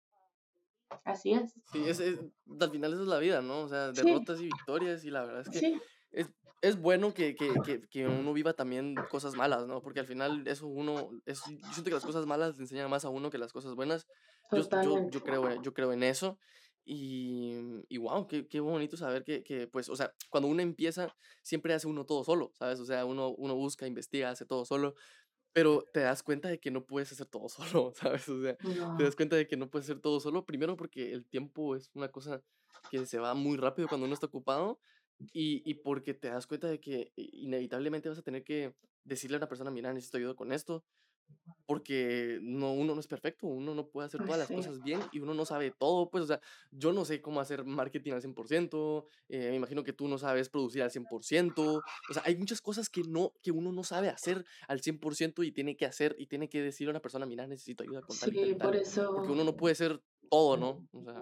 Así 1.04 1.34
es. 1.34 1.54
Sí, 1.72 1.84
es, 1.88 2.02
al 2.02 2.72
final 2.72 2.94
eso 2.94 3.04
es 3.04 3.08
la 3.08 3.20
vida, 3.20 3.42
¿no? 3.42 3.62
O 3.62 3.68
sea, 3.68 3.92
derrotas 3.92 4.40
y 4.42 4.46
victorias 4.46 5.04
y 5.04 5.10
la 5.10 5.26
verdad 5.26 5.42
es 5.42 5.50
que 5.50 5.80
es, 6.12 6.30
es, 6.62 6.82
bueno 6.82 7.14
que, 7.14 7.34
que, 7.36 7.54
que, 7.66 7.82
que, 7.90 8.08
uno 8.08 8.34
viva 8.34 8.54
también 8.54 8.96
cosas 9.10 9.36
malas, 9.36 9.68
¿no? 9.68 9.82
Porque 9.82 10.02
al 10.02 10.06
final 10.06 10.46
eso 10.48 10.68
uno, 10.68 11.10
es, 11.26 11.42
yo 11.46 11.72
siento 11.72 11.86
que 11.86 11.96
las 11.96 12.06
cosas 12.06 12.26
malas 12.26 12.58
le 12.58 12.64
enseñan 12.64 12.90
más 12.90 13.06
a 13.06 13.10
uno 13.10 13.30
que 13.30 13.38
las 13.38 13.54
cosas 13.54 13.74
buenas. 13.74 14.06
Yo, 14.52 14.68
yo, 14.84 15.10
yo, 15.10 15.24
creo, 15.24 15.62
yo 15.62 15.74
creo 15.74 15.94
en 15.94 16.04
eso. 16.04 16.38
Y, 16.84 17.54
y 17.90 17.98
wow, 17.98 18.28
qué, 18.28 18.48
qué 18.48 18.60
bonito 18.60 18.98
saber 18.98 19.24
que, 19.24 19.44
que, 19.44 19.68
pues, 19.68 19.90
o 19.90 19.96
sea, 19.96 20.14
cuando 20.30 20.50
uno 20.50 20.62
empieza, 20.62 21.16
siempre 21.44 21.74
hace 21.74 21.88
uno 21.88 22.06
todo 22.06 22.24
solo, 22.24 22.52
¿sabes? 22.58 22.80
O 22.80 22.86
sea, 22.86 23.06
uno, 23.06 23.30
uno 23.30 23.56
busca, 23.56 23.88
investiga, 23.88 24.32
hace 24.32 24.46
todo 24.46 24.66
solo, 24.66 24.96
pero 25.54 25.84
te 25.94 26.02
das 26.02 26.24
cuenta 26.24 26.50
de 26.50 26.60
que 26.60 26.72
no 26.72 26.86
puedes 26.86 27.12
hacer 27.12 27.28
todo 27.28 27.50
solo, 27.50 27.94
¿sabes? 27.96 28.28
O 28.30 28.42
sea, 28.42 28.58
te 28.96 29.04
das 29.04 29.16
cuenta 29.16 29.36
de 29.36 29.48
que 29.48 29.58
no 29.58 29.70
puedes 29.70 29.86
hacer 29.90 30.02
todo 30.02 30.20
solo, 30.20 30.46
primero 30.46 30.76
porque 30.78 31.12
el 31.14 31.26
tiempo 31.28 31.76
es 31.76 31.92
una 31.94 32.10
cosa 32.10 32.44
que 32.90 33.06
se 33.06 33.20
va 33.20 33.34
muy 33.34 33.58
rápido 33.58 33.88
cuando 33.88 34.06
uno 34.06 34.14
está 34.14 34.28
ocupado 34.28 34.80
y, 35.34 35.62
y 35.70 35.76
porque 35.76 36.14
te 36.14 36.30
das 36.30 36.48
cuenta 36.48 36.68
de 36.68 36.80
que 36.80 37.12
inevitablemente 37.16 38.10
vas 38.10 38.18
a 38.18 38.24
tener 38.24 38.44
que 38.44 38.76
decirle 39.04 39.38
a 39.38 39.40
una 39.40 39.50
persona, 39.50 39.72
mira, 39.72 39.94
necesito 39.94 40.18
ayuda 40.18 40.36
con 40.36 40.52
esto, 40.52 40.84
porque 41.66 42.40
no, 42.42 42.74
uno 42.74 42.94
no 42.94 43.00
es 43.00 43.08
perfecto, 43.08 43.48
uno 43.48 43.74
no 43.74 43.88
puede 43.88 44.08
hacer 44.08 44.26
todas 44.26 44.40
las 44.40 44.50
cosas 44.50 44.84
bien 44.84 45.00
y 45.14 45.20
uno 45.20 45.34
no 45.34 45.46
sabe 45.46 45.72
todo, 45.72 46.10
pues, 46.10 46.26
o 46.26 46.28
sea, 46.28 46.42
yo 46.72 46.92
no 46.92 47.06
sé 47.06 47.22
cómo 47.22 47.40
hacer 47.40 47.64
marketing 47.64 48.12
al 48.12 48.22
100%, 48.22 49.06
eh, 49.30 49.52
me 49.52 49.56
imagino 49.56 49.84
que 49.84 49.94
tú 49.94 50.10
no 50.10 50.18
sabes 50.18 50.50
producir 50.50 50.84
al 50.84 50.92
100%, 50.92 51.82
o 52.10 52.14
sea, 52.14 52.24
hay 52.26 52.36
muchas 52.36 52.62
cosas 52.62 52.90
que, 52.90 53.04
no, 53.04 53.32
que 53.42 53.52
uno 53.52 53.72
no 53.72 53.84
sabe 53.84 54.10
hacer 54.10 54.46
al 54.68 54.82
100% 54.82 55.46
y 55.46 55.54
tiene 55.54 55.78
que 55.78 55.86
hacer 55.86 56.14
y 56.20 56.28
tiene 56.28 56.50
que 56.50 56.62
decirle 56.62 56.90
a 56.90 56.94
una 56.96 57.02
persona, 57.02 57.26
mira, 57.26 57.48
necesito 57.48 57.84
ayuda 57.84 58.02
con 58.02 58.18
tal 58.18 58.32
Sí, 58.32 58.56
por 58.56 58.76
eso... 58.76 59.14
Porque 59.16 59.32
uno 59.32 59.46
no 59.46 59.56
puede 59.56 59.76
ser 59.76 60.02
todo, 60.30 60.58
¿no? 60.58 60.86
O 60.92 61.04
sea... 61.04 61.22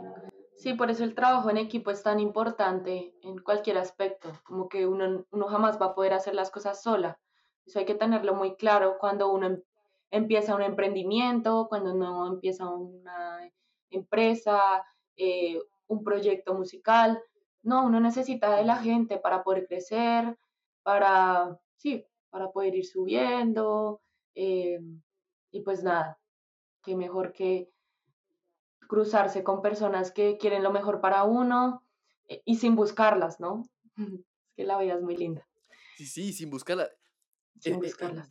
Sí, 0.56 0.74
por 0.74 0.90
eso 0.90 1.04
el 1.04 1.16
trabajo 1.16 1.50
en 1.50 1.58
equipo 1.58 1.92
es 1.92 2.04
tan 2.04 2.20
importante 2.20 3.14
en 3.22 3.38
cualquier 3.38 3.78
aspecto, 3.78 4.32
como 4.44 4.68
que 4.68 4.88
uno, 4.88 5.26
uno 5.30 5.46
jamás 5.48 5.80
va 5.80 5.88
a 5.88 5.96
poder 5.96 6.14
hacer 6.14 6.34
las 6.34 6.50
cosas 6.52 6.82
sola. 6.82 7.20
Eso 7.66 7.78
hay 7.78 7.86
que 7.86 7.96
tenerlo 7.96 8.34
muy 8.34 8.56
claro 8.56 8.98
cuando 9.00 9.32
uno 9.32 9.60
empieza 10.12 10.56
un 10.56 10.62
emprendimiento, 10.62 11.68
cuando 11.70 11.94
uno 11.94 12.28
empieza 12.28 12.68
una 12.70 13.52
empresa, 13.90 14.62
eh, 15.16 15.60
un 15.88 16.04
proyecto 16.04 16.54
musical. 16.54 17.22
No, 17.62 17.86
uno 17.86 18.00
necesita 18.00 18.56
de 18.56 18.64
la 18.64 18.78
gente 18.78 19.18
para 19.18 19.44
poder 19.44 19.68
crecer, 19.68 20.38
para, 20.84 21.60
sí, 21.76 22.06
para 22.30 22.52
poder 22.52 22.76
ir 22.76 22.86
subiendo. 22.86 24.02
Eh, 24.36 24.80
y 25.52 25.62
pues 25.62 25.84
nada, 25.84 26.20
qué 26.84 26.96
mejor 26.96 27.34
que 27.34 27.70
cruzarse 28.88 29.44
con 29.44 29.62
personas 29.62 30.12
que 30.12 30.38
quieren 30.38 30.64
lo 30.64 30.72
mejor 30.72 31.02
para 31.02 31.24
uno 31.24 31.84
eh, 32.28 32.42
y 32.46 32.56
sin 32.56 32.76
buscarlas, 32.76 33.40
¿no? 33.40 33.70
Es 34.50 34.56
que 34.56 34.64
la 34.66 34.80
vida 34.80 34.96
es 34.96 35.02
muy 35.02 35.16
linda. 35.16 35.48
Sí, 35.96 36.06
sí, 36.06 36.34
sin 36.34 36.50
buscarla. 36.50 36.90
Eh, 37.66 37.78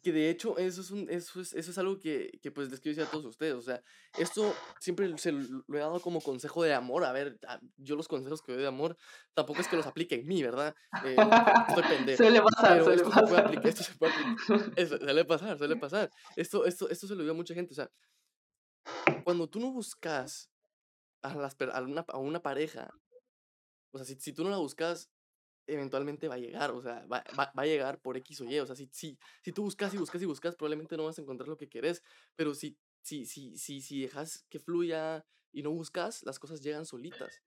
que 0.02 0.12
de 0.12 0.30
hecho, 0.30 0.56
eso 0.58 0.80
es, 0.80 0.90
un, 0.90 1.08
eso 1.10 1.40
es, 1.40 1.52
eso 1.52 1.70
es 1.70 1.78
algo 1.78 1.98
que, 1.98 2.38
que, 2.42 2.50
pues 2.50 2.70
les 2.70 2.80
quiero 2.80 2.96
decir 2.96 3.08
a 3.08 3.10
todos 3.10 3.26
ustedes. 3.26 3.54
O 3.54 3.62
sea, 3.62 3.82
esto 4.16 4.54
siempre 4.80 5.16
se 5.18 5.32
lo 5.32 5.62
he 5.68 5.78
dado 5.78 6.00
como 6.00 6.20
consejo 6.20 6.62
de 6.62 6.72
amor. 6.74 7.04
A 7.04 7.12
ver, 7.12 7.38
yo 7.76 7.96
los 7.96 8.08
consejos 8.08 8.40
que 8.42 8.52
doy 8.52 8.62
de 8.62 8.68
amor 8.68 8.96
tampoco 9.34 9.60
es 9.60 9.68
que 9.68 9.76
los 9.76 9.86
aplique 9.86 10.14
en 10.14 10.26
mí, 10.26 10.42
¿verdad? 10.42 10.74
Eh, 11.04 11.16
estoy 11.68 11.82
pendejo. 11.88 12.16
Suele 12.16 12.40
pasar, 12.40 12.82
suele 12.82 12.96
esto 12.96 13.10
pasar. 13.10 13.24
Se 13.24 13.28
puede 13.28 13.42
aplicar, 13.42 13.66
esto 13.66 13.82
se 13.82 13.94
puede 13.94 14.12
aplicar. 14.12 14.72
Eso, 14.76 14.98
suele 14.98 15.24
pasar, 15.24 15.58
suele 15.58 15.76
pasar. 15.76 16.10
Esto, 16.36 16.64
esto, 16.64 16.88
esto 16.88 17.06
se 17.06 17.14
lo 17.14 17.22
digo 17.22 17.32
a 17.32 17.36
mucha 17.36 17.54
gente. 17.54 17.72
O 17.72 17.76
sea, 17.76 17.90
cuando 19.24 19.48
tú 19.48 19.60
no 19.60 19.70
buscas 19.72 20.50
a, 21.22 21.34
las, 21.34 21.56
a, 21.72 21.82
una, 21.82 22.04
a 22.08 22.18
una 22.18 22.40
pareja, 22.40 22.94
o 23.92 23.98
sea, 23.98 24.06
si, 24.06 24.18
si 24.20 24.32
tú 24.32 24.44
no 24.44 24.50
la 24.50 24.56
buscas, 24.56 25.10
eventualmente 25.68 26.28
va 26.28 26.34
a 26.34 26.38
llegar, 26.38 26.70
o 26.72 26.82
sea, 26.82 27.06
va, 27.06 27.22
va, 27.38 27.52
va, 27.56 27.62
a 27.62 27.66
llegar 27.66 28.00
por 28.00 28.16
X 28.16 28.40
o 28.40 28.44
Y, 28.44 28.58
o 28.58 28.66
sea, 28.66 28.74
si, 28.74 28.88
si, 28.92 29.18
si 29.42 29.52
tú 29.52 29.62
buscas 29.62 29.94
y 29.94 29.98
buscas 29.98 30.20
y 30.22 30.24
buscas, 30.24 30.56
probablemente 30.56 30.96
no 30.96 31.04
vas 31.04 31.18
a 31.18 31.22
encontrar 31.22 31.48
lo 31.48 31.56
que 31.56 31.68
querés, 31.68 32.02
pero 32.34 32.54
si, 32.54 32.76
si, 33.02 33.26
si, 33.26 33.56
si, 33.56 33.80
si 33.80 34.02
dejas 34.02 34.44
que 34.48 34.58
fluya 34.58 35.24
y 35.52 35.62
no 35.62 35.70
buscas, 35.70 36.22
las 36.24 36.38
cosas 36.38 36.62
llegan 36.62 36.86
solitas. 36.86 37.42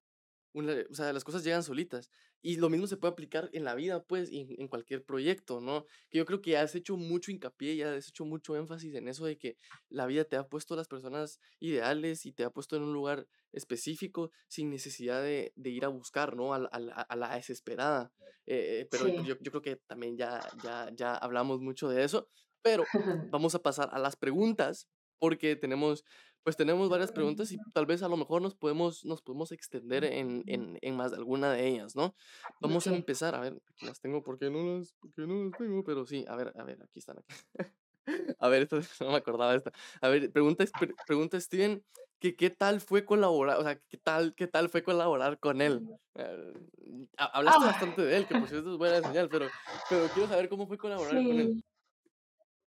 Una, 0.53 0.75
o 0.89 0.93
sea, 0.93 1.13
las 1.13 1.23
cosas 1.23 1.43
llegan 1.43 1.63
solitas. 1.63 2.09
Y 2.41 2.57
lo 2.57 2.69
mismo 2.69 2.87
se 2.87 2.97
puede 2.97 3.11
aplicar 3.11 3.49
en 3.53 3.63
la 3.63 3.75
vida, 3.75 4.03
pues, 4.03 4.31
y 4.31 4.41
en, 4.41 4.61
en, 4.61 4.67
cualquier 4.67 5.05
proyecto, 5.05 5.61
¿no? 5.61 5.85
Que 6.09 6.17
yo 6.17 6.25
creo 6.25 6.41
que 6.41 6.57
has 6.57 6.73
hecho 6.73 6.97
mucho 6.97 7.31
hincapié 7.31 7.73
y 7.73 7.83
has 7.83 8.09
hecho 8.09 8.25
mucho 8.25 8.55
énfasis 8.55 8.95
en 8.95 9.07
eso 9.07 9.25
de 9.25 9.37
que 9.37 9.57
la 9.89 10.07
vida 10.07 10.25
te 10.25 10.35
ha 10.35 10.47
puesto 10.47 10.75
las 10.75 10.87
personas 10.87 11.39
ideales 11.59 12.25
y 12.25 12.33
te 12.33 12.43
ha 12.43 12.49
puesto 12.49 12.75
en 12.75 12.83
un 12.83 12.93
lugar 12.93 13.27
específico 13.53 14.31
sin 14.47 14.69
necesidad 14.69 15.21
de, 15.21 15.53
de 15.55 15.69
ir 15.69 15.85
a 15.85 15.89
buscar, 15.89 16.35
¿no? 16.35 16.53
A, 16.53 16.69
a, 16.71 17.01
a 17.01 17.15
la 17.15 17.35
desesperada. 17.35 18.11
Eh, 18.45 18.87
pero 18.89 19.05
sí. 19.05 19.15
yo, 19.23 19.35
yo 19.39 19.51
creo 19.51 19.61
que 19.61 19.75
también 19.87 20.17
ya, 20.17 20.39
ya, 20.63 20.89
ya 20.95 21.15
hablamos 21.15 21.61
mucho 21.61 21.89
de 21.89 22.03
eso. 22.03 22.27
Pero 22.61 22.83
vamos 23.31 23.55
a 23.55 23.59
pasar 23.59 23.89
a 23.91 23.99
las 23.99 24.15
preguntas 24.15 24.87
porque 25.19 25.55
tenemos 25.55 26.03
pues 26.43 26.57
tenemos 26.57 26.89
varias 26.89 27.11
preguntas 27.11 27.51
y 27.51 27.57
tal 27.73 27.85
vez 27.85 28.01
a 28.01 28.07
lo 28.07 28.17
mejor 28.17 28.41
nos 28.41 28.55
podemos, 28.55 29.05
nos 29.05 29.21
podemos 29.21 29.51
extender 29.51 30.03
en, 30.03 30.43
en, 30.47 30.77
en 30.81 30.95
más 30.95 31.11
de 31.11 31.17
alguna 31.17 31.53
de 31.53 31.67
ellas, 31.67 31.95
¿no? 31.95 32.15
Vamos 32.59 32.87
a 32.87 32.95
empezar, 32.95 33.35
a 33.35 33.41
ver, 33.41 33.61
aquí 33.69 33.85
las 33.85 33.99
tengo 33.99 34.23
porque 34.23 34.49
no 34.49 34.77
las, 34.77 34.93
porque 34.99 35.21
no 35.21 35.45
las 35.45 35.57
tengo, 35.57 35.83
pero 35.83 36.05
sí, 36.05 36.25
a 36.27 36.35
ver, 36.35 36.51
a 36.55 36.63
ver, 36.63 36.81
aquí 36.81 36.99
están. 36.99 37.19
Aquí. 37.19 37.35
a 38.39 38.49
ver, 38.49 38.63
esto, 38.63 38.79
no 39.01 39.11
me 39.11 39.17
acordaba 39.17 39.51
de 39.51 39.57
esta. 39.57 39.71
A 40.01 40.09
ver, 40.09 40.31
pregunta, 40.31 40.65
pregunta 41.05 41.39
Steven, 41.39 41.83
que 42.21 42.35
qué 42.35 42.49
tal 42.51 42.79
fue 42.79 43.03
colaborar, 43.03 43.59
o 43.59 43.63
sea, 43.63 43.77
qué 43.89 43.97
tal, 43.97 44.33
qué 44.35 44.47
tal 44.47 44.69
fue 44.69 44.83
colaborar 44.83 45.39
con 45.39 45.59
él. 45.59 45.81
Uh, 46.13 47.05
hablaste 47.17 47.63
ah. 47.63 47.65
bastante 47.65 48.01
de 48.03 48.15
él, 48.15 48.27
que 48.27 48.39
por 48.39 48.47
cierto 48.47 48.71
es 48.71 48.77
buena 48.77 49.01
señal, 49.15 49.27
pero, 49.27 49.47
pero 49.89 50.07
quiero 50.13 50.29
saber 50.29 50.47
cómo 50.47 50.67
fue 50.67 50.77
colaborar 50.77 51.17
sí. 51.17 51.27
con 51.27 51.39
él. 51.39 51.65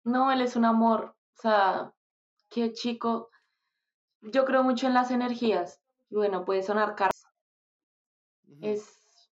No, 0.04 0.30
él 0.30 0.42
es 0.42 0.56
un 0.56 0.66
amor, 0.66 1.16
o 1.38 1.40
sea, 1.40 1.94
qué 2.50 2.72
chico 2.72 3.30
yo 4.20 4.44
creo 4.44 4.62
mucho 4.62 4.86
en 4.86 4.94
las 4.94 5.10
energías. 5.10 5.80
Bueno, 6.10 6.44
puede 6.44 6.62
sonar 6.62 6.94
caro. 6.94 7.10
Uh 8.46 8.54
-huh. 8.54 8.72
Es 8.72 9.30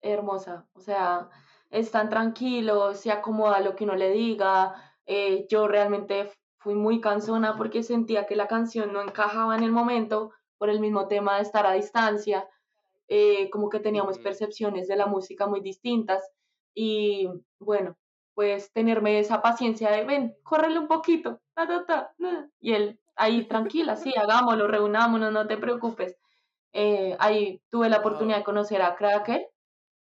hermosa. 0.00 0.66
O 0.72 0.80
sea, 0.80 1.28
es 1.70 1.90
tan 1.90 2.08
tranquilo, 2.08 2.94
se 2.94 3.10
acomoda 3.10 3.60
lo 3.60 3.74
que 3.76 3.84
uno 3.84 3.94
le 3.94 4.10
diga. 4.10 4.74
Eh, 5.06 5.46
yo 5.48 5.68
realmente 5.68 6.32
fui 6.62 6.74
muy 6.74 7.00
cansona 7.00 7.56
porque 7.56 7.82
sentía 7.82 8.26
que 8.26 8.36
la 8.36 8.48
canción 8.48 8.92
no 8.92 9.02
encajaba 9.02 9.56
en 9.56 9.64
el 9.64 9.72
momento 9.72 10.32
por 10.58 10.70
el 10.70 10.80
mismo 10.80 11.08
tema 11.08 11.36
de 11.36 11.42
estar 11.42 11.66
a 11.66 11.72
distancia. 11.72 12.48
Eh, 13.08 13.50
como 13.50 13.68
que 13.68 13.80
teníamos 13.80 14.18
percepciones 14.18 14.88
de 14.88 14.96
la 14.96 15.06
música 15.06 15.46
muy 15.46 15.60
distintas. 15.60 16.30
Y 16.74 17.28
bueno, 17.58 17.96
pues 18.34 18.72
tenerme 18.72 19.18
esa 19.18 19.42
paciencia 19.42 19.90
de, 19.90 20.04
ven, 20.04 20.34
córrele 20.42 20.78
un 20.78 20.88
poquito. 20.88 21.40
Ta, 21.54 21.66
ta, 21.66 21.84
ta, 21.84 22.14
y 22.60 22.72
él, 22.72 22.98
ahí 23.16 23.44
tranquila, 23.46 23.96
sí, 23.96 24.14
hagámoslo, 24.16 24.68
reunámonos, 24.68 25.32
no 25.32 25.46
te 25.46 25.58
preocupes. 25.58 26.16
Eh, 26.72 27.16
ahí 27.18 27.60
tuve 27.70 27.90
la 27.90 27.98
oportunidad 27.98 28.38
de 28.38 28.44
conocer 28.44 28.80
a 28.80 28.94
Cracker 28.94 29.50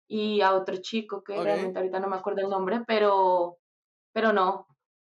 y 0.07 0.43
a 0.43 0.55
otro 0.55 0.77
chico 0.77 1.23
que 1.23 1.33
okay. 1.33 1.45
realmente 1.45 1.79
ahorita 1.79 2.01
no 2.01 2.09
me 2.09 2.17
acuerdo 2.17 2.43
el 2.43 2.51
nombre, 2.51 2.83
pero, 2.87 3.59
pero 4.13 4.33
no, 4.33 4.67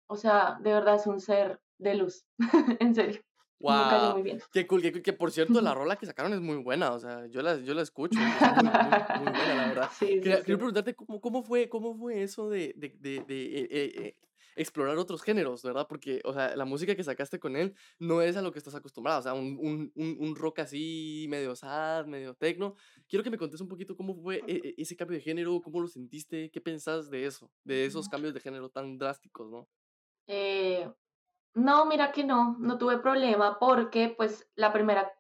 o 0.07 0.15
sea, 0.15 0.57
de 0.61 0.71
verdad 0.73 0.95
es 0.95 1.07
un 1.07 1.19
ser 1.19 1.59
de 1.77 1.95
luz, 1.95 2.25
en 2.79 2.95
serio. 2.95 3.21
Wow. 3.59 3.73
Me 3.73 3.89
cayó 3.89 4.13
muy 4.13 4.21
bien. 4.23 4.41
Qué 4.51 4.67
cool, 4.67 4.81
qué 4.81 4.91
cool. 4.91 5.01
Que 5.01 5.13
por 5.13 5.31
cierto, 5.31 5.61
la 5.61 5.73
rola 5.73 5.95
que 5.95 6.05
sacaron 6.05 6.33
es 6.33 6.41
muy 6.41 6.57
buena. 6.57 6.91
O 6.91 6.99
sea, 6.99 7.25
yo 7.27 7.41
la, 7.41 7.57
yo 7.57 7.73
la 7.73 7.81
escucho. 7.81 8.19
Es 8.19 8.63
muy, 8.63 8.63
muy, 8.63 9.23
muy 9.23 9.31
buena, 9.31 9.55
la 9.55 9.67
verdad. 9.67 9.89
Sí, 9.97 10.07
sí, 10.07 10.19
Quería, 10.19 10.37
sí. 10.37 10.43
Quiero 10.43 10.57
preguntarte 10.57 10.93
cómo, 10.93 11.21
cómo, 11.21 11.43
fue, 11.43 11.69
cómo 11.69 11.95
fue 11.95 12.21
eso 12.21 12.49
de, 12.49 12.73
de, 12.75 12.89
de, 12.99 13.23
de 13.25 13.59
eh, 13.59 13.67
eh, 13.71 14.17
explorar 14.55 14.97
otros 14.97 15.21
géneros, 15.21 15.63
¿verdad? 15.63 15.87
Porque, 15.87 16.21
o 16.25 16.33
sea, 16.33 16.55
la 16.55 16.65
música 16.65 16.95
que 16.95 17.03
sacaste 17.03 17.39
con 17.39 17.55
él 17.55 17.75
no 17.99 18.21
es 18.21 18.35
a 18.37 18.41
lo 18.41 18.51
que 18.51 18.59
estás 18.59 18.75
acostumbrado. 18.75 19.19
O 19.19 19.23
sea, 19.23 19.33
un, 19.33 19.57
un, 19.61 20.17
un 20.19 20.35
rock 20.35 20.59
así, 20.59 21.25
medio 21.29 21.55
sad, 21.55 22.05
medio 22.07 22.33
techno. 22.33 22.75
Quiero 23.07 23.23
que 23.23 23.29
me 23.29 23.37
contes 23.37 23.61
un 23.61 23.67
poquito 23.67 23.95
cómo 23.95 24.15
fue 24.15 24.43
e, 24.47 24.75
ese 24.77 24.95
cambio 24.95 25.17
de 25.17 25.23
género, 25.23 25.61
cómo 25.61 25.79
lo 25.79 25.87
sentiste, 25.87 26.51
qué 26.51 26.61
pensás 26.61 27.09
de 27.09 27.25
eso, 27.25 27.49
de 27.63 27.85
esos 27.85 28.09
cambios 28.09 28.33
de 28.33 28.41
género 28.41 28.69
tan 28.69 28.97
drásticos, 28.97 29.49
¿no? 29.49 29.67
Eh, 30.27 30.91
No, 31.53 31.85
mira 31.85 32.11
que 32.11 32.23
no, 32.25 32.57
no 32.59 32.77
tuve 32.77 32.97
problema 32.97 33.57
porque 33.59 34.09
pues 34.09 34.49
la 34.55 34.73
primera 34.73 35.13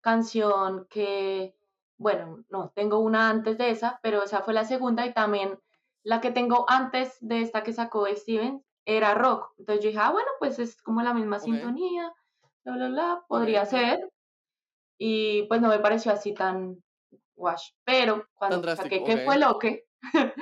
canción 0.00 0.86
que, 0.90 1.54
bueno, 1.96 2.44
no, 2.48 2.70
tengo 2.74 2.98
una 2.98 3.30
antes 3.30 3.56
de 3.56 3.70
esa, 3.70 4.00
pero 4.02 4.24
esa 4.24 4.42
fue 4.42 4.52
la 4.52 4.64
segunda 4.64 5.06
y 5.06 5.12
también 5.12 5.60
la 6.02 6.20
que 6.20 6.32
tengo 6.32 6.64
antes 6.68 7.16
de 7.20 7.40
esta 7.40 7.62
que 7.62 7.72
sacó 7.72 8.06
Steven 8.06 8.64
era 8.84 9.14
rock. 9.14 9.52
Entonces 9.58 9.84
yo 9.84 9.90
dije, 9.90 10.00
ah, 10.02 10.10
bueno, 10.10 10.28
pues 10.38 10.58
es 10.58 10.80
como 10.82 11.02
la 11.02 11.14
misma 11.14 11.38
sintonía, 11.38 12.12
bla, 12.64 12.74
bla, 12.74 12.88
bla, 12.88 13.24
podría 13.28 13.64
ser. 13.64 14.12
Y 14.98 15.42
pues 15.44 15.60
no 15.60 15.68
me 15.68 15.78
pareció 15.78 16.12
así 16.12 16.34
tan 16.34 16.82
wash. 17.36 17.70
Pero 17.84 18.26
cuando 18.34 18.74
saqué 18.74 19.04
que 19.04 19.18
fue 19.18 19.38
lo 19.38 19.58
que, 19.58 19.86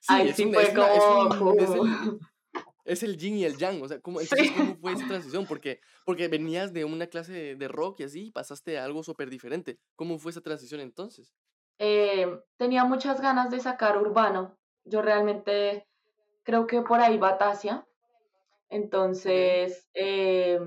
Sí, 0.00 0.12
ahí 0.12 0.32
sí 0.34 0.52
fue 0.52 0.74
como, 0.74 1.30
es 2.84 3.02
el, 3.02 3.16
yin 3.16 3.36
y 3.36 3.44
el 3.44 3.56
yang, 3.56 3.82
o 3.82 3.88
sea, 3.88 4.00
¿cómo, 4.00 4.20
entonces, 4.20 4.48
sí. 4.48 4.54
¿cómo 4.54 4.76
fue 4.76 4.92
esa 4.92 5.06
transición? 5.08 5.46
Porque, 5.46 5.80
porque 6.04 6.28
venías 6.28 6.72
de 6.72 6.84
una 6.84 7.06
clase 7.06 7.32
de, 7.32 7.56
de 7.56 7.68
rock 7.68 8.00
y 8.00 8.04
así, 8.04 8.26
y 8.26 8.30
pasaste 8.30 8.78
a 8.78 8.84
algo 8.84 9.02
súper 9.02 9.30
diferente. 9.30 9.78
¿Cómo 9.96 10.18
fue 10.18 10.30
esa 10.30 10.40
transición 10.40 10.80
entonces? 10.80 11.34
Eh, 11.78 12.40
tenía 12.56 12.84
muchas 12.84 13.20
ganas 13.20 13.50
de 13.50 13.60
sacar 13.60 13.98
urbano. 13.98 14.56
Yo 14.84 15.02
realmente 15.02 15.86
creo 16.42 16.66
que 16.66 16.82
por 16.82 17.00
ahí 17.00 17.18
va 17.18 17.38
Tasia. 17.38 17.86
Entonces, 18.68 19.88
eh, 19.94 20.60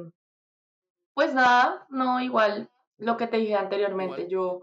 pues 1.13 1.33
nada, 1.33 1.85
no, 1.89 2.21
igual 2.21 2.69
lo 2.97 3.17
que 3.17 3.27
te 3.27 3.37
dije 3.37 3.55
anteriormente, 3.55 4.21
igual. 4.21 4.29
yo, 4.29 4.61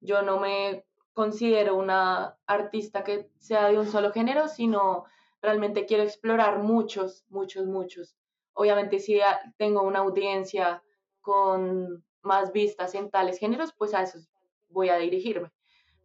yo 0.00 0.22
no 0.22 0.40
me 0.40 0.84
considero 1.12 1.76
una 1.76 2.36
artista 2.46 3.04
que 3.04 3.30
sea 3.38 3.68
de 3.68 3.78
un 3.78 3.86
solo 3.86 4.12
género, 4.12 4.48
sino 4.48 5.04
realmente 5.46 5.86
quiero 5.86 6.02
explorar 6.02 6.58
muchos, 6.58 7.24
muchos, 7.28 7.66
muchos. 7.66 8.16
Obviamente 8.52 8.98
si 8.98 9.20
tengo 9.56 9.82
una 9.82 10.00
audiencia 10.00 10.82
con 11.20 12.04
más 12.22 12.52
vistas 12.52 12.94
en 12.96 13.10
tales 13.10 13.38
géneros, 13.38 13.72
pues 13.78 13.94
a 13.94 14.02
esos 14.02 14.28
voy 14.68 14.88
a 14.88 14.96
dirigirme. 14.96 15.52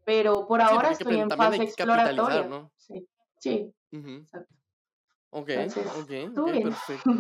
Pero 0.05 0.47
por 0.47 0.61
Sí, 0.61 0.67
ahora 0.69 0.91
estoy 0.91 1.17
en 1.17 1.29
fase 1.31 1.63
exploratoria. 1.63 2.47
¿no? 2.47 2.71
Sí, 2.77 3.07
sí, 3.39 3.73
Ujú. 3.91 4.09
exacto. 4.09 4.55
Ok, 5.31 5.49
Entonces, 5.49 5.87
ok, 5.87 6.35
todo 6.35 6.45
ok, 6.45 6.51
bien. 6.51 6.63
perfecto, 6.63 7.11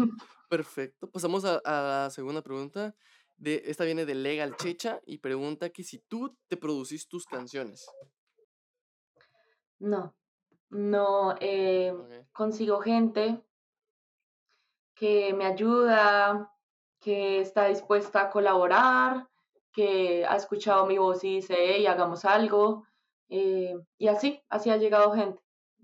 perfecto. 0.49 1.09
Pasamos 1.09 1.43
a, 1.45 1.59
a 1.65 2.03
la 2.03 2.09
segunda 2.11 2.43
pregunta. 2.43 2.95
De, 3.37 3.63
esta 3.65 3.85
viene 3.85 4.05
de 4.05 4.13
Legal 4.13 4.55
Checha 4.57 5.01
y 5.07 5.17
pregunta 5.17 5.71
que 5.71 5.83
si 5.83 5.97
tú 5.97 6.37
te 6.47 6.57
producís 6.57 7.07
tus 7.07 7.25
canciones. 7.25 7.89
No, 9.79 10.13
no 10.71 11.35
eh, 11.39 11.93
consigo 12.33 12.79
gente 12.81 13.41
que 14.95 15.33
me 15.33 15.45
ayuda, 15.45 16.51
que 16.99 17.39
está 17.41 17.65
dispuesta 17.67 18.21
a 18.23 18.29
colaborar, 18.29 19.27
que 19.73 20.25
ha 20.25 20.35
escuchado 20.35 20.85
mi 20.85 20.97
voz 20.97 21.23
y 21.23 21.35
dice, 21.35 21.55
hey, 21.57 21.85
hagamos 21.87 22.25
algo. 22.25 22.85
eh, 23.29 23.75
y 23.97 24.07
así, 24.07 24.41
así 24.49 24.69
ha 24.69 24.77
llegado 24.77 25.13
gente. 25.13 25.41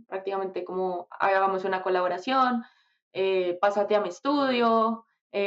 Prácticamente 0.07 0.63
como 0.63 1.07
hagamos 1.11 1.63
una 1.65 1.81
colaboración, 1.83 2.63
eh, 3.13 3.57
pásate 3.61 3.95
a 3.95 4.01
mi 4.01 4.09
estudio. 4.09 5.05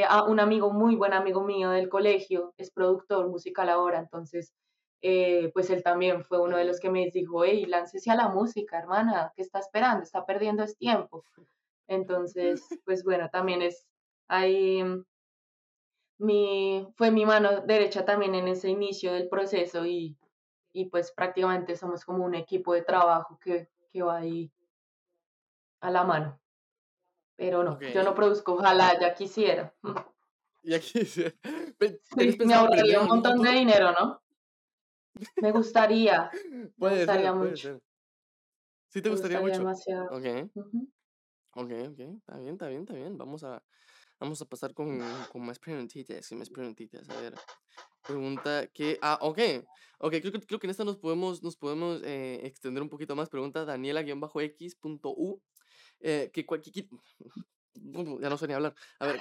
a 0.08 0.22
un 0.24 0.38
amigo, 0.40 0.70
muy 0.72 0.94
buen 0.96 1.12
amigo 1.14 1.42
mío 1.42 1.70
del 1.70 1.88
colegio, 1.88 2.54
es 2.58 2.70
productor 2.70 3.28
musical 3.28 3.68
ahora, 3.68 3.98
entonces, 3.98 4.54
eh, 5.02 5.50
pues 5.54 5.70
él 5.70 5.82
también 5.82 6.24
fue 6.24 6.40
uno 6.40 6.56
de 6.56 6.64
los 6.64 6.80
que 6.80 6.90
me 6.90 7.10
dijo, 7.10 7.44
hey, 7.44 7.66
láncese 7.66 8.10
a 8.10 8.16
la 8.16 8.28
música, 8.28 8.78
hermana, 8.78 9.32
¿qué 9.34 9.42
está 9.42 9.58
esperando? 9.60 10.02
Está 10.02 10.26
perdiendo 10.26 10.62
es 10.62 10.76
tiempo. 10.76 11.24
Entonces, 11.88 12.62
pues 12.84 13.04
bueno, 13.04 13.28
también 13.30 13.62
es 13.62 13.88
ahí 14.28 14.82
mm, 14.84 15.04
mi, 16.18 16.86
fue 16.96 17.10
mi 17.10 17.24
mano 17.26 17.62
derecha 17.62 18.04
también 18.04 18.34
en 18.34 18.48
ese 18.48 18.68
inicio 18.68 19.12
del 19.12 19.28
proceso 19.28 19.86
y, 19.86 20.16
y 20.72 20.86
pues 20.86 21.12
prácticamente 21.12 21.76
somos 21.76 22.04
como 22.04 22.24
un 22.24 22.34
equipo 22.34 22.74
de 22.74 22.82
trabajo 22.82 23.38
que, 23.42 23.68
que 23.92 24.02
va 24.02 24.18
ahí 24.18 24.52
a 25.80 25.90
la 25.90 26.04
mano. 26.04 26.40
Pero 27.36 27.64
no, 27.64 27.80
yo 27.92 28.02
no 28.02 28.14
produzco, 28.14 28.54
ojalá 28.54 28.98
ya 29.00 29.14
quisiera. 29.14 29.74
Y 30.62 30.74
aquí 30.74 31.00
dice, 31.00 31.38
"Pe- 31.78 32.00
¿tenés 32.16 32.36
Sí, 32.36 32.44
me 32.44 32.54
ahorraría 32.54 33.00
un 33.00 33.06
montón 33.08 33.40
de 33.42 33.50
dinero, 33.52 33.92
¿no? 33.92 34.19
Me 35.36 35.52
gustaría, 35.52 36.30
me 36.50 36.66
Puede 36.78 36.96
gustaría 36.98 37.30
ser, 37.30 37.38
puede 37.38 37.50
mucho, 37.50 37.62
ser. 37.68 37.82
Sí 38.88 39.02
te 39.02 39.08
me 39.08 39.14
gustaría 39.14 39.38
gustaría 39.38 39.58
mucho. 39.58 39.58
demasiado. 39.58 40.04
Ok, 40.16 40.50
Ujú. 40.54 40.88
ok, 41.52 41.70
ok. 41.92 42.00
Está 42.18 42.38
bien, 42.38 42.52
está 42.54 42.68
bien, 42.68 42.80
está 42.82 42.94
bien. 42.94 43.18
Vamos 43.18 43.44
a, 43.44 43.62
vamos 44.18 44.40
a 44.42 44.44
pasar 44.46 44.74
con, 44.74 45.00
con 45.32 45.44
más 45.44 45.58
preguntitas, 45.58 46.28
con 46.28 46.38
más 46.38 46.50
preguntitas. 46.50 47.08
A 47.10 47.20
ver, 47.20 47.34
pregunta 48.06 48.66
que... 48.68 48.98
Ah, 49.02 49.18
ok. 49.20 49.38
Ok, 49.98 50.14
creo, 50.20 50.32
que- 50.32 50.40
creo 50.46 50.58
que 50.58 50.66
en 50.66 50.70
esta 50.70 50.84
nos 50.84 50.96
podemos, 50.98 51.42
nos 51.42 51.56
podemos 51.56 52.02
eh, 52.04 52.40
extender 52.44 52.82
un 52.82 52.88
poquito 52.88 53.14
más. 53.16 53.28
Pregunta 53.28 53.64
Daniela-X.U. 53.64 55.42
Eh, 56.00 56.30
que 56.32 56.46
cualquier... 56.46 56.86
Ya 57.74 58.28
no 58.28 58.36
sé 58.36 58.48
ni 58.48 58.52
hablar. 58.54 58.74
A 58.98 59.06
ver, 59.06 59.20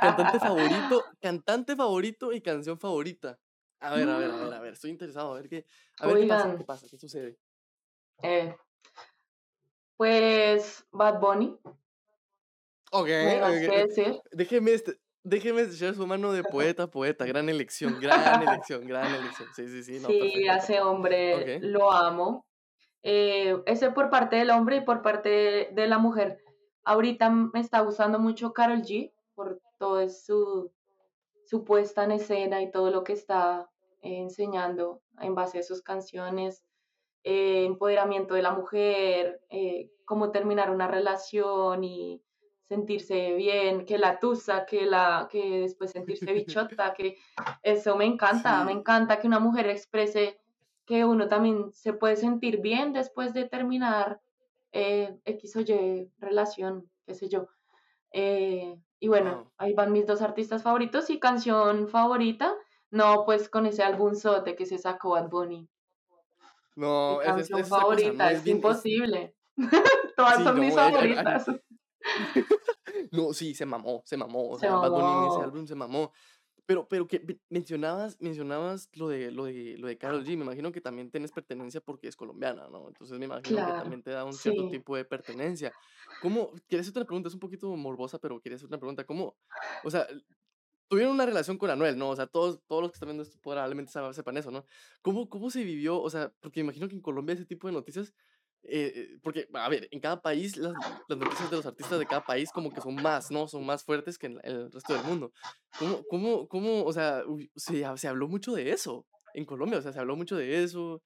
cantante 0.00 0.40
favorito, 0.40 1.04
cantante 1.20 1.76
favorito 1.76 2.32
y 2.32 2.40
canción 2.40 2.78
favorita. 2.78 3.38
A 3.82 3.94
ver, 3.94 4.08
a 4.08 4.16
ver, 4.18 4.30
a 4.30 4.36
ver, 4.36 4.54
a 4.54 4.60
ver. 4.60 4.72
Estoy 4.74 4.90
interesado. 4.90 5.32
A 5.32 5.36
ver 5.36 5.48
qué, 5.48 5.66
a 5.98 6.06
ver 6.06 6.18
qué 6.20 6.26
pasa, 6.26 6.42
qué 6.44 6.50
Oigan, 6.50 6.66
pasa, 6.66 6.86
qué 6.88 6.98
sucede. 6.98 7.36
eh, 8.22 8.54
pues 9.96 10.84
Bad 10.92 11.20
Bunny, 11.20 11.58
Ok, 12.92 13.08
no 13.08 13.28
hay 13.28 13.40
más 13.40 13.60
que 13.60 13.68
ok. 13.68 13.74
decir. 13.74 14.20
Déjeme, 14.32 14.72
este, 14.72 14.98
déjeme 15.22 15.62
echar 15.62 15.94
su 15.94 16.06
mano 16.06 16.32
de 16.32 16.42
poeta 16.44 16.86
poeta. 16.90 17.24
Gran 17.24 17.48
elección, 17.48 17.98
gran 18.00 18.42
elección, 18.42 18.86
gran 18.86 19.14
elección. 19.14 19.48
Sí, 19.54 19.68
sí, 19.68 19.82
sí, 19.82 19.98
no, 20.00 20.08
Sí, 20.08 20.18
perfecto, 20.20 20.52
a 20.52 20.56
ese 20.56 20.80
hombre 20.80 21.58
lo 21.60 21.90
amo. 21.92 22.46
Eh, 23.02 23.60
ese 23.66 23.90
por 23.90 24.10
parte 24.10 24.36
del 24.36 24.50
hombre 24.50 24.76
y 24.76 24.80
por 24.82 25.02
parte 25.02 25.70
de 25.72 25.86
la 25.88 25.98
mujer. 25.98 26.38
Ahorita 26.84 27.30
me 27.30 27.60
está 27.60 27.80
gustando 27.80 28.18
mucho 28.18 28.52
Carol 28.52 28.82
G 28.82 29.12
por 29.34 29.60
todo 29.78 30.08
su, 30.08 30.72
su 31.46 31.64
puesta 31.64 32.04
en 32.04 32.12
escena 32.12 32.60
y 32.62 32.70
todo 32.70 32.90
lo 32.90 33.02
que 33.04 33.12
está 33.12 33.71
eh, 34.02 34.18
enseñando 34.18 35.02
en 35.20 35.34
base 35.34 35.60
a 35.60 35.62
sus 35.62 35.82
canciones, 35.82 36.64
eh, 37.24 37.64
empoderamiento 37.64 38.34
de 38.34 38.42
la 38.42 38.52
mujer, 38.52 39.40
eh, 39.48 39.90
cómo 40.04 40.30
terminar 40.30 40.70
una 40.70 40.88
relación 40.88 41.84
y 41.84 42.22
sentirse 42.64 43.34
bien, 43.34 43.84
que 43.84 43.98
la 43.98 44.18
tusa, 44.18 44.66
que 44.66 44.86
la 44.86 45.28
que 45.30 45.60
después 45.60 45.90
sentirse 45.92 46.32
bichota, 46.32 46.94
que 46.94 47.16
eso 47.62 47.96
me 47.96 48.06
encanta, 48.06 48.64
me 48.64 48.72
encanta 48.72 49.18
que 49.18 49.26
una 49.26 49.40
mujer 49.40 49.68
exprese 49.68 50.38
que 50.84 51.04
uno 51.04 51.28
también 51.28 51.72
se 51.72 51.92
puede 51.92 52.16
sentir 52.16 52.60
bien 52.60 52.92
después 52.92 53.34
de 53.34 53.44
terminar 53.48 54.20
eh, 54.72 55.16
X 55.24 55.56
o 55.56 55.60
Y 55.60 56.10
relación, 56.18 56.90
qué 57.06 57.14
sé 57.14 57.28
yo. 57.28 57.46
Eh, 58.12 58.76
y 58.98 59.08
bueno, 59.08 59.36
Wow. 59.36 59.52
ahí 59.58 59.74
van 59.74 59.92
mis 59.92 60.06
dos 60.06 60.22
artistas 60.22 60.62
favoritos 60.62 61.10
y 61.10 61.18
canción 61.20 61.88
favorita. 61.88 62.54
No, 62.92 63.24
pues 63.24 63.48
con 63.48 63.66
ese 63.66 63.82
álbum 63.82 64.14
sote 64.14 64.54
que 64.54 64.66
se 64.66 64.78
sacó 64.78 65.10
Bad 65.10 65.28
Bunny. 65.30 65.68
Mi 66.76 66.82
No, 66.82 67.20
es, 67.20 67.26
es, 67.28 67.34
canción 67.34 67.60
es 67.60 67.68
cosa, 67.68 67.74
¿no? 67.76 67.80
favorita, 67.88 68.32
Es 68.32 68.44
bien, 68.44 68.56
imposible. 68.58 69.34
Todas 70.16 70.36
sí, 70.38 70.44
son 70.44 70.60
mis 70.60 70.74
no, 70.74 70.80
hay- 70.82 70.92
favoritas. 70.92 71.46
no, 73.12 73.32
sí, 73.32 73.54
se 73.54 73.66
mamó, 73.66 74.02
se 74.04 74.16
mamó. 74.16 74.50
O 74.50 74.54
Se 74.56 74.60
sea, 74.66 74.76
Bad 74.76 74.90
Bunny 74.90 75.02
en 75.04 75.18
ese 75.18 75.28
mamó. 75.28 75.42
álbum 75.42 75.66
se 75.66 75.74
mamó. 75.74 76.12
Pero, 76.64 76.86
pero 76.86 77.06
que 77.08 77.18
men- 77.20 77.40
mencionabas, 77.50 78.16
mencionabas 78.20 78.88
lo 78.94 79.08
de, 79.08 79.32
lo 79.32 79.44
de, 79.46 79.76
lo 79.78 79.88
de 79.88 79.98
Karol 79.98 80.24
G. 80.24 80.36
Me 80.36 80.44
imagino 80.44 80.70
que 80.70 80.80
también 80.80 81.10
tienes 81.10 81.32
pertenencia 81.32 81.80
porque 81.80 82.06
es 82.08 82.14
colombiana, 82.16 82.68
¿no? 82.68 82.86
Entonces 82.88 83.18
me 83.18 83.24
imagino 83.24 83.56
que 83.56 83.62
Claro, 83.64 83.80
también 83.80 84.02
te 84.02 84.10
da 84.12 84.24
un 84.24 84.32
cierto 84.32 84.64
sí. 84.64 84.70
tipo 84.70 84.96
de 84.96 85.04
pertenencia. 85.04 85.72
¿Cómo? 86.20 86.52
Quería 86.68 86.82
hacerte 86.82 87.00
una 87.00 87.06
pregunta, 87.06 87.28
es 87.28 87.34
un 87.34 87.40
poquito 87.40 87.68
morbosa, 87.74 88.18
pero 88.18 88.40
quería 88.40 88.56
hacer 88.56 88.68
una 88.68 88.78
pregunta. 88.78 89.04
¿Cómo? 89.04 89.34
O 89.82 89.90
sea, 89.90 90.06
tuvieron 90.92 91.14
una 91.14 91.24
relación 91.24 91.56
con 91.56 91.70
Anuel, 91.70 91.96
¿no? 91.96 92.10
O 92.10 92.16
sea, 92.16 92.26
todos, 92.26 92.60
todos 92.66 92.82
los 92.82 92.90
que 92.90 92.96
están 92.96 93.08
viendo 93.08 93.22
esto 93.22 93.38
probablemente 93.40 93.90
sepan 94.12 94.36
eso, 94.36 94.50
¿no? 94.50 94.66
¿Cómo, 95.00 95.26
cómo 95.26 95.48
se 95.48 95.64
vivió? 95.64 95.98
O 95.98 96.10
sea, 96.10 96.30
porque 96.42 96.60
imagino 96.60 96.86
que 96.86 96.94
en 96.94 97.00
Colombia 97.00 97.32
ese 97.32 97.46
tipo 97.46 97.66
de 97.66 97.72
noticias, 97.72 98.12
eh, 98.64 98.92
eh, 98.94 99.18
porque, 99.22 99.48
a 99.54 99.70
ver, 99.70 99.88
en 99.90 100.00
cada 100.00 100.20
país 100.20 100.58
las, 100.58 100.74
las 101.08 101.18
noticias 101.18 101.50
de 101.50 101.56
los 101.56 101.64
artistas 101.64 101.98
de 101.98 102.04
cada 102.04 102.22
país 102.22 102.50
como 102.52 102.70
que 102.70 102.82
son 102.82 102.96
más, 102.96 103.30
¿no? 103.30 103.48
Son 103.48 103.64
más 103.64 103.84
fuertes 103.84 104.18
que 104.18 104.26
en 104.26 104.38
el 104.42 104.70
resto 104.70 104.92
del 104.92 105.02
mundo. 105.04 105.32
¿Cómo, 105.78 106.02
cómo, 106.10 106.46
cómo, 106.46 106.84
o 106.84 106.92
sea, 106.92 107.22
se, 107.56 107.86
se 107.96 108.08
habló 108.08 108.28
mucho 108.28 108.52
de 108.52 108.70
eso 108.70 109.06
en 109.32 109.46
Colombia? 109.46 109.78
O 109.78 109.82
sea, 109.82 109.94
se 109.94 109.98
habló 109.98 110.14
mucho 110.14 110.36
de 110.36 110.62
eso. 110.62 111.02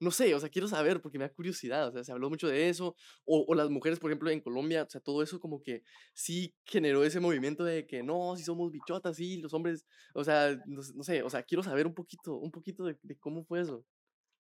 No 0.00 0.10
sé, 0.10 0.34
o 0.34 0.40
sea, 0.40 0.48
quiero 0.48 0.66
saber 0.66 1.00
porque 1.00 1.18
me 1.18 1.24
da 1.26 1.32
curiosidad, 1.32 1.88
o 1.88 1.92
sea, 1.92 2.02
se 2.02 2.10
habló 2.12 2.30
mucho 2.30 2.48
de 2.48 2.68
eso, 2.70 2.96
o, 3.26 3.44
o 3.46 3.54
las 3.54 3.70
mujeres, 3.70 4.00
por 4.00 4.10
ejemplo, 4.10 4.30
en 4.30 4.40
Colombia, 4.40 4.82
o 4.84 4.90
sea, 4.90 5.00
todo 5.00 5.22
eso 5.22 5.38
como 5.38 5.62
que 5.62 5.82
sí 6.14 6.54
generó 6.64 7.04
ese 7.04 7.20
movimiento 7.20 7.64
de 7.64 7.86
que 7.86 8.02
no, 8.02 8.34
si 8.36 8.42
somos 8.42 8.72
bichotas, 8.72 9.16
sí, 9.16 9.38
los 9.42 9.52
hombres, 9.54 9.86
o 10.14 10.24
sea, 10.24 10.56
no, 10.66 10.80
no 10.94 11.02
sé, 11.04 11.22
o 11.22 11.30
sea, 11.30 11.42
quiero 11.42 11.62
saber 11.62 11.86
un 11.86 11.94
poquito, 11.94 12.34
un 12.36 12.50
poquito 12.50 12.84
de, 12.84 12.98
de 13.02 13.18
cómo 13.18 13.44
fue 13.44 13.60
eso. 13.60 13.84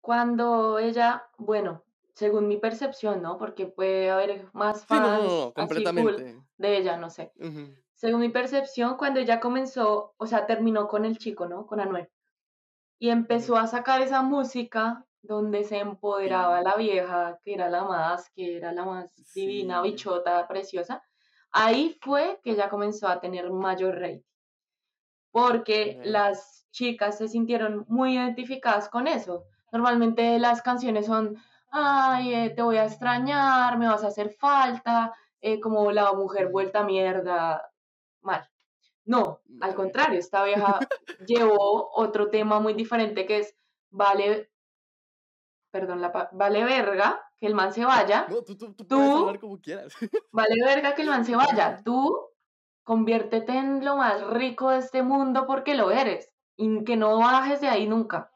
Cuando 0.00 0.78
ella, 0.78 1.24
bueno, 1.38 1.84
según 2.14 2.48
mi 2.48 2.56
percepción, 2.56 3.22
¿no? 3.22 3.38
Porque 3.38 3.66
puede 3.66 4.10
haber 4.10 4.48
más 4.52 4.80
Sí, 4.80 4.86
no, 4.90 5.00
no, 5.00 5.22
no, 5.22 5.52
fans 5.52 5.70
así 5.70 5.84
completamente. 5.84 6.36
de 6.56 6.76
ella, 6.76 6.96
no 6.96 7.10
sé. 7.10 7.32
Según 7.94 8.20
mi 8.20 8.28
percepción, 8.28 8.96
cuando 8.96 9.20
ella 9.20 9.38
comenzó, 9.40 10.14
o 10.16 10.26
sea, 10.26 10.46
terminó 10.46 10.88
con 10.88 11.04
el 11.04 11.18
chico, 11.18 11.46
¿no? 11.46 11.66
Con 11.66 11.80
Anuel. 11.80 12.08
Y 12.98 13.10
empezó 13.10 13.56
a 13.56 13.66
sacar 13.68 14.02
esa 14.02 14.22
música 14.22 15.06
donde 15.22 15.64
se 15.64 15.78
empoderaba 15.78 16.62
la 16.62 16.76
vieja, 16.76 17.38
que 17.42 17.54
era 17.54 17.68
la 17.68 17.84
más, 17.84 18.30
que 18.30 18.56
era 18.56 18.72
la 18.72 18.84
más 18.84 19.10
divina, 19.34 19.82
bichota, 19.82 20.46
preciosa. 20.46 21.02
Ahí 21.50 21.98
fue 22.00 22.40
que 22.42 22.52
ella 22.52 22.68
comenzó 22.68 23.08
a 23.08 23.20
tener 23.20 23.50
mayor 23.50 23.96
rey. 23.96 24.24
Porque 25.30 26.00
las 26.04 26.66
chicas 26.70 27.18
se 27.18 27.28
sintieron 27.28 27.84
muy 27.88 28.14
identificadas 28.14 28.88
con 28.88 29.06
eso. 29.06 29.44
Normalmente 29.72 30.38
las 30.38 30.62
canciones 30.62 31.06
son, 31.06 31.36
ay, 31.70 32.34
eh, 32.34 32.50
te 32.50 32.62
voy 32.62 32.76
a 32.76 32.86
extrañar, 32.86 33.78
me 33.78 33.88
vas 33.88 34.04
a 34.04 34.08
hacer 34.08 34.30
falta, 34.30 35.14
eh, 35.40 35.60
como 35.60 35.92
la 35.92 36.12
mujer 36.12 36.48
vuelta 36.48 36.80
a 36.80 36.84
mierda, 36.84 37.70
mal. 38.22 38.48
No, 39.04 39.40
al 39.60 39.74
contrario, 39.74 40.18
esta 40.18 40.44
vieja 40.44 40.78
llevó 41.26 41.90
otro 41.94 42.28
tema 42.30 42.60
muy 42.60 42.74
diferente 42.74 43.26
que 43.26 43.38
es, 43.38 43.56
vale, 43.90 44.50
perdón, 45.70 46.00
la, 46.00 46.30
vale 46.32 46.64
verga 46.64 47.20
que 47.38 47.46
el 47.46 47.54
man 47.54 47.72
se 47.72 47.84
vaya. 47.84 48.26
No, 48.28 48.42
tú, 48.42 48.56
tú, 48.56 48.74
tú, 48.74 48.86
puedes 48.86 49.10
hablar 49.10 49.38
como 49.38 49.60
quieras. 49.60 49.92
Vale 50.32 50.54
verga 50.64 50.94
que 50.94 51.02
el 51.02 51.08
man 51.08 51.24
se 51.24 51.36
vaya. 51.36 51.80
Tú 51.84 52.28
conviértete 52.82 53.52
en 53.52 53.84
lo 53.84 53.96
más 53.96 54.26
rico 54.28 54.70
de 54.70 54.78
este 54.78 55.02
mundo 55.02 55.46
porque 55.46 55.74
lo 55.74 55.90
eres 55.90 56.30
y 56.56 56.84
que 56.84 56.96
no 56.96 57.18
bajes 57.18 57.60
de 57.60 57.68
ahí 57.68 57.86
nunca. 57.86 58.30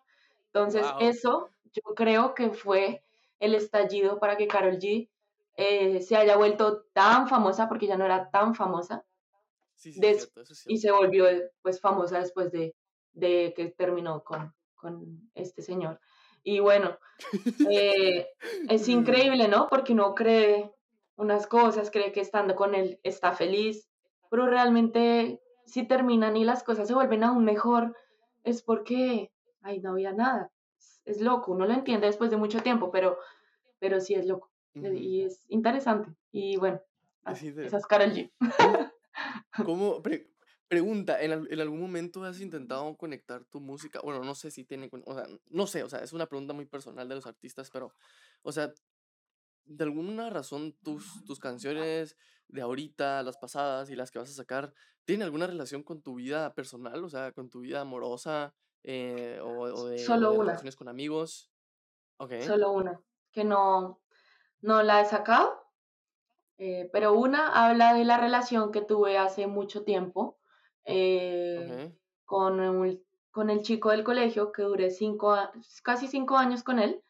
Entonces, 0.47 0.87
eso 1.01 1.51
yo 1.73 1.95
creo 1.95 2.35
que 2.35 2.51
fue 2.51 3.03
el 3.41 3.55
estallido 3.55 4.21
para 4.21 4.37
que 4.37 4.47
Carol 4.47 4.79
G 4.79 5.09
eh, 5.57 6.01
se 6.01 6.17
haya 6.17 6.37
vuelto 6.37 6.85
tan 6.93 7.29
famosa, 7.29 7.69
porque 7.69 7.87
ya 7.87 7.97
no 7.97 8.05
era 8.05 8.31
tan 8.31 8.55
famosa, 8.55 9.05
sí, 9.75 9.93
sí, 9.93 10.01
y 10.67 10.79
se 10.79 10.93
volvió 10.93 11.27
pues 11.61 11.81
famosa 11.81 12.21
después 12.21 12.53
de, 12.53 12.75
de 13.13 13.53
que 13.57 13.67
terminó 13.71 14.23
con, 14.23 14.55
con 14.75 15.31
este 15.35 15.63
señor. 15.63 16.01
Y 16.43 16.61
bueno, 16.61 16.99
eh, 17.71 18.27
es 18.69 18.89
increíble, 18.89 19.49
¿no? 19.49 19.69
Porque 19.69 19.93
uno 19.93 20.15
cree 20.15 20.73
unas 21.17 21.47
cosas, 21.47 21.91
cree 21.91 22.13
que 22.13 22.21
estando 22.21 22.57
con 22.57 22.75
él 22.75 22.99
está 23.03 23.33
feliz, 23.33 23.89
pero 24.31 24.47
realmente 24.47 25.41
si 25.67 25.87
terminan 25.87 26.37
y 26.37 26.45
las 26.45 26.63
cosas 26.63 26.89
se 26.89 26.95
vuelven 26.95 27.23
aún 27.23 27.45
mejor, 27.45 27.97
es 28.45 28.63
porque, 28.63 29.31
ay, 29.63 29.81
no 29.81 29.91
había 29.91 30.13
nada. 30.13 30.51
Es, 31.05 31.21
loco, 31.21 31.53
uno 31.53 31.67
lo 31.67 31.75
entiende 31.75 32.07
después 32.07 32.31
de 32.31 32.37
mucho 32.37 32.61
tiempo, 32.61 32.91
pero, 32.91 33.19
pero 33.79 34.01
sí 34.01 34.15
es 34.15 34.27
loco. 34.27 34.51
Y 34.75 35.23
es 35.23 35.45
interesante. 35.49 36.11
Y 36.31 36.57
bueno, 36.57 36.81
es 37.27 37.87
Karol 37.87 38.13
G. 38.13 38.33
¿Cómo, 39.65 40.03
pregunta, 40.73 41.21
¿en, 41.21 41.33
¿en, 41.51 41.61
algún 41.61 41.83
momento 41.83 42.25
has 42.25 42.41
intentado 42.41 42.97
conectar 42.97 43.45
tu 43.45 43.61
música? 43.61 44.01
Bueno, 44.03 44.25
no 44.25 44.35
sé 44.35 44.51
si 44.51 44.65
tiene, 44.65 44.89
o 45.05 45.15
sea, 45.15 45.27
no 45.51 45.67
sé, 45.67 45.83
o 45.83 45.89
sea, 45.91 45.99
es 45.99 46.15
una 46.15 46.25
pregunta 46.25 46.55
muy 46.55 46.65
personal 46.65 47.07
de 47.07 47.15
los 47.15 47.27
artistas, 47.27 47.69
pero, 47.71 47.93
o 48.41 48.53
sea, 48.53 48.73
de 49.67 49.85
alguna 49.85 50.31
razón 50.31 50.73
tus, 50.83 51.27
tus 51.27 51.39
canciones 51.41 52.17
de 52.49 52.63
ahorita, 52.63 53.23
las 53.23 53.37
pasadas 53.37 53.91
y 53.91 53.97
las 53.97 54.11
que 54.11 54.19
vas 54.19 54.31
a 54.31 54.33
sacar, 54.33 54.73
¿tienen 55.05 55.27
alguna 55.27 55.47
relación 55.47 55.83
con 55.83 56.01
tu 56.01 56.15
vida 56.15 56.55
personal? 56.55 57.05
O 57.05 57.11
sea, 57.11 57.33
con 57.33 57.51
tu 57.51 57.61
vida 57.61 57.83
amorosa 57.83 58.55
eh, 58.83 59.39
o, 59.43 59.89
de, 59.89 59.99
Solo 59.99 60.33
relaciones 60.41 60.75
con 60.75 60.89
amigos. 60.89 61.53
Okay. 62.17 62.45
Solo 62.45 62.73
una, 62.73 62.99
que 63.31 63.45
no, 63.45 64.01
no 64.63 64.83
la 64.83 65.03
he 65.03 65.05
sacado, 65.05 65.71
eh, 66.57 66.89
pero 66.95 67.13
una 67.13 67.49
habla 67.49 67.93
de 67.93 68.07
la 68.07 68.17
relación 68.17 68.73
que 68.73 68.81
tuve 68.81 69.19
hace 69.19 69.47
mucho 69.47 69.85
tiempo 69.85 70.39
eh, 70.85 71.93
con, 72.25 73.01
con 73.31 73.51
el 73.51 73.63
chico 73.63 73.91
del 73.91 74.05
colegio, 74.05 74.53
que 74.53 74.63
duré 74.63 74.91
cinco, 74.91 75.37
casi 75.83 76.09
cinco 76.09 76.37
años 76.37 76.63
con 76.63 76.79
él. 76.79 77.03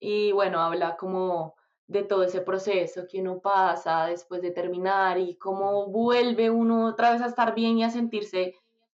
Y 0.00 0.32
bueno, 0.32 0.60
habla 0.60 0.96
como 0.96 1.54
de 1.86 2.04
todo 2.04 2.22
ese 2.22 2.40
proceso 2.40 3.06
que 3.08 3.20
uno 3.20 3.40
pasa 3.40 4.06
después 4.06 4.40
de 4.42 4.52
terminar 4.52 5.18
y 5.18 5.36
cómo 5.36 5.88
vuelve 5.88 6.48
uno 6.48 6.86
otra 6.86 7.10
vez 7.10 7.20
a 7.20 7.26
estar 7.26 7.52
bien 7.54 7.78
y 7.78 7.84
a 7.84 7.90
sentirse 7.90 8.54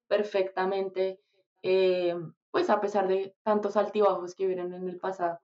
perfectamente, 0.08 1.20
eh, 1.64 2.16
pues 2.52 2.70
a 2.70 2.80
pesar 2.80 3.08
de 3.08 3.36
tantos 3.42 3.78
altibajos 3.78 4.36
que 4.36 4.46
vieron 4.46 4.74
en 4.74 4.88
el 4.88 5.00
pasado. 5.00 5.40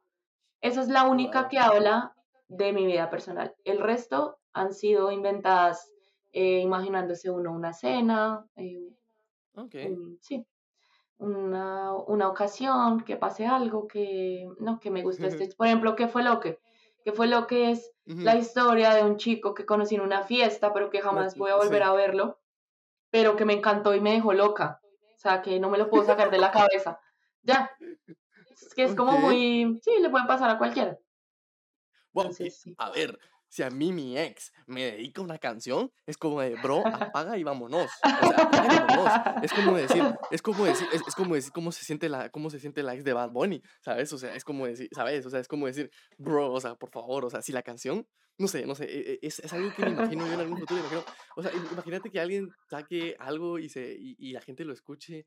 Esa 0.61 0.81
es 0.81 0.89
la 0.89 1.07
única 1.07 1.49
que 1.49 1.57
habla 1.57 2.15
de 2.47 2.71
mi 2.71 2.85
vida 2.85 3.09
personal. 3.09 3.55
El 3.63 3.79
resto 3.79 4.37
han 4.53 4.73
sido 4.73 5.11
inventadas 5.11 5.91
eh, 6.31 6.59
imaginándose 6.59 7.29
uno 7.29 7.51
una 7.51 7.73
cena. 7.73 8.45
Eh, 8.55 8.93
sí, 10.21 10.45
una, 11.17 11.93
una, 11.93 12.29
ocasión, 12.29 13.01
que 13.01 13.17
pase 13.17 13.45
algo, 13.45 13.87
que, 13.87 14.47
no, 14.59 14.79
que 14.79 14.89
me 14.89 15.03
guste 15.03 15.27
este, 15.27 15.49
por 15.57 15.67
ejemplo, 15.67 15.95
¿qué 15.95 16.07
fue 16.07 16.23
lo 16.23 16.39
que? 16.39 16.59
¿Qué 17.03 17.11
fue 17.11 17.27
lo 17.27 17.47
que 17.47 17.71
es 17.71 17.91
la 18.05 18.35
historia 18.35 18.93
de 18.93 19.03
un 19.03 19.17
chico 19.17 19.53
que 19.53 19.65
conocí 19.65 19.95
en 19.95 20.01
una 20.01 20.23
fiesta, 20.23 20.73
pero 20.73 20.89
que 20.89 21.01
jamás 21.01 21.37
voy 21.37 21.51
a 21.51 21.55
volver 21.55 21.83
a 21.83 21.93
verlo, 21.93 22.39
pero 23.09 23.35
que 23.35 23.45
me 23.45 23.53
encantó 23.53 23.95
y 23.95 24.01
me 24.01 24.13
dejó 24.13 24.33
loca? 24.33 24.81
O 25.15 25.17
sea, 25.17 25.41
que 25.41 25.59
no 25.59 25.69
me 25.69 25.77
lo 25.77 25.89
puedo 25.89 26.05
sacar 26.05 26.29
de 26.29 26.37
la 26.37 26.51
cabeza. 26.51 26.99
Ya. 27.41 27.71
Es 28.49 28.73
que 28.73 28.83
es 28.83 28.95
como 28.95 29.17
muy, 29.17 29.79
sí, 29.81 29.91
le 30.01 30.09
puede 30.09 30.27
pasar 30.27 30.49
a 30.49 30.57
cualquiera. 30.57 30.97
Bueno, 32.11 32.31
A 32.77 32.89
ver, 32.89 33.17
si 33.49 33.63
a 33.63 33.69
mí 33.69 33.91
mi 33.91 34.17
ex 34.17 34.51
me 34.67 34.91
dedica 34.91 35.21
una 35.21 35.37
canción, 35.39 35.91
es 36.05 36.17
como 36.17 36.41
de, 36.41 36.55
bro, 36.55 36.83
apaga 37.13 37.37
y 37.37 37.43
vámonos. 37.43 37.91
O 38.03 38.27
sea, 38.27 38.43
apaga 38.43 38.73
y 38.73 38.79
vámonos. 38.79 39.43
Es 39.43 39.53
como 39.53 39.75
decir, 39.75 40.03
es 40.31 40.41
como 40.41 40.65
decir, 40.65 40.87
es, 40.93 41.15
como 41.15 41.35
decir 41.35 41.51
cómo 41.51 41.71
se 41.71 41.83
siente 41.83 42.09
la, 42.09 42.29
cómo 42.29 42.49
se 42.49 42.59
siente 42.59 42.83
la 42.83 42.93
ex 42.93 43.03
de 43.03 43.13
Bad 43.13 43.31
Bunny, 43.31 43.61
¿sabes? 43.83 44.13
O 44.13 44.17
sea, 44.17 44.35
es 44.35 44.43
como 44.43 44.67
decir, 44.67 44.89
¿sabes? 44.93 45.25
O 45.25 45.29
sea, 45.29 45.39
es 45.39 45.47
como 45.47 45.65
decir, 45.65 45.89
bro, 46.17 46.51
o 46.51 46.61
sea, 46.61 46.75
por 46.75 46.91
favor, 46.91 47.25
o 47.25 47.29
sea, 47.29 47.41
si 47.41 47.51
la 47.51 47.63
canción, 47.63 48.07
no 48.37 48.47
sé, 48.47 48.65
no 48.65 48.75
sé, 48.75 48.85
e, 48.85 49.13
e, 49.13 49.19
es, 49.21 49.39
es 49.39 49.51
algo 49.51 49.73
que 49.75 49.83
me 49.83 49.91
imagino 50.15 50.27
yo 50.27 50.33
en 50.33 50.39
algún 50.39 50.59
futuro, 50.59 50.79
imagino, 50.79 51.03
o 51.35 51.43
sea, 51.43 51.51
imagínate 51.53 52.09
que 52.09 52.19
alguien 52.19 52.49
saque 52.69 53.15
algo 53.19 53.59
y, 53.59 53.69
se, 53.69 53.95
y, 53.99 54.15
y 54.17 54.31
la 54.31 54.41
gente 54.41 54.63
lo 54.63 54.73
escuche 54.73 55.25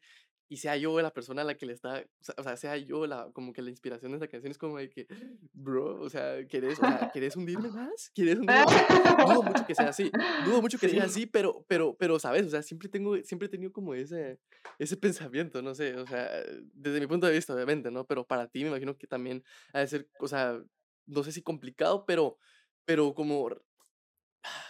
y 0.52 0.58
sea 0.58 0.76
yo 0.76 1.00
la 1.00 1.14
persona 1.14 1.40
a 1.40 1.44
la 1.46 1.56
que 1.56 1.64
le 1.64 1.72
está, 1.72 2.04
o 2.36 2.42
sea, 2.42 2.58
sea 2.58 2.76
yo 2.76 3.06
la, 3.06 3.30
como 3.32 3.54
que 3.54 3.62
la 3.62 3.70
inspiración 3.70 4.12
de 4.12 4.18
esa 4.18 4.28
canción 4.28 4.50
es 4.50 4.58
como 4.58 4.76
de 4.76 4.90
que, 4.90 5.06
bro, 5.54 5.98
o 5.98 6.10
sea, 6.10 6.46
¿quieres, 6.46 6.78
o 6.78 6.82
sea, 6.82 7.10
¿quieres 7.10 7.36
hundirme 7.36 7.70
más? 7.70 8.10
¿Quieres 8.14 8.34
hundirme 8.38 8.62
más? 8.62 9.26
Dudo 9.26 9.42
mucho 9.44 9.64
que 9.66 9.74
sea 9.74 9.88
así, 9.88 10.12
dudo 10.44 10.60
mucho 10.60 10.78
que 10.78 10.90
sea 10.90 11.04
así, 11.04 11.24
pero, 11.24 11.64
pero, 11.68 11.96
pero, 11.96 12.18
¿sabes? 12.18 12.44
O 12.44 12.50
sea, 12.50 12.62
siempre 12.62 12.90
tengo, 12.90 13.16
siempre 13.24 13.46
he 13.46 13.48
tenido 13.48 13.72
como 13.72 13.94
ese, 13.94 14.40
ese 14.78 14.98
pensamiento, 14.98 15.62
no 15.62 15.74
sé, 15.74 15.96
o 15.96 16.06
sea, 16.06 16.28
desde 16.74 17.00
mi 17.00 17.06
punto 17.06 17.26
de 17.26 17.32
vista, 17.32 17.54
obviamente, 17.54 17.90
¿no? 17.90 18.06
Pero 18.06 18.26
para 18.26 18.46
ti 18.46 18.62
me 18.62 18.68
imagino 18.68 18.98
que 18.98 19.06
también 19.06 19.42
ha 19.72 19.80
de 19.80 19.86
ser, 19.86 20.10
o 20.20 20.28
sea, 20.28 20.62
no 21.06 21.24
sé 21.24 21.32
si 21.32 21.40
complicado, 21.40 22.04
pero, 22.04 22.36
pero 22.84 23.14
como 23.14 23.48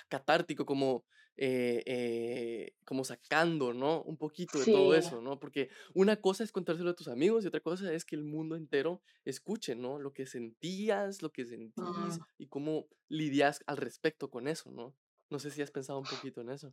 catártico, 0.09 0.65
como 0.65 1.05
eh, 1.45 1.83
eh, 1.87 2.75
como 2.85 3.03
sacando, 3.03 3.75
¿no? 3.75 4.01
Un 4.03 4.17
poquito 4.17 4.61
de 4.61 4.65
todo 4.65 4.95
eso, 4.95 5.21
¿no? 5.21 5.41
Porque 5.41 5.71
una 5.93 6.15
cosa 6.21 6.45
es 6.45 6.53
contárselo 6.53 6.91
a 6.91 6.95
tus 6.95 7.09
amigos 7.09 7.43
y 7.43 7.49
otra 7.49 7.59
cosa 7.59 7.93
es 7.93 8.05
que 8.05 8.15
el 8.15 8.23
mundo 8.23 8.55
entero 8.55 9.03
escuche, 9.25 9.75
¿no? 9.75 9.99
Lo 9.99 10.13
que 10.13 10.25
sentías, 10.25 11.21
lo 11.21 11.33
que 11.33 11.45
sentís 11.45 12.21
y 12.39 12.47
cómo 12.47 12.87
lidias 13.09 13.65
al 13.67 13.79
respecto 13.79 14.31
con 14.31 14.47
eso, 14.47 14.71
¿no? 14.71 14.95
No 15.31 15.41
sé 15.41 15.51
si 15.51 15.63
has 15.63 15.73
pensado 15.73 15.99
un 15.99 16.05
poquito 16.05 16.43
en 16.43 16.51
eso. 16.51 16.73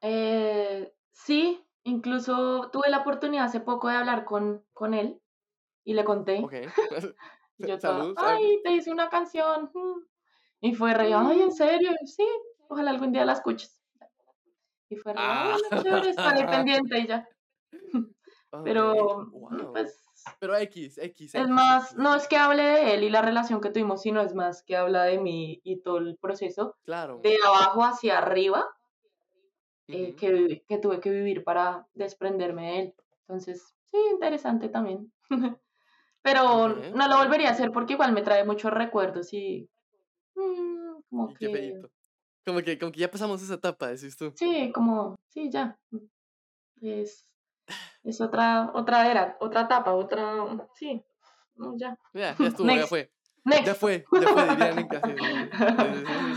Eh, 0.00 0.92
sí, 1.12 1.64
incluso 1.84 2.70
tuve 2.72 2.90
la 2.90 3.02
oportunidad 3.02 3.44
hace 3.44 3.60
poco 3.60 3.86
de 3.86 3.94
hablar 3.94 4.24
con, 4.24 4.64
con 4.72 4.94
él 4.94 5.22
y 5.84 5.94
le 5.94 6.02
conté. 6.02 6.42
Yo 7.58 7.78
ay, 8.16 8.60
te 8.64 8.72
hice 8.72 8.90
una 8.90 9.08
canción. 9.10 9.70
Y 10.60 10.74
fue 10.74 10.92
re, 10.92 11.14
ay, 11.14 11.42
¿en 11.42 11.52
serio? 11.52 11.92
Sí, 12.04 12.26
ojalá 12.66 12.90
algún 12.90 13.12
día 13.12 13.24
la 13.24 13.34
escuches. 13.34 13.81
Y 14.92 14.96
fue, 14.96 15.14
ah. 15.16 15.56
estaré 16.08 16.44
pendiente 16.44 16.98
y 16.98 17.06
ya. 17.06 17.26
Pero, 18.64 19.30
pues... 19.72 19.98
Pero 20.38 20.54
X, 20.56 20.98
X, 20.98 21.34
Es 21.34 21.48
más, 21.48 21.96
no 21.96 22.14
es 22.14 22.28
que 22.28 22.36
hable 22.36 22.62
de 22.62 22.94
él 22.94 23.04
y 23.04 23.10
la 23.10 23.22
relación 23.22 23.62
que 23.62 23.70
tuvimos, 23.70 24.02
sino 24.02 24.20
es 24.20 24.34
más 24.34 24.62
que 24.62 24.76
habla 24.76 25.04
de 25.04 25.18
mí 25.18 25.60
y 25.64 25.80
todo 25.80 25.96
el 25.96 26.16
proceso. 26.18 26.76
Claro. 26.84 27.20
De 27.22 27.34
abajo 27.44 27.82
hacia 27.82 28.18
arriba 28.18 28.66
eh, 29.88 30.14
que, 30.14 30.62
que 30.68 30.78
tuve 30.78 31.00
que 31.00 31.10
vivir 31.10 31.42
para 31.42 31.88
desprenderme 31.94 32.62
de 32.62 32.80
él. 32.80 32.94
Entonces, 33.20 33.74
sí, 33.86 33.96
interesante 34.12 34.68
también. 34.68 35.10
Pero 36.22 36.68
no 36.68 37.08
lo 37.08 37.16
volvería 37.16 37.48
a 37.48 37.52
hacer 37.52 37.72
porque 37.72 37.94
igual 37.94 38.12
me 38.12 38.22
trae 38.22 38.44
muchos 38.44 38.70
recuerdos 38.70 39.32
y... 39.32 39.68
Mm, 40.36 41.00
como 41.08 41.34
que... 41.34 41.80
Como 42.44 42.60
que, 42.62 42.78
como 42.78 42.92
que 42.92 43.00
ya 43.00 43.10
pasamos 43.10 43.42
esa 43.42 43.54
etapa, 43.54 43.88
decís 43.88 44.16
tú. 44.16 44.32
Sí, 44.34 44.72
como, 44.72 45.16
sí, 45.28 45.48
ya. 45.50 45.78
Es, 46.80 47.26
es 48.02 48.20
otra, 48.20 48.72
otra 48.74 49.10
era, 49.10 49.36
otra 49.40 49.62
etapa, 49.62 49.92
otra, 49.92 50.68
sí, 50.74 51.00
no, 51.54 51.76
ya. 51.78 51.96
Ya, 52.12 52.36
ya 52.38 52.46
estuvo, 52.48 52.68
ya 52.68 52.86
fue. 52.86 53.12
Next. 53.44 53.66
Ya 53.66 53.74
fue, 53.74 54.04
ya 54.12 54.28
fue, 54.28 54.48
dirían 54.50 54.78
en. 54.78 54.88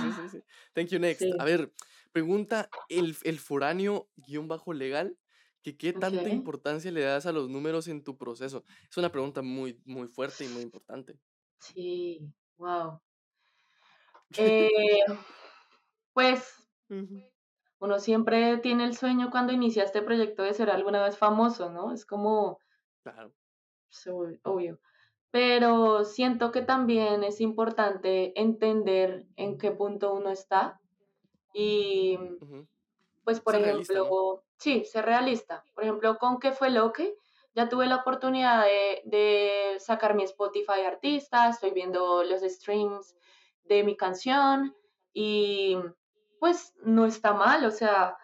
Sí, 0.01 0.12
sí, 0.12 0.30
sí, 0.30 0.43
Thank 0.74 0.88
you, 0.89 0.99
next. 0.99 1.24
A 1.39 1.45
ver, 1.45 1.72
pregunta 2.12 2.70
el, 2.89 3.16
el 3.24 3.39
foráneo 3.39 4.08
guion 4.16 4.47
bajo 4.47 4.74
legal, 4.74 5.18
que 5.62 5.78
qué 5.78 5.93
tanta 5.93 6.22
Ok. 6.22 6.28
importancia 6.30 6.91
le 6.91 7.01
das 7.01 7.26
a 7.26 7.32
los 7.32 7.49
números 7.49 7.88
en 7.88 8.03
tu 8.03 8.18
proceso. 8.18 8.64
Es 8.89 8.97
una 8.97 9.12
pregunta 9.12 9.41
muy, 9.41 9.82
muy 9.86 10.08
fuerte 10.08 10.45
y 10.45 10.47
muy 10.47 10.62
importante. 10.62 11.20
Sí, 11.60 12.22
wow. 12.58 12.99
Eh, 14.38 14.70
pues 16.16 16.66
uno 17.80 17.99
siempre 17.99 18.57
tiene 18.57 18.86
el 18.86 18.95
sueño 18.95 19.30
cuando 19.30 19.51
inicia 19.53 19.84
este 19.84 20.01
proyecto 20.01 20.43
de 20.43 20.53
ser 20.53 20.70
alguna 20.70 21.03
vez 21.03 21.18
famoso, 21.18 21.70
¿no? 21.70 21.91
Es 21.93 22.05
como 22.05 22.57
Claro. 23.03 23.34
pues, 23.89 24.07
ob- 24.07 24.39
obvio. 24.43 24.80
Pero 25.30 26.05
siento 26.05 26.51
que 26.53 26.61
también 26.61 27.24
es 27.26 27.41
importante 27.41 28.39
entender 28.39 29.26
en 29.36 29.57
qué 29.57 29.72
punto 29.72 30.13
uno 30.13 30.30
está 30.32 30.80
y. 31.53 32.18
Pues, 33.26 33.41
por 33.41 33.55
Ser 33.55 33.63
realista, 33.63 33.93
¿no? 33.93 33.99
ejemplo, 33.99 34.43
sí, 34.57 34.86
ser 34.86 35.05
realista. 35.05 35.63
Por 35.74 35.84
ejemplo, 35.84 36.18
con 36.18 36.39
qué 36.39 36.53
fue 36.53 36.70
lo 36.70 36.93
que 36.93 37.18
ya 37.55 37.68
tuve 37.70 37.88
la 37.88 37.97
oportunidad 37.97 38.63
de, 38.66 39.01
de 39.05 39.80
sacar 39.80 40.16
mi 40.16 40.24
Spotify 40.24 40.82
artista, 40.86 41.49
estoy 41.49 41.72
viendo 41.72 42.24
los 42.24 42.41
streams 42.41 43.16
de 43.63 43.84
mi 43.84 43.97
canción 43.97 44.76
y 45.13 45.78
pues 46.39 46.73
no 46.83 47.05
está 47.05 47.33
mal, 47.33 47.65
o 47.65 47.71
sea, 47.71 48.17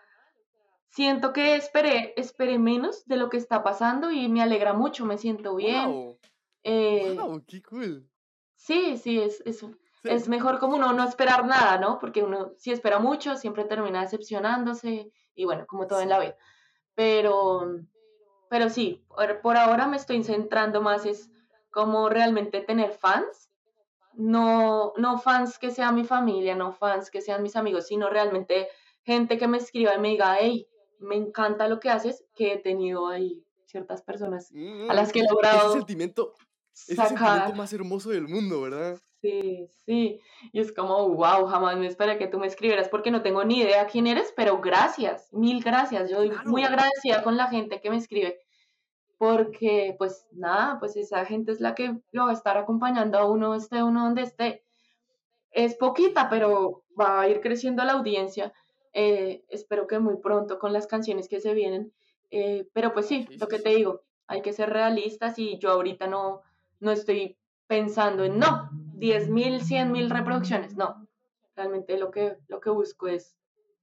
siento 0.89 1.33
que 1.33 1.55
esperé, 1.55 2.13
esperé 2.17 2.59
menos 2.59 3.05
de 3.05 3.17
lo 3.17 3.29
que 3.29 3.37
está 3.37 3.63
pasando 3.63 4.11
y 4.11 4.27
me 4.27 4.41
alegra 4.41 4.73
mucho, 4.73 5.05
me 5.05 5.17
siento 5.17 5.55
bien. 5.55 5.89
¡Wow! 5.89 6.19
Eh, 6.63 7.17
¡Wow! 7.19 7.43
¡Qué 7.47 7.61
cool! 7.61 8.07
sí, 8.55 8.97
sí, 8.97 9.19
es, 9.19 9.41
es, 9.45 9.65
Sí, 10.01 10.09
es 10.09 10.27
mejor 10.27 10.57
como 10.57 10.77
uno 10.77 10.93
no 10.93 11.03
esperar 11.03 11.45
nada, 11.45 11.77
¿no? 11.77 11.99
Porque 11.99 12.23
uno 12.23 12.53
si 12.57 12.71
espera 12.71 12.97
mucho 12.97 13.35
siempre 13.35 13.65
termina 13.65 14.01
decepcionándose 14.01 15.11
y 15.35 15.45
bueno, 15.45 15.67
como 15.67 15.85
todo 15.85 16.01
en 16.01 16.09
la 16.09 16.19
vida. 16.19 16.35
Pero, 16.95 17.81
pero 18.49 18.69
sí, 18.69 19.05
por, 19.07 19.41
por 19.41 19.57
ahora 19.57 19.87
me 19.87 19.97
estoy 19.97 20.23
centrando 20.23 20.81
más 20.81 21.05
es 21.05 21.29
como 21.69 22.09
realmente 22.09 22.61
tener 22.61 22.93
fans, 22.93 23.50
no, 24.15 24.93
no 24.97 25.17
fans 25.19 25.57
que 25.59 25.71
sean 25.71 25.95
mi 25.95 26.03
familia, 26.03 26.55
no 26.55 26.71
fans 26.73 27.09
que 27.11 27.21
sean 27.21 27.43
mis 27.43 27.55
amigos, 27.55 27.87
sino 27.87 28.09
realmente 28.09 28.67
gente 29.03 29.37
que 29.37 29.47
me 29.47 29.57
escriba 29.57 29.95
y 29.95 29.99
me 29.99 30.09
diga, 30.09 30.37
hey, 30.39 30.67
me 30.99 31.15
encanta 31.15 31.67
lo 31.67 31.79
que 31.79 31.89
haces, 31.89 32.25
que 32.35 32.53
he 32.53 32.57
tenido 32.57 33.07
ahí 33.07 33.43
ciertas 33.65 34.01
personas 34.01 34.51
a 34.51 34.55
Mm, 34.55 34.89
las 34.93 35.11
que 35.11 35.19
he 35.19 35.23
ese 35.23 35.31
logrado 35.33 35.73
sentimiento, 35.73 36.33
ese 36.87 37.05
sentimiento 37.07 37.15
sacar 37.15 37.55
más 37.55 37.73
hermoso 37.73 38.09
del 38.09 38.27
mundo, 38.27 38.61
¿verdad? 38.61 38.99
Sí, 39.21 39.69
sí. 39.85 40.19
Y 40.51 40.59
es 40.59 40.73
como, 40.73 41.09
wow, 41.09 41.45
jamás 41.45 41.77
me 41.77 41.85
esperé 41.87 42.17
que 42.17 42.27
tú 42.27 42.39
me 42.39 42.47
escribieras 42.47 42.89
porque 42.89 43.11
no 43.11 43.21
tengo 43.21 43.43
ni 43.43 43.59
idea 43.59 43.85
quién 43.85 44.07
eres, 44.07 44.33
pero 44.35 44.59
gracias, 44.59 45.31
mil 45.31 45.63
gracias. 45.63 46.09
Yo 46.09 46.17
doy 46.17 46.31
muy 46.45 46.61
Claro. 46.61 46.75
agradecida 46.75 47.21
con 47.23 47.37
la 47.37 47.47
gente 47.47 47.79
que 47.81 47.91
me 47.91 47.97
escribe 47.97 48.39
porque, 49.21 49.93
pues 49.99 50.27
nada, 50.31 50.79
pues 50.79 50.97
esa 50.97 51.23
gente 51.25 51.51
es 51.51 51.59
la 51.61 51.75
que 51.75 52.01
lo 52.11 52.23
va 52.25 52.31
a 52.31 52.33
estar 52.33 52.57
acompañando 52.57 53.19
a 53.19 53.25
uno, 53.29 53.53
esté 53.53 53.83
uno 53.83 54.05
donde 54.05 54.23
esté. 54.23 54.63
Es 55.51 55.75
poquita, 55.75 56.27
pero 56.27 56.85
va 56.99 57.21
a 57.21 57.29
ir 57.29 57.39
creciendo 57.39 57.83
la 57.83 57.91
audiencia. 57.93 58.51
Eh, 58.93 59.45
espero 59.49 59.85
que 59.85 59.99
muy 59.99 60.17
pronto 60.17 60.57
con 60.57 60.73
las 60.73 60.87
canciones 60.87 61.27
que 61.27 61.39
se 61.39 61.53
vienen. 61.53 61.93
Eh, 62.31 62.67
pero 62.73 62.93
pues 62.93 63.05
sí, 63.05 63.27
lo 63.39 63.47
que 63.47 63.59
te 63.59 63.69
digo, 63.69 64.01
hay 64.25 64.41
que 64.41 64.53
ser 64.53 64.71
realistas 64.71 65.37
y 65.37 65.59
yo 65.59 65.69
ahorita 65.69 66.07
no, 66.07 66.41
no 66.79 66.89
estoy 66.89 67.37
pensando 67.67 68.23
en, 68.23 68.39
no, 68.39 68.71
10 68.71 69.29
mil, 69.29 69.61
100 69.61 69.91
mil 69.91 70.09
reproducciones, 70.09 70.75
no. 70.77 71.07
Realmente 71.55 71.95
lo 71.99 72.09
que, 72.09 72.37
lo 72.47 72.59
que 72.59 72.71
busco 72.71 73.07
es 73.07 73.37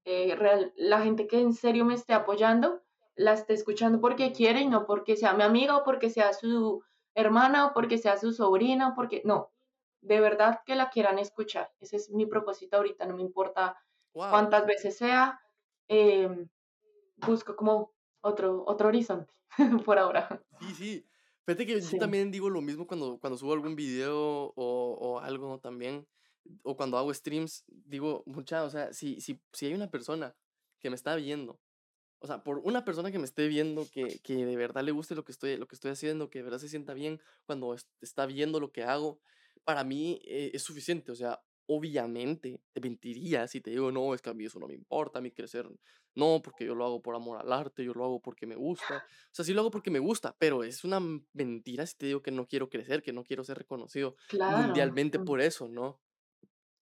eh, 0.04 0.34
real- 0.34 0.72
la 0.74 1.00
gente 1.00 1.28
que 1.28 1.38
en 1.40 1.52
serio 1.52 1.84
me 1.84 1.94
esté 1.94 2.12
apoyando, 2.12 2.82
la 3.18 3.32
esté 3.32 3.52
escuchando 3.52 4.00
porque 4.00 4.32
quiere 4.32 4.60
y 4.60 4.68
no 4.68 4.86
porque 4.86 5.16
sea 5.16 5.34
mi 5.34 5.42
amiga 5.42 5.76
o 5.76 5.84
porque 5.84 6.08
sea 6.08 6.32
su 6.32 6.82
hermana 7.14 7.66
o 7.66 7.74
porque 7.74 7.98
sea 7.98 8.16
su 8.16 8.32
sobrina 8.32 8.88
o 8.88 8.94
porque, 8.94 9.22
no, 9.24 9.52
de 10.00 10.20
verdad 10.20 10.60
que 10.64 10.76
la 10.76 10.88
quieran 10.88 11.18
escuchar. 11.18 11.72
Ese 11.80 11.96
es 11.96 12.10
mi 12.10 12.26
propósito 12.26 12.76
ahorita, 12.76 13.06
no 13.06 13.16
me 13.16 13.22
importa 13.22 13.76
¡Wow! 14.14 14.30
cuántas 14.30 14.64
veces 14.66 14.96
sea, 14.96 15.40
eh, 15.88 16.46
busco 17.16 17.56
como 17.56 17.92
otro, 18.20 18.64
otro 18.66 18.88
horizonte 18.88 19.34
por 19.84 19.98
ahora. 19.98 20.40
Sí, 20.60 20.74
sí. 20.74 21.06
Fíjate 21.44 21.66
que 21.66 21.80
yo 21.80 21.98
también 21.98 22.30
digo 22.30 22.50
lo 22.50 22.60
mismo 22.60 22.86
cuando, 22.86 23.18
cuando 23.18 23.36
subo 23.38 23.54
algún 23.54 23.74
video 23.74 24.52
o, 24.54 24.54
o 24.54 25.18
algo 25.18 25.58
también, 25.58 26.06
o 26.62 26.76
cuando 26.76 26.98
hago 26.98 27.12
streams, 27.12 27.64
digo, 27.66 28.22
mucha, 28.26 28.62
o 28.64 28.70
sea, 28.70 28.92
si, 28.92 29.20
si, 29.20 29.40
si 29.52 29.66
hay 29.66 29.74
una 29.74 29.90
persona 29.90 30.36
que 30.78 30.90
me 30.90 30.96
está 30.96 31.16
viendo, 31.16 31.58
o 32.20 32.26
sea, 32.26 32.42
por 32.42 32.58
una 32.58 32.84
persona 32.84 33.10
que 33.12 33.18
me 33.18 33.24
esté 33.24 33.48
viendo, 33.48 33.90
que, 33.90 34.20
que 34.22 34.44
de 34.46 34.56
verdad 34.56 34.82
le 34.84 34.92
guste 34.92 35.14
lo 35.14 35.24
que 35.24 35.32
estoy, 35.32 35.56
lo 35.56 35.68
que 35.68 35.74
estoy 35.76 35.90
haciendo, 35.92 36.30
que 36.30 36.40
de 36.40 36.44
verdad 36.44 36.58
se 36.58 36.68
sienta 36.68 36.94
bien 36.94 37.20
cuando 37.46 37.74
es- 37.74 37.88
está 38.00 38.26
viendo 38.26 38.60
lo 38.60 38.72
que 38.72 38.82
hago, 38.84 39.20
para 39.64 39.84
mí 39.84 40.20
eh, 40.24 40.50
es 40.54 40.62
suficiente. 40.62 41.12
O 41.12 41.14
sea, 41.16 41.40
obviamente 41.66 42.60
te 42.72 42.80
mentiría 42.80 43.46
si 43.48 43.60
te 43.60 43.70
digo, 43.70 43.92
no, 43.92 44.14
es 44.14 44.22
que 44.22 44.30
a 44.30 44.34
mí 44.34 44.46
eso 44.46 44.58
no 44.58 44.66
me 44.68 44.74
importa, 44.74 45.18
a 45.18 45.22
mí 45.22 45.30
crecer, 45.32 45.68
no, 46.14 46.40
porque 46.42 46.64
yo 46.64 46.74
lo 46.74 46.84
hago 46.84 47.02
por 47.02 47.14
amor 47.14 47.38
al 47.40 47.52
arte, 47.52 47.84
yo 47.84 47.92
lo 47.94 48.04
hago 48.04 48.20
porque 48.20 48.46
me 48.46 48.56
gusta. 48.56 48.98
O 48.98 49.02
sea, 49.32 49.44
sí 49.44 49.52
lo 49.54 49.60
hago 49.60 49.70
porque 49.70 49.90
me 49.90 49.98
gusta, 50.00 50.34
pero 50.38 50.64
es 50.64 50.84
una 50.84 51.00
mentira 51.32 51.86
si 51.86 51.96
te 51.96 52.06
digo 52.06 52.22
que 52.22 52.30
no 52.32 52.46
quiero 52.46 52.68
crecer, 52.68 53.02
que 53.02 53.12
no 53.12 53.24
quiero 53.24 53.44
ser 53.44 53.58
reconocido 53.58 54.16
claro, 54.26 54.86
mundialmente 54.86 55.20
por 55.20 55.40
eso, 55.40 55.68
¿no? 55.68 56.00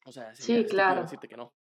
O 0.06 0.12
sea, 0.12 0.34
sí, 0.36 0.62
estúpido 0.64 1.00
claro, 1.00 1.02
decirte 1.02 1.28
que 1.28 1.36
no. 1.36 1.54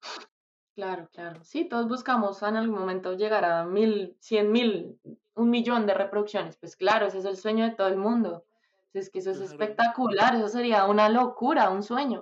Claro, 0.75 1.09
claro. 1.11 1.43
Sí, 1.43 1.65
todos 1.65 1.87
buscamos 1.87 2.41
en 2.43 2.55
algún 2.55 2.77
momento 2.77 3.13
llegar 3.13 3.45
a 3.45 3.65
mil, 3.65 4.15
cien 4.19 4.51
mil, 4.51 4.99
un 5.33 5.49
millón 5.49 5.85
de 5.87 5.93
reproducciones. 5.93 6.57
Pues 6.57 6.75
claro, 6.75 7.07
ese 7.07 7.19
es 7.19 7.25
el 7.25 7.37
sueño 7.37 7.65
de 7.65 7.71
todo 7.71 7.87
el 7.87 7.97
mundo. 7.97 8.45
Es 8.93 9.09
que 9.09 9.19
eso 9.19 9.31
es 9.31 9.41
espectacular, 9.41 10.35
eso 10.35 10.47
sería 10.47 10.85
una 10.85 11.09
locura, 11.09 11.69
un 11.69 11.83
sueño. 11.83 12.21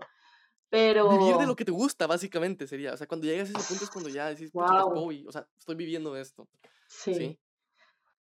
Vivir 0.71 0.95
de 0.95 1.01
lo 1.01 1.37
Pero, 1.37 1.55
que 1.55 1.65
te 1.65 1.71
gusta, 1.71 2.07
básicamente, 2.07 2.65
sería. 2.65 2.93
O 2.93 2.97
sea, 2.97 3.05
cuando 3.05 3.27
llegas 3.27 3.49
a 3.49 3.59
ese 3.59 3.67
punto 3.67 3.83
es 3.83 3.91
cuando 3.91 4.09
ya 4.09 4.27
decís, 4.27 4.51
wow, 4.53 4.91
voy, 4.91 5.23
o 5.27 5.31
sea, 5.31 5.47
estoy 5.55 5.75
viviendo 5.75 6.15
esto. 6.17 6.47
sí. 6.87 7.13
¿Sí? 7.13 7.39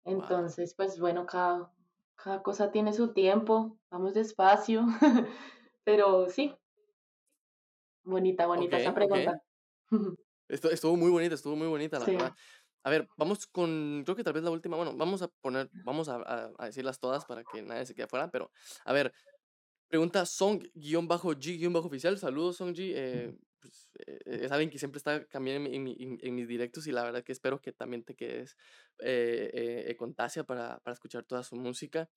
Wow. 0.05 0.22
Entonces, 0.22 0.74
pues 0.74 0.97
bueno, 0.99 1.26
cada, 1.26 1.70
cada 2.15 2.41
cosa 2.41 2.72
tiene 2.72 2.93
su 2.93 3.13
tiempo, 3.13 3.78
vamos 3.89 4.13
despacio, 4.13 4.86
pero 5.84 6.30
sí, 6.30 6.55
bonita, 8.03 8.47
bonita 8.47 8.78
esa 8.80 8.93
pregunta. 8.93 9.43
Esto, 10.47 10.71
estuvo 10.71 10.95
muy 10.97 11.11
bonita, 11.11 11.35
estuvo 11.35 11.55
muy 11.55 11.67
bonita, 11.67 11.99
la 11.99 12.05
Sí, 12.05 12.11
verdad. 12.11 12.35
A 12.83 12.89
ver, 12.89 13.11
vamos 13.17 13.45
con, 13.47 14.01
creo 14.05 14.15
que 14.15 14.23
tal 14.23 14.33
vez 14.33 14.43
la 14.43 14.49
última, 14.51 14.77
bueno, 14.77 14.95
vamos 14.95 15.21
a 15.21 15.27
poner, 15.27 15.69
vamos 15.83 16.09
a, 16.09 16.15
a- 16.17 16.51
a 16.57 16.65
decirlas 16.65 16.99
todas 16.99 17.25
para 17.25 17.43
que 17.45 17.61
nadie 17.61 17.85
se 17.85 17.93
quede 17.93 18.07
fuera, 18.07 18.31
pero, 18.31 18.51
a 18.85 18.93
ver, 18.93 19.13
pregunta 19.89 20.25
Song-G-Oficial, 20.25 22.17
saludos 22.19 22.57
Song-G, 22.57 22.93
eh, 22.95 23.37
pues, 23.61 23.91
eh, 24.07 24.19
es 24.25 24.51
alguien 24.51 24.69
que 24.71 24.79
siempre 24.79 24.97
está 24.99 25.25
también 25.27 25.67
en, 25.67 25.87
en- 25.87 26.19
en 26.21 26.35
mis 26.35 26.47
directos 26.47 26.87
y 26.87 26.91
la 26.93 27.03
verdad 27.03 27.23
que 27.23 27.33
espero 27.33 27.61
que 27.61 27.73
también 27.73 28.03
te 28.03 28.15
quedes 28.15 28.57
eh, 28.99 29.51
eh, 29.53 29.85
eh, 29.91 29.95
con 29.97 30.15
Tasia 30.15 30.43
para, 30.45 30.79
para 30.81 30.93
escuchar 30.93 31.25
toda 31.25 31.43
su 31.43 31.55
música. 31.57 32.09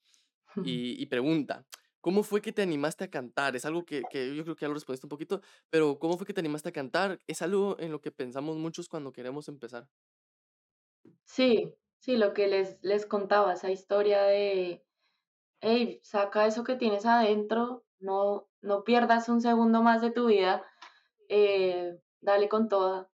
y, 0.62 1.02
y 1.02 1.06
pregunta, 1.06 1.66
¿cómo 2.02 2.24
fue 2.24 2.42
que 2.42 2.52
te 2.52 2.62
animaste 2.62 3.04
a 3.04 3.10
cantar? 3.10 3.56
Es 3.56 3.64
algo 3.66 3.86
que, 3.86 4.08
que 4.08 4.36
yo 4.36 4.44
creo 4.44 4.56
que 4.56 4.62
ya 4.64 4.68
lo 4.68 4.74
respondiste 4.74 5.06
un 5.06 5.10
poquito, 5.10 5.42
pero 5.70 5.98
¿cómo 6.00 6.18
fue 6.18 6.26
que 6.28 6.34
te 6.34 6.40
animaste 6.42 6.70
a 6.70 6.72
cantar? 6.72 7.20
Es 7.28 7.42
algo 7.42 7.78
en 7.80 7.92
lo 7.92 8.02
que 8.02 8.12
pensamos 8.12 8.58
muchos 8.58 8.88
cuando 8.90 9.12
queremos 9.12 9.48
empezar. 9.48 9.88
sí, 11.24 11.74
sí, 11.98 12.16
lo 12.16 12.32
que 12.34 12.46
les, 12.48 12.78
les 12.82 13.06
contaba, 13.06 13.54
esa 13.54 13.70
historia 13.70 14.22
de, 14.22 14.84
hey, 15.60 16.00
saca 16.04 16.46
eso 16.46 16.64
que 16.64 16.76
tienes 16.76 17.06
adentro, 17.06 17.84
no, 18.00 18.48
no 18.62 18.84
pierdas 18.84 19.30
un 19.30 19.42
segundo 19.42 19.82
más 19.82 20.02
de 20.02 20.10
tu 20.12 20.26
vida, 20.26 20.66
eh, 21.28 22.00
dale 22.20 22.48
con 22.48 22.68
toda. 22.68 23.10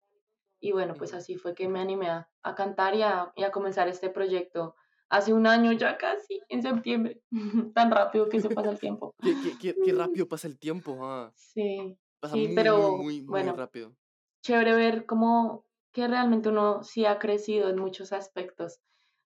Y 0.60 0.72
bueno, 0.72 0.96
pues 0.96 1.14
así 1.14 1.36
fue 1.36 1.54
que 1.54 1.68
me 1.68 1.80
animé 1.80 2.08
a, 2.10 2.30
a 2.42 2.54
cantar 2.54 2.94
y 2.96 3.02
a, 3.02 3.32
y 3.36 3.44
a 3.44 3.52
comenzar 3.52 3.88
este 3.88 4.10
proyecto 4.10 4.76
hace 5.10 5.32
un 5.32 5.46
año 5.46 5.72
ya 5.72 5.96
casi, 5.98 6.40
en 6.48 6.62
septiembre. 6.62 7.20
Tan 7.74 7.90
rápido 7.90 8.28
que 8.28 8.40
se 8.40 8.50
pasa 8.50 8.70
el 8.70 8.78
tiempo. 8.80 9.14
Qué, 9.22 9.38
qué, 9.38 9.56
qué, 9.58 9.78
qué 9.82 9.92
rápido 9.92 10.28
pasa 10.28 10.48
el 10.48 10.58
tiempo, 10.58 10.98
ah, 11.06 11.32
Sí, 11.34 11.98
Pasa 12.20 12.34
sí, 12.34 12.48
muy, 12.48 12.54
pero 12.54 12.96
muy, 12.96 13.22
muy 13.22 13.24
bueno, 13.24 13.52
rápido. 13.52 13.96
chévere 14.42 14.74
ver 14.74 15.06
cómo 15.06 15.66
que 15.92 16.08
realmente 16.08 16.48
uno 16.50 16.82
sí 16.84 17.06
ha 17.06 17.18
crecido 17.18 17.68
en 17.70 17.78
muchos 17.78 18.12
aspectos. 18.12 18.80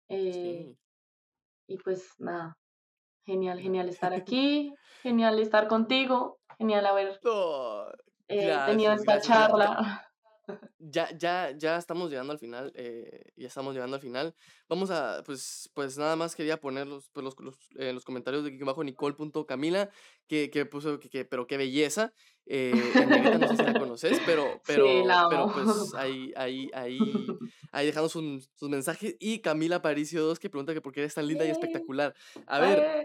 Eh, 0.09 0.69
Sí. 0.69 0.79
y 1.69 1.79
pues 1.79 2.15
nada, 2.19 2.59
genial, 3.27 3.61
genial 3.61 3.89
estar 3.89 4.13
aquí, 4.15 4.75
genial 5.03 5.39
estar 5.41 5.69
contigo, 5.69 6.41
genial 6.59 6.87
haber 6.87 7.21
eh, 8.29 8.57
tenido 8.67 8.93
esta 8.93 9.15
gracias. 9.15 9.27
Charla. 9.27 10.08
Ya, 10.79 11.17
ya, 11.17 11.51
ya 11.57 11.77
estamos 11.77 12.11
llegando 12.11 12.33
al 12.33 12.39
final, 12.39 12.73
eh, 12.75 13.33
ya 13.37 13.49
estamos 13.49 13.75
llegando 13.75 13.97
al 13.97 14.03
final. 14.03 14.35
Vamos 14.69 14.91
a, 14.91 15.23
pues, 15.25 15.71
pues 15.75 15.99
nada 15.99 16.17
más 16.17 16.35
quería 16.37 16.61
poner 16.61 16.87
los, 16.87 17.09
pues, 17.11 17.25
los, 17.25 17.39
los, 17.41 17.57
eh, 17.77 17.93
los 17.93 18.05
comentarios 18.05 18.45
de 18.45 18.51
aquí 18.51 18.63
abajo 18.63 18.85
Nicole.camila, 18.85 19.91
que, 20.27 20.51
que 20.51 20.67
puso 20.67 20.99
que, 20.99 21.09
que, 21.09 21.25
pero 21.25 21.47
qué 21.47 21.57
belleza. 21.57 22.13
Eh, 22.51 22.73
no 23.39 23.49
sé 23.49 23.57
si 23.57 23.63
la 23.63 23.75
conoces, 23.79 24.21
pero, 24.25 24.61
pero, 24.67 24.87
pero 25.29 25.53
pues 25.53 25.95
ahí, 25.95 26.33
ahí, 26.35 26.71
ahí, 26.73 26.99
ahí 27.73 27.87
dejamos 27.87 28.13
sus, 28.13 28.51
sus 28.55 28.71
mensajes. 28.71 29.17
Y 29.21 29.41
Camila 29.41 29.83
Paricio 29.83 30.25
2 30.25 30.39
que 30.39 30.49
pregunta 30.49 30.73
que 30.73 30.81
por 30.81 30.93
qué 30.93 31.01
eres 31.01 31.15
tan 31.15 31.27
linda 31.27 31.45
y 31.45 31.51
espectacular. 31.51 32.15
A 32.47 32.59
ver, 32.59 33.05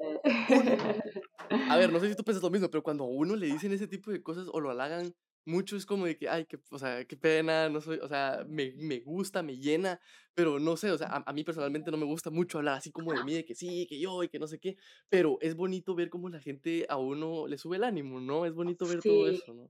a 1.70 1.78
ver, 1.78 1.91
no 1.91 2.00
sé 2.00 2.10
si 2.10 2.16
tú 2.16 2.24
piensas 2.26 2.44
lo 2.44 2.50
mismo, 2.50 2.70
pero 2.70 2.84
cuando 2.84 3.04
a 3.04 3.08
uno 3.08 3.36
le 3.36 3.48
dicen 3.48 3.74
ese 3.74 3.88
tipo 3.88 4.12
de 4.12 4.22
cosas 4.24 4.48
o 4.52 4.60
lo 4.60 4.70
halagan 4.70 5.14
mucho 5.46 5.76
es 5.76 5.86
como 5.86 6.06
de 6.06 6.18
que, 6.18 6.30
ay, 6.30 6.46
que, 6.46 6.60
o 6.72 6.80
sea, 6.80 7.06
qué 7.06 7.18
pena, 7.18 7.70
no 7.70 7.82
soy, 7.82 8.00
o 8.00 8.08
sea, 8.08 8.46
me, 8.48 8.74
me 8.78 9.00
gusta, 9.00 9.44
me 9.44 9.58
llena, 9.58 10.00
pero 10.34 10.60
no 10.60 10.78
sé, 10.78 10.91
o 10.91 10.98
sea, 10.98 11.24
a, 11.26 11.34
mí 11.34 11.44
personalmente 11.44 11.91
no 11.91 11.98
me 11.98 12.06
gusta 12.06 12.30
mucho 12.30 12.58
hablar 12.58 12.78
así 12.78 12.91
como 12.91 13.14
de 13.14 13.24
mí, 13.24 13.34
de 13.34 13.46
que 13.46 13.56
sí, 13.56 13.86
que 13.88 14.00
yo 14.00 14.24
y 14.24 14.30
que 14.30 14.39
no 14.39 14.48
sé 14.48 14.60
qué, 14.60 14.78
pero 15.10 15.38
es 15.41 15.56
bonito 15.56 15.96
ver 15.96 16.10
cómo 16.10 16.30
la 16.30 16.39
gente 16.39 16.86
a 16.89 16.98
uno 16.98 17.48
le 17.48 17.58
sube 17.58 17.78
el 17.78 17.84
ánimo, 17.84 18.20
¿no? 18.20 18.46
Es 18.46 18.54
bonito 18.54 18.86
ver 18.88 19.02
todo 19.02 19.28
eso, 19.28 19.54
¿no? 19.54 19.70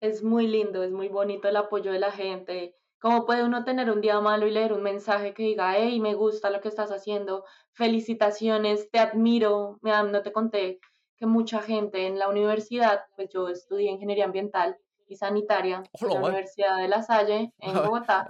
Es 0.00 0.22
muy 0.22 0.46
lindo, 0.46 0.82
es 0.82 0.92
muy 0.92 1.08
bonito 1.08 1.48
el 1.48 1.56
apoyo 1.56 1.92
de 1.92 1.98
la 1.98 2.10
gente. 2.10 2.74
¿Cómo 3.00 3.26
puede 3.26 3.44
uno 3.44 3.64
tener 3.64 3.90
un 3.90 4.00
día 4.00 4.20
malo 4.20 4.46
y 4.46 4.50
leer 4.50 4.72
un 4.72 4.82
mensaje 4.82 5.34
que 5.34 5.42
diga, 5.42 5.74
hey, 5.76 6.00
me 6.00 6.14
gusta 6.14 6.50
lo 6.50 6.60
que 6.60 6.68
estás 6.68 6.90
haciendo, 6.90 7.44
felicitaciones, 7.72 8.90
te 8.90 8.98
admiro? 8.98 9.78
Mira, 9.82 10.02
no 10.02 10.22
te 10.22 10.32
conté, 10.32 10.80
que 11.20 11.26
mucha 11.26 11.60
gente 11.60 12.06
en 12.06 12.18
la 12.18 12.28
universidad, 12.28 13.04
pues 13.14 13.28
yo 13.28 13.48
estudié 13.50 13.90
ingeniería 13.90 14.24
ambiental 14.24 14.78
y 15.06 15.16
sanitaria 15.16 15.82
en 16.00 16.08
la 16.08 16.20
Universidad 16.20 16.78
de 16.78 16.88
La 16.88 17.02
Salle, 17.02 17.52
en 17.58 17.74
Bogotá. 17.94 18.26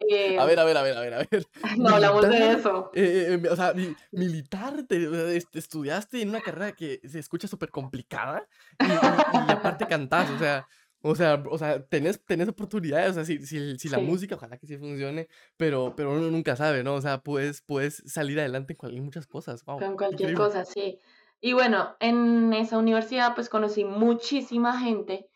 Eh, 0.00 0.38
a 0.38 0.44
ver, 0.44 0.60
a 0.60 0.64
ver, 0.64 0.76
a 0.76 0.82
ver, 0.82 0.96
a 0.96 1.00
ver, 1.00 1.14
a 1.14 1.18
ver. 1.30 1.46
No 1.78 1.88
hablamos 1.88 2.28
de 2.28 2.52
eso. 2.52 2.90
Eh, 2.94 3.40
eh, 3.42 3.48
o 3.48 3.56
sea, 3.56 3.72
militar, 4.12 4.84
te, 4.86 5.36
este, 5.36 5.58
estudiaste 5.58 6.20
en 6.20 6.28
una 6.28 6.42
carrera 6.42 6.72
que 6.72 7.00
se 7.08 7.18
escucha 7.18 7.48
súper 7.48 7.70
complicada 7.70 8.46
y, 8.78 9.50
aparte 9.50 9.86
cantás, 9.86 10.30
o 10.30 10.38
sea, 10.38 10.66
o 11.02 11.14
sea, 11.14 11.42
o 11.50 11.56
sea, 11.56 11.82
tenés, 11.86 12.22
tenés 12.22 12.48
oportunidades, 12.48 13.12
o 13.12 13.14
sea, 13.14 13.24
si, 13.24 13.46
si, 13.46 13.78
si 13.78 13.88
la 13.88 13.98
música, 13.98 14.34
ojalá 14.34 14.58
que 14.58 14.66
sí 14.66 14.76
funcione, 14.76 15.28
pero, 15.56 15.94
pero 15.96 16.12
uno 16.12 16.30
nunca 16.30 16.56
sabe, 16.56 16.82
¿no? 16.82 16.94
O 16.94 17.00
sea, 17.00 17.22
puedes, 17.22 17.62
puedes 17.62 18.02
salir 18.06 18.38
adelante 18.40 18.76
en, 18.82 19.04
muchas 19.04 19.26
cosas. 19.26 19.64
Wow, 19.64 19.78
con 19.78 19.96
cualquier 19.96 20.34
cosa, 20.34 20.66
sí. 20.66 20.98
Y 21.40 21.54
bueno, 21.54 21.96
en 22.00 22.52
esa 22.52 22.78
universidad 22.78 23.34
pues 23.34 23.48
conocí 23.48 23.84
muchísima 23.84 24.78
gente 24.78 25.28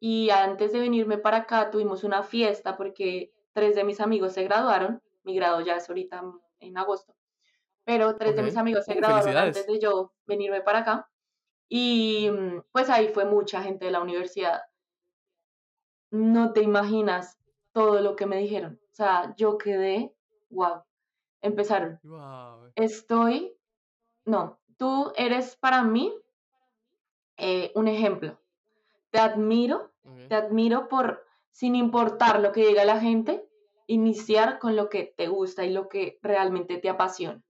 y 0.00 0.30
antes 0.30 0.72
de 0.72 0.80
venirme 0.80 1.16
para 1.16 1.38
acá 1.38 1.70
tuvimos 1.70 2.02
una 2.02 2.22
fiesta 2.22 2.76
porque 2.76 3.32
tres 3.52 3.76
de 3.76 3.84
mis 3.84 4.00
amigos 4.00 4.32
se 4.32 4.42
graduaron, 4.42 5.00
mi 5.22 5.36
grado 5.36 5.60
ya 5.60 5.76
es 5.76 5.88
ahorita 5.88 6.22
en 6.58 6.76
agosto, 6.76 7.14
pero 7.84 8.16
tres 8.16 8.34
de 8.34 8.42
mis 8.42 8.56
amigos 8.56 8.84
se 8.84 8.94
graduaron 8.94 9.36
antes 9.36 9.66
de 9.66 9.78
yo 9.78 10.12
venirme 10.26 10.60
para 10.60 10.80
acá 10.80 11.08
y 11.68 12.30
pues 12.72 12.90
ahí 12.90 13.08
fue 13.08 13.24
mucha 13.24 13.62
gente 13.62 13.86
de 13.86 13.92
la 13.92 14.00
universidad. 14.00 14.62
No 16.10 16.52
te 16.52 16.62
imaginas 16.62 17.38
todo 17.72 18.00
lo 18.00 18.14
que 18.14 18.26
me 18.26 18.36
dijeron. 18.38 18.80
O 18.92 18.94
sea, 18.94 19.34
yo 19.36 19.58
quedé, 19.58 20.14
wow. 20.50 20.84
Empezaron. 21.40 21.98
Estoy, 22.76 23.56
no, 24.24 24.60
tú 24.84 25.14
eres 25.16 25.56
para 25.56 25.82
mí 25.82 26.14
eh, 27.38 27.72
un 27.74 27.88
ejemplo. 27.88 28.38
Te 29.08 29.18
admiro, 29.18 29.94
te 30.28 30.34
admiro 30.34 30.88
por, 30.90 31.24
sin 31.52 31.74
importar 31.74 32.38
lo 32.40 32.52
que 32.52 32.66
diga 32.66 32.84
la 32.84 33.00
gente, 33.00 33.48
iniciar 33.86 34.58
con 34.58 34.76
lo 34.76 34.90
que 34.90 35.14
te 35.16 35.28
gusta 35.28 35.64
y 35.64 35.72
lo 35.72 35.88
que 35.88 36.18
realmente 36.20 36.76
te 36.76 36.90
apasiona. 36.90 37.42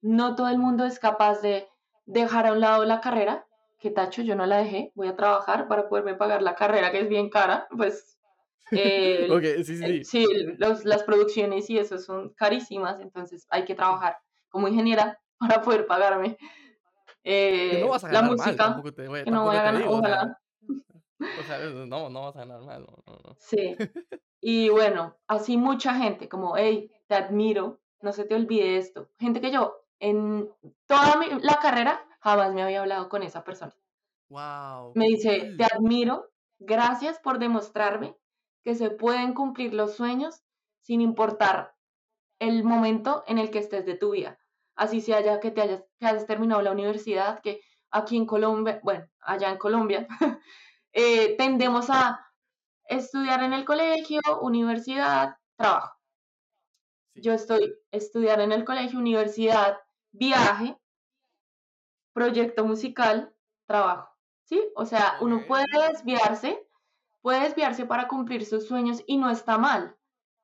No 0.00 0.34
todo 0.34 0.48
el 0.48 0.58
mundo 0.58 0.84
es 0.84 0.98
capaz 0.98 1.42
de 1.42 1.68
dejar 2.06 2.48
a 2.48 2.52
un 2.54 2.60
lado 2.60 2.84
la 2.84 3.00
carrera, 3.00 3.46
que 3.78 3.92
tacho, 3.92 4.22
yo 4.22 4.34
no 4.34 4.44
la 4.44 4.58
dejé, 4.58 4.90
voy 4.96 5.06
a 5.06 5.14
trabajar 5.14 5.68
para 5.68 5.88
poderme 5.88 6.16
pagar 6.16 6.42
la 6.42 6.56
carrera, 6.56 6.90
que 6.90 7.02
es 7.02 7.08
bien 7.08 7.30
cara, 7.30 7.68
pues 7.70 8.18
eh, 8.72 9.28
sí, 9.62 9.76
sí. 9.76 9.84
Eh, 9.84 10.04
sí 10.04 10.26
las 10.58 11.04
producciones 11.04 11.70
y 11.70 11.78
eso 11.78 11.98
son 11.98 12.30
carísimas, 12.30 13.00
entonces 13.00 13.46
hay 13.48 13.64
que 13.64 13.76
trabajar 13.76 14.18
como 14.48 14.66
ingeniera 14.66 15.20
para 15.38 15.62
poder 15.62 15.86
pagarme 15.86 16.36
eh, 17.24 17.78
no 17.80 17.88
vas 17.88 18.04
a 18.04 18.12
la 18.12 18.22
música. 18.22 18.82
que 19.24 19.30
no 19.30 19.44
voy 19.44 19.56
a 19.56 19.62
ganar, 19.62 19.88
ojalá. 19.88 20.40
O 21.18 21.42
sea, 21.46 21.58
no, 21.58 22.10
no 22.10 22.22
vas 22.22 22.36
a 22.36 22.40
ganar 22.40 22.60
mal. 22.62 22.86
Sí. 23.38 23.74
Y 24.46 24.68
bueno, 24.68 25.16
así 25.26 25.56
mucha 25.56 25.94
gente, 25.94 26.28
como, 26.28 26.54
hey, 26.54 26.92
te 27.06 27.14
admiro, 27.14 27.80
no 28.02 28.12
se 28.12 28.26
te 28.26 28.34
olvide 28.34 28.76
esto. 28.76 29.08
Gente 29.18 29.40
que 29.40 29.50
yo, 29.50 29.74
en 30.00 30.50
toda 30.84 31.16
mi, 31.16 31.40
la 31.40 31.60
carrera, 31.62 32.06
jamás 32.20 32.52
me 32.52 32.62
había 32.62 32.82
hablado 32.82 33.08
con 33.08 33.22
esa 33.22 33.42
persona. 33.42 33.74
Wow. 34.28 34.92
Me 34.96 35.06
dice, 35.06 35.54
te 35.56 35.64
admiro, 35.64 36.30
gracias 36.58 37.18
por 37.20 37.38
demostrarme 37.38 38.18
que 38.62 38.74
se 38.74 38.90
pueden 38.90 39.32
cumplir 39.32 39.72
los 39.72 39.94
sueños 39.94 40.44
sin 40.82 41.00
importar 41.00 41.74
el 42.38 42.64
momento 42.64 43.24
en 43.26 43.38
el 43.38 43.50
que 43.50 43.60
estés 43.60 43.86
de 43.86 43.94
tu 43.94 44.10
vida 44.10 44.38
así 44.76 45.00
sea 45.00 45.20
ya 45.20 45.40
que 45.40 45.50
te 45.50 45.62
hayas, 45.62 45.84
que 45.98 46.06
hayas 46.06 46.26
terminado 46.26 46.62
la 46.62 46.72
universidad, 46.72 47.40
que 47.40 47.60
aquí 47.90 48.16
en 48.16 48.26
Colombia, 48.26 48.80
bueno, 48.82 49.06
allá 49.20 49.50
en 49.50 49.58
Colombia, 49.58 50.06
eh, 50.92 51.36
tendemos 51.36 51.90
a 51.90 52.20
estudiar 52.86 53.42
en 53.42 53.52
el 53.52 53.64
colegio, 53.64 54.20
universidad, 54.40 55.36
trabajo. 55.56 55.96
Yo 57.14 57.32
estoy 57.32 57.74
estudiar 57.92 58.40
en 58.40 58.52
el 58.52 58.64
colegio, 58.64 58.98
universidad, 58.98 59.78
viaje, 60.12 60.76
proyecto 62.12 62.64
musical, 62.64 63.32
trabajo. 63.66 64.10
¿Sí? 64.44 64.60
O 64.76 64.84
sea, 64.84 65.16
uno 65.20 65.46
puede 65.46 65.64
desviarse, 65.90 66.68
puede 67.22 67.40
desviarse 67.44 67.86
para 67.86 68.08
cumplir 68.08 68.44
sus 68.44 68.66
sueños 68.66 69.02
y 69.06 69.16
no 69.16 69.30
está 69.30 69.56
mal 69.56 69.96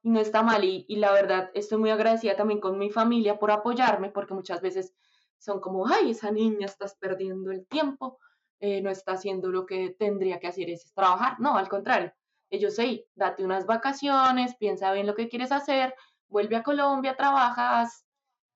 y 0.03 0.11
no 0.11 0.20
está 0.20 0.42
mal. 0.42 0.64
Y, 0.64 0.96
la 0.96 1.12
verdad, 1.12 1.51
estoy 1.55 1.78
muy 1.78 1.90
agradecida 1.90 2.36
también 2.36 2.61
con 2.61 2.78
mi 2.78 2.90
familia 2.90 3.38
por 3.38 3.51
apoyarme, 3.51 4.11
porque 4.11 4.34
muchas 4.34 4.61
veces 4.61 4.94
son 5.38 5.61
como, 5.61 5.86
ay, 5.86 6.11
esa 6.11 6.30
niña 6.30 6.66
estás 6.66 6.94
perdiendo 6.96 7.51
el 7.51 7.66
tiempo, 7.66 8.18
eh, 8.61 8.82
no 8.82 8.90
está 8.90 9.12
haciendo 9.12 9.51
lo 9.51 9.64
que 9.66 9.90
tendría 9.90 10.38
que 10.38 10.48
hacer, 10.48 10.70
es 10.70 10.92
trabajar. 10.92 11.40
No, 11.40 11.57
al 11.57 11.68
contrario, 11.68 12.12
ellos, 12.51 12.78
hey, 12.78 13.07
date 13.14 13.44
unas 13.44 13.66
vacaciones, 13.66 14.55
piensa 14.57 14.92
bien 14.92 15.07
lo 15.07 15.14
que 15.14 15.28
quieres 15.28 15.53
hacer, 15.53 15.94
vuelve 16.28 16.57
a 16.57 16.62
Colombia, 16.62 17.16
trabajas, 17.16 18.05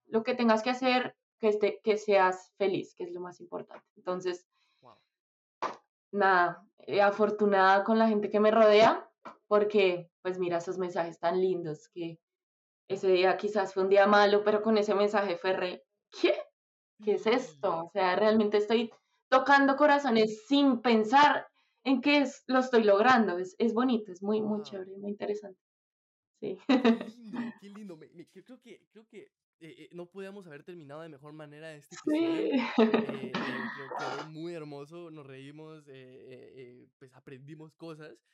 lo 0.06 0.22
que 0.22 0.34
tengas 0.34 0.62
que 0.62 0.70
hacer, 0.70 1.16
que, 1.38 1.48
esté, 1.48 1.80
que 1.82 1.96
seas 1.96 2.52
feliz, 2.56 2.94
que 2.94 3.04
es 3.04 3.12
lo 3.12 3.20
más 3.20 3.40
importante. 3.40 3.86
Entonces, 3.96 4.46
nada, 6.10 6.64
eh, 6.78 7.02
afortunada 7.02 7.82
con 7.84 7.98
la 7.98 8.08
gente 8.08 8.30
que 8.30 8.40
me 8.40 8.50
rodea, 8.50 9.08
porque 9.48 10.10
pues 10.24 10.38
mira 10.38 10.56
esos 10.56 10.78
mensajes 10.78 11.18
tan 11.18 11.38
lindos 11.38 11.90
que 11.92 12.18
ese 12.88 13.08
día 13.08 13.36
quizás 13.36 13.74
fue 13.74 13.82
un 13.82 13.90
día 13.90 14.06
malo, 14.06 14.42
pero 14.42 14.62
con 14.62 14.78
ese 14.78 14.94
mensaje 14.94 15.36
fue 15.36 15.52
re, 15.52 15.84
¿qué? 16.10 16.34
¿Qué 17.04 17.12
es 17.12 17.26
esto? 17.26 17.84
O 17.84 17.90
sea, 17.92 18.16
realmente 18.16 18.56
estoy 18.56 18.90
tocando 19.28 19.76
corazones 19.76 20.46
sin 20.46 20.80
pensar 20.80 21.46
en 21.84 22.00
qué 22.00 22.22
es, 22.22 22.42
lo 22.46 22.60
estoy 22.60 22.84
logrando. 22.84 23.36
Es, 23.36 23.54
es 23.58 23.74
bonito, 23.74 24.12
es 24.12 24.22
muy, 24.22 24.40
muy 24.40 24.62
chévere, 24.62 24.96
muy 24.96 25.10
interesante. 25.10 25.60
Sí. 26.40 26.58
Qué 26.66 26.78
lindo, 27.04 27.40
qué 27.60 27.68
lindo. 27.68 27.98
creo 28.32 28.60
que, 28.62 28.86
creo 28.92 29.06
que 29.06 29.18
eh, 29.60 29.74
eh, 29.78 29.88
no 29.92 30.06
podíamos 30.06 30.46
haber 30.46 30.64
terminado 30.64 31.02
de 31.02 31.10
mejor 31.10 31.34
manera 31.34 31.74
este 31.74 31.96
episodio. 31.96 32.48
Sí. 32.50 32.50
Eh, 32.78 33.32
quedó 33.98 34.30
muy 34.30 34.54
hermoso, 34.54 35.10
nos 35.10 35.26
reímos, 35.26 35.84
pues 36.98 37.12
aprendimos 37.12 37.74
cosas. 37.74 38.24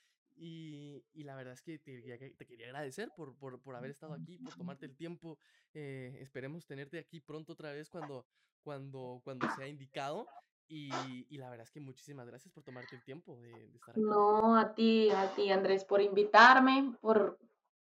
Y, 0.43 1.05
y, 1.13 1.25
la 1.25 1.37
verdad 1.37 1.53
es 1.53 1.61
que 1.61 1.79
te, 1.79 2.01
te 2.01 2.47
quería 2.47 2.65
agradecer 2.69 3.11
por, 3.15 3.37
por, 3.37 3.61
por, 3.61 3.77
haber 3.77 3.91
estado 3.91 4.15
aquí, 4.15 4.39
por 4.39 4.55
tomarte 4.55 4.87
el 4.87 4.97
tiempo. 4.97 5.39
Eh, 5.75 6.17
esperemos 6.23 6.65
tenerte 6.65 6.99
aquí 6.99 7.21
pronto 7.21 7.53
otra 7.53 7.73
vez 7.73 7.91
cuando, 7.91 8.25
cuando, 8.63 9.21
cuando 9.23 9.47
sea 9.55 9.69
indicado. 9.69 10.27
Y, 10.67 10.91
y, 11.29 11.37
la 11.37 11.51
verdad 11.51 11.67
es 11.67 11.71
que 11.71 11.81
muchísimas 11.81 12.27
gracias 12.27 12.55
por 12.55 12.63
tomarte 12.63 12.97
el 12.97 13.03
tiempo 13.03 13.39
de, 13.39 13.51
estar 13.75 13.91
aquí. 13.91 14.01
No, 14.01 14.57
a 14.57 14.75
ti, 14.75 15.11
a 15.11 15.35
ti 15.35 15.53
Andrés, 15.53 15.85
por 15.85 16.01
invitarme, 16.01 16.97
por 17.03 17.39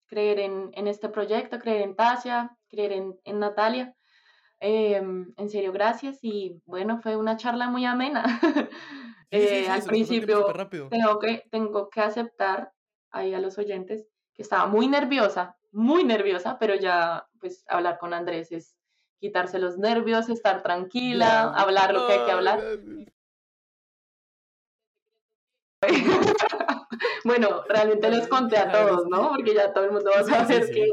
creer 0.08 0.40
en, 0.40 0.72
en 0.74 0.88
este 0.88 1.08
proyecto, 1.08 1.60
creer 1.60 1.84
en 1.84 1.96
Tasia, 1.96 2.58
creer 2.68 2.92
en, 2.92 3.18
en 3.24 3.40
Natalia. 3.40 3.96
Em, 4.62 5.34
en 5.38 5.50
serio, 5.50 5.72
gracias 5.72 6.20
y 6.22 6.62
bueno, 6.66 7.00
fue 7.02 7.16
una 7.16 7.38
charla 7.38 7.70
muy 7.70 7.86
amena. 7.86 8.24
Eh, 9.32 9.70
al 9.70 9.84
principio 9.84 10.52
tengo 10.90 11.20
que, 11.20 11.44
tengo 11.52 11.92
que 11.92 12.02
aceptar 12.02 12.74
ahí 13.12 13.36
a 13.36 13.40
los 13.40 13.60
oyentes 13.60 14.08
que 14.34 14.42
estaba 14.42 14.66
muy 14.66 14.88
nerviosa, 14.88 15.56
muy 15.72 16.04
nerviosa, 16.04 16.58
pero 16.58 16.74
ya 16.74 17.28
pues 17.40 17.64
hablar 17.68 18.00
con 18.00 18.16
Andrés 18.16 18.52
es 18.52 18.76
quitarse 19.20 19.60
los 19.60 19.78
nervios, 19.78 20.30
estar 20.30 20.64
tranquila, 20.64 21.54
hablar 21.54 21.94
lo 21.94 22.08
que 22.08 22.14
hay 22.14 22.26
que 22.26 22.32
hablar. 22.32 22.60
Bueno, 27.24 27.64
realmente 27.68 28.10
les 28.10 28.28
conté 28.28 28.58
a 28.58 28.72
todos, 28.72 29.08
¿no? 29.08 29.30
Porque 29.30 29.54
ya 29.54 29.72
todo 29.74 29.86
el 29.86 29.92
mundo 29.92 30.12
va 30.14 30.22
a 30.22 30.24
saber 30.24 30.70
que 30.72 30.88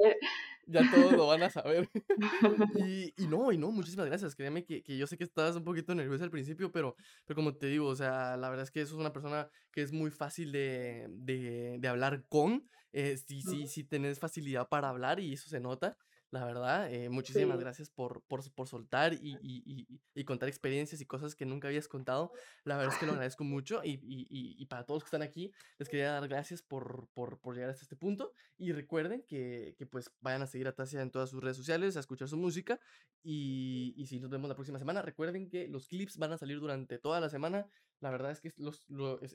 ya 0.67 0.83
todos 0.91 1.13
lo 1.13 1.27
van 1.27 1.43
a 1.43 1.51
saber. 1.51 1.89
y, 2.91 3.15
y, 3.17 3.27
no, 3.27 3.53
y 3.53 3.59
no, 3.59 3.71
muchísimas 3.71 4.07
gracias. 4.07 4.35
Créeme 4.35 4.65
que, 4.65 4.83
que, 4.83 4.97
yo 4.99 5.07
sé 5.07 5.17
que 5.17 5.25
estabas 5.25 5.57
un 5.57 5.65
poquito 5.65 5.95
nerviosa 5.95 6.25
al 6.25 6.31
principio, 6.31 6.71
pero, 6.73 6.97
pero 7.25 7.37
como 7.37 7.55
te 7.55 7.67
digo, 7.67 7.87
o 7.87 7.97
sea, 7.97 8.37
la 8.37 8.49
verdad 8.51 8.65
es 8.65 8.71
que 8.71 8.81
eso 8.81 8.95
es 8.95 9.01
una 9.01 9.13
persona 9.13 9.49
que 9.73 9.83
es 9.83 9.93
muy 9.93 10.11
fácil 10.11 10.53
de, 10.53 11.07
de, 11.11 11.77
de 11.79 11.89
hablar 11.89 12.25
con. 12.29 12.69
Eh, 12.93 13.17
sí, 13.17 13.43
sí, 13.43 13.67
sí, 13.67 13.85
tenés 13.85 14.19
facilidad 14.19 14.69
para 14.69 14.89
hablar 14.89 15.21
y 15.21 15.33
eso 15.35 15.49
se 15.49 15.61
nota 15.61 15.97
la 16.31 16.45
verdad. 16.45 16.93
Eh, 16.93 17.09
muchísimas 17.09 17.59
gracias 17.61 17.91
por, 17.91 18.23
por, 18.23 18.51
por 18.53 18.69
soltar 18.69 19.15
y, 19.15 19.39
y, 19.43 20.01
y, 20.15 20.25
contar 20.25 20.49
experiencias 20.49 21.01
y 21.01 21.07
cosas 21.07 21.35
que 21.35 21.47
nunca 21.47 21.69
habías 21.69 21.89
contado. 21.89 22.33
La 22.65 22.77
verdad 22.77 22.95
es 22.95 22.99
que 22.99 23.07
lo 23.07 23.13
agradezco 23.27 23.45
mucho 23.45 23.81
y, 23.85 24.67
para 24.67 24.85
todos 24.85 25.05
que 25.05 25.09
están 25.09 25.23
aquí, 25.23 25.53
les 25.79 25.89
quería 25.89 26.13
dar 26.13 26.27
gracias 26.29 26.63
por, 26.63 27.09
por, 27.15 27.39
por 27.39 27.55
llegar 27.55 27.71
hasta 27.71 27.83
este 27.83 27.97
punto. 27.97 28.33
Y 28.59 28.73
recuerden 28.73 29.23
que, 29.23 29.75
que, 29.79 29.87
pues 29.87 30.11
vayan 30.21 30.43
a 30.43 30.47
seguir 30.47 30.67
a 30.67 30.75
Tasia 30.75 31.01
en 31.01 31.11
todas 31.11 31.31
sus 31.31 31.43
redes 31.43 31.57
sociales, 31.57 31.97
a 31.97 32.01
escuchar 32.01 32.29
su 32.29 32.37
música. 32.37 32.81
Y, 33.23 34.05
si 34.07 34.21
nos 34.21 34.31
vemos 34.31 34.49
la 34.49 34.55
próxima 34.55 34.79
semana, 34.79 35.03
recuerden 35.03 35.49
que 35.49 35.69
los 35.69 35.89
clips 35.89 36.17
van 36.17 36.33
a 36.33 36.39
salir 36.39 36.59
durante 36.61 36.99
toda 36.99 37.21
la 37.21 37.29
semana. 37.29 37.67
La 38.01 38.11
verdad 38.11 38.31
es 38.31 38.41
que 38.41 38.53
los, 38.57 38.87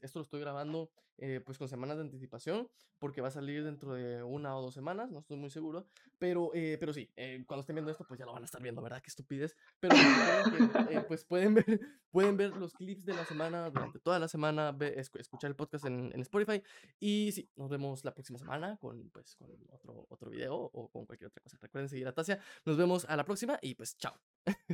esto 0.01 0.19
lo 0.19 0.23
estoy 0.23 0.39
grabando 0.39 0.91
eh, 1.17 1.41
pues 1.45 1.57
con 1.57 1.67
semanas 1.67 1.97
de 1.97 2.03
anticipación 2.03 2.67
porque 2.97 3.21
va 3.21 3.27
a 3.27 3.31
salir 3.31 3.63
dentro 3.63 3.93
de 3.93 4.23
una 4.23 4.55
o 4.57 4.61
dos 4.61 4.73
semanas, 4.73 5.11
no 5.11 5.19
estoy 5.19 5.37
muy 5.37 5.49
seguro, 5.49 5.87
pero, 6.19 6.51
eh, 6.53 6.77
pero 6.79 6.93
sí, 6.93 7.11
eh, 7.15 7.43
cuando 7.47 7.61
estén 7.61 7.75
viendo 7.75 7.91
esto 7.91 8.05
pues 8.07 8.19
ya 8.19 8.25
lo 8.25 8.33
van 8.33 8.43
a 8.43 8.45
estar 8.45 8.61
viendo, 8.61 8.81
¿verdad? 8.81 9.01
Qué 9.01 9.09
estupidez, 9.09 9.55
pero 9.79 9.95
pues 11.07 11.23
pueden 11.25 11.55
ver, 11.55 11.65
pueden 12.11 12.37
ver 12.37 12.55
los 12.57 12.73
clips 12.73 13.05
de 13.05 13.13
la 13.13 13.25
semana 13.25 13.69
durante 13.69 13.99
toda 13.99 14.19
la 14.19 14.27
semana, 14.27 14.75
escuchar 15.17 15.49
el 15.49 15.55
podcast 15.55 15.85
en, 15.85 16.11
en, 16.13 16.21
Spotify 16.21 16.63
y 16.99 17.31
sí, 17.31 17.49
nos 17.55 17.69
vemos 17.69 18.03
la 18.03 18.13
próxima 18.13 18.37
semana 18.39 18.77
con, 18.77 19.09
pues, 19.09 19.35
con 19.35 19.49
otro, 19.69 20.05
otro 20.09 20.29
video 20.29 20.55
o 20.55 20.89
con 20.89 21.05
cualquier 21.05 21.27
otra 21.29 21.41
cosa. 21.41 21.57
Recuerden 21.61 21.89
seguir 21.89 22.07
a 22.07 22.13
Tasia, 22.13 22.39
nos 22.65 22.77
vemos 22.77 23.05
a 23.05 23.15
la 23.15 23.25
próxima 23.25 23.59
y 23.61 23.75
pues 23.75 23.97
chao. 23.97 24.13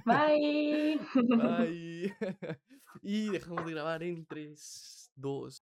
Bye. 0.05 0.99
Bye. 1.35 2.15
y 3.01 3.29
dejamos 3.29 3.65
de 3.65 3.71
grabar 3.71 4.03
en 4.03 4.25
3, 4.25 5.11
2. 5.15 5.55